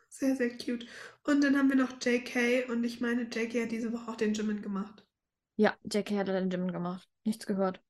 [0.09, 0.87] Sehr, sehr cute.
[1.25, 4.35] Und dann haben wir noch JK und ich meine, JK hat diese Woche auch den
[4.35, 5.05] Jimin gemacht.
[5.57, 7.09] Ja, JK hat den Jin gemacht.
[7.25, 7.81] Nichts gehört.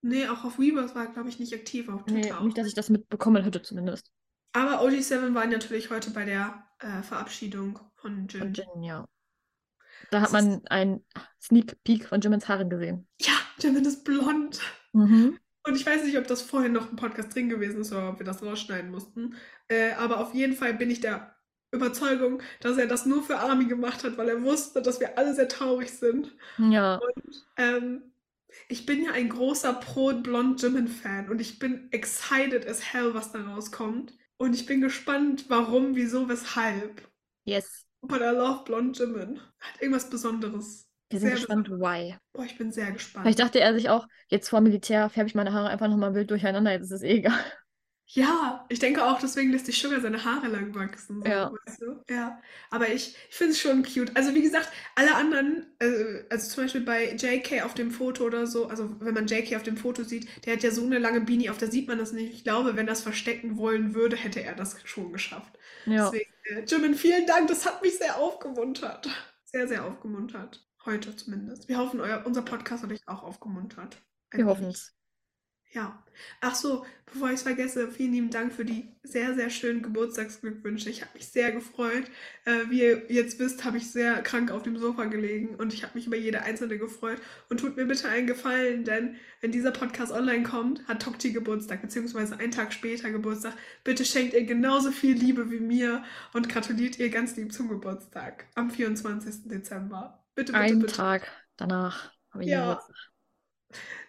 [0.00, 2.44] Nee, auch auf Weverse war, glaube ich, nicht aktiv, auf Nee, Twitter auch.
[2.44, 4.12] nicht, dass ich das mitbekommen hätte, zumindest.
[4.52, 8.40] Aber OG7 war natürlich heute bei der äh, Verabschiedung von Jin.
[8.40, 9.06] Von Jin, ja.
[10.10, 11.04] Da hat Das man einen
[11.40, 13.08] Sneak Peek von Jimins Haaren gesehen.
[13.20, 14.60] Ja, Jimin ist blond.
[14.92, 15.38] Mhm.
[15.66, 18.18] Und ich weiß nicht, ob das vorhin noch im Podcast drin gewesen ist oder ob
[18.20, 19.34] wir das rausschneiden mussten.
[19.68, 21.34] Äh, aber auf jeden Fall bin ich der
[21.72, 25.34] Überzeugung, dass er das nur für Army gemacht hat, weil er wusste, dass wir alle
[25.34, 26.34] sehr traurig sind.
[26.56, 27.00] Ja,
[27.56, 28.12] Ähm,
[28.68, 34.12] ich bin ja ein großer Pro-Blond-Jimin-Fan und ich bin excited as hell, was da rauskommt.
[34.36, 37.08] Und ich bin gespannt, warum, wieso, weshalb.
[37.44, 37.84] yes.
[38.00, 39.40] But I love Blond Jimin.
[39.58, 40.88] Hat irgendwas Besonderes.
[41.10, 42.16] Wir sind Sehr gespannt, why.
[42.32, 43.24] Boah, ich bin sehr gespannt.
[43.24, 46.30] Vielleicht dachte er sich auch, jetzt vor Militär färbe ich meine Haare einfach nochmal wild
[46.30, 47.44] durcheinander, jetzt ist es eh egal.
[48.10, 51.20] Ja, ich denke auch, deswegen lässt sich Sugar seine Haare lang wachsen.
[51.22, 51.52] So, Ja.
[51.66, 52.02] Weißt du?
[52.08, 52.40] Ja.
[52.70, 54.16] Aber ich, ich finde es schon cute.
[54.16, 58.46] Also, wie gesagt, alle anderen, äh, also zum Beispiel bei JK auf dem Foto oder
[58.46, 61.20] so, also wenn man JK auf dem Foto sieht, der hat ja so eine lange
[61.20, 62.32] Beanie auf, da sieht man das nicht.
[62.32, 65.58] Ich glaube, wenn das verstecken wollen würde, hätte er das schon geschafft.
[65.84, 69.08] Ja, Deswegen, äh, Jimin, vielen Dank, das hat mich sehr aufgemuntert.
[69.44, 70.66] Sehr, sehr aufgemuntert.
[70.86, 71.68] Heute zumindest.
[71.68, 74.02] Wir hoffen, euer, unser Podcast hat euch auch aufgemuntert.
[74.30, 74.97] Ein wir hoffen es.
[75.72, 76.02] Ja.
[76.40, 80.88] Ach so, bevor ich es vergesse, vielen lieben Dank für die sehr, sehr schönen Geburtstagsglückwünsche.
[80.88, 82.10] Ich habe mich sehr gefreut.
[82.46, 85.82] Äh, wie ihr jetzt wisst, habe ich sehr krank auf dem Sofa gelegen und ich
[85.84, 87.20] habe mich über jede einzelne gefreut.
[87.50, 91.82] Und tut mir bitte einen Gefallen, denn wenn dieser Podcast online kommt, hat Tokti Geburtstag,
[91.82, 93.54] beziehungsweise einen Tag später Geburtstag.
[93.84, 96.02] Bitte schenkt ihr genauso viel Liebe wie mir
[96.32, 99.48] und gratuliert ihr ganz lieb zum Geburtstag am 24.
[99.48, 100.24] Dezember.
[100.34, 100.94] Bitte, bitte, Einen bitte.
[100.96, 102.52] Tag danach habe ich Ja.
[102.52, 102.96] Geburtstag.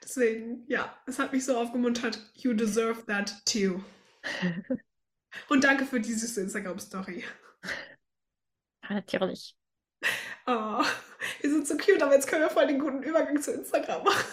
[0.09, 2.19] Deswegen, ja, es hat mich so aufgemuntert.
[2.33, 3.83] You deserve that too.
[5.49, 7.23] Und danke für die süße Instagram-Story.
[8.83, 9.55] Ja, natürlich.
[10.47, 10.83] Oh,
[11.41, 14.25] wir sind so cute, aber jetzt können wir voll den guten Übergang zu Instagram machen.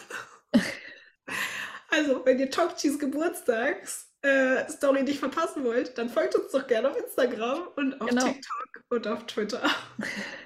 [1.90, 6.90] Also, wenn ihr Tokchis Geburtstags äh, Story nicht verpassen wollt, dann folgt uns doch gerne
[6.90, 8.24] auf Instagram und auf Genau.
[8.24, 9.70] TikTok und auf Twitter.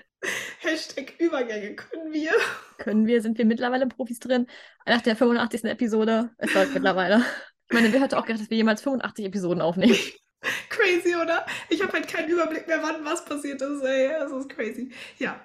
[0.63, 2.33] Hashtag Übergänge können wir.
[2.77, 4.47] Können wir, sind wir mittlerweile Profis drin?
[4.85, 5.65] Nach der 85.
[5.65, 6.31] Episode.
[6.37, 7.25] Es läuft mittlerweile.
[7.69, 9.97] Ich meine, wer hätte auch gedacht, dass wir jemals 85 Episoden aufnehmen?
[10.69, 11.47] Crazy, oder?
[11.71, 13.83] Ich habe halt keinen Überblick mehr, wann was passiert ist.
[13.83, 14.91] Ey, das ist crazy.
[15.19, 15.41] Ja.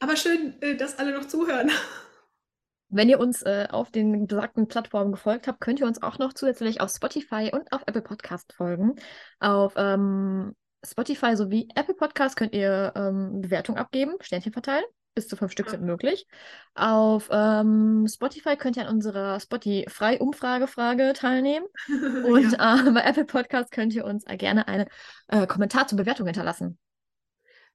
[0.00, 1.70] Aber schön, äh, dass alle noch zuhören.
[2.88, 6.32] Wenn ihr uns äh, auf den besagten Plattformen gefolgt habt, könnt ihr uns auch noch
[6.32, 8.96] zusätzlich auf Spotify und auf Apple Podcast folgen.
[9.38, 14.84] Auf ähm, Spotify sowie Apple Podcast könnt ihr ähm, Bewertung abgeben, Sternchen verteilen.
[15.14, 16.26] Bis zu fünf Stück sind möglich.
[16.74, 21.66] Auf ähm, Spotify könnt ihr an unserer Spotify-Umfrage-Frage teilnehmen.
[22.26, 22.86] Und ja.
[22.86, 24.86] äh, bei Apple Podcast könnt ihr uns äh, gerne einen
[25.26, 26.78] äh, Kommentar zur Bewertung hinterlassen.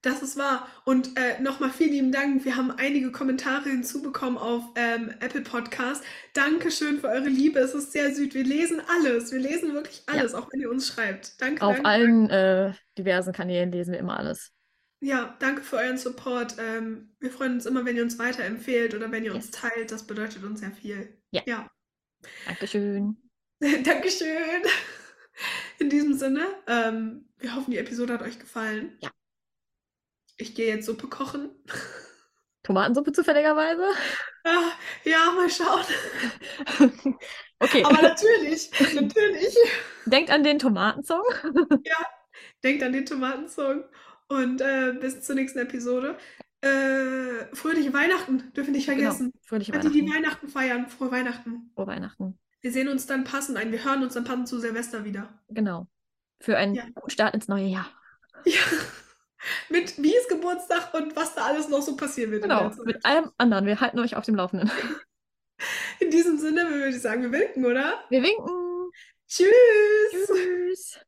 [0.01, 0.67] Das ist wahr.
[0.85, 2.45] Und äh, nochmal vielen lieben Dank.
[2.45, 6.03] Wir haben einige Kommentare hinzubekommen auf ähm, Apple Podcast.
[6.33, 7.57] Dankeschön für eure Liebe.
[7.59, 8.33] Es ist sehr süß.
[8.35, 9.31] Wir lesen alles.
[9.31, 11.41] Wir lesen wirklich alles, auch wenn ihr uns schreibt.
[11.41, 11.89] Danke, Auf danke.
[11.89, 14.51] allen äh, diversen Kanälen lesen wir immer alles.
[15.01, 16.55] Ja, danke für euren Support.
[16.59, 19.61] Ähm, wir freuen uns immer, wenn ihr uns weiterempfehlt oder wenn ihr uns Yes.
[19.61, 19.91] teilt.
[19.91, 21.17] Das bedeutet uns sehr viel.
[21.31, 21.41] Ja.
[21.47, 21.67] ja.
[22.45, 23.17] Dankeschön.
[23.83, 24.61] Dankeschön.
[25.79, 28.97] In diesem Sinne, ähm, wir hoffen, die Episode hat euch gefallen.
[29.01, 29.09] Ja.
[30.37, 31.49] Ich gehe jetzt Suppe kochen.
[32.63, 33.85] Tomatensuppe zufälligerweise?
[34.43, 34.71] Ah,
[35.03, 35.85] ja, mal schauen.
[37.59, 37.83] okay.
[37.83, 39.55] Aber natürlich, natürlich.
[40.05, 41.23] Denkt an den Tomatensong.
[42.63, 43.83] Denkt an den Tomatensong.
[44.27, 46.17] Und äh, bis zur nächsten Episode.
[46.61, 49.31] Äh, fröhliche Weihnachten, dürfen wir nicht vergessen.
[49.31, 49.43] Genau.
[49.45, 50.15] Fröhliche An die, die Weihnachten.
[50.15, 51.71] Weihnachten feiern, frohe Weihnachten.
[51.75, 52.39] Frohe Weihnachten.
[52.61, 53.71] Wir sehen uns dann passend ein.
[53.71, 55.29] Wir hören uns dann passend zu Silvester wieder.
[55.49, 55.87] Genau.
[56.41, 56.85] Für einen Ja.
[56.95, 57.87] guten Start ins neue Jahr.
[58.45, 58.61] Ja.
[59.69, 62.43] Mit wie ist Geburtstag und was da alles noch so passieren wird.
[62.43, 62.71] Genau.
[62.83, 63.65] Mit allem anderen.
[63.65, 64.71] Wir halten euch auf dem Laufenden.
[65.99, 68.03] In diesem Sinne würde ich sagen, wir winken, oder?
[68.09, 68.91] Wir winken.
[69.27, 70.27] Tschüss.
[70.27, 70.99] Tschüss.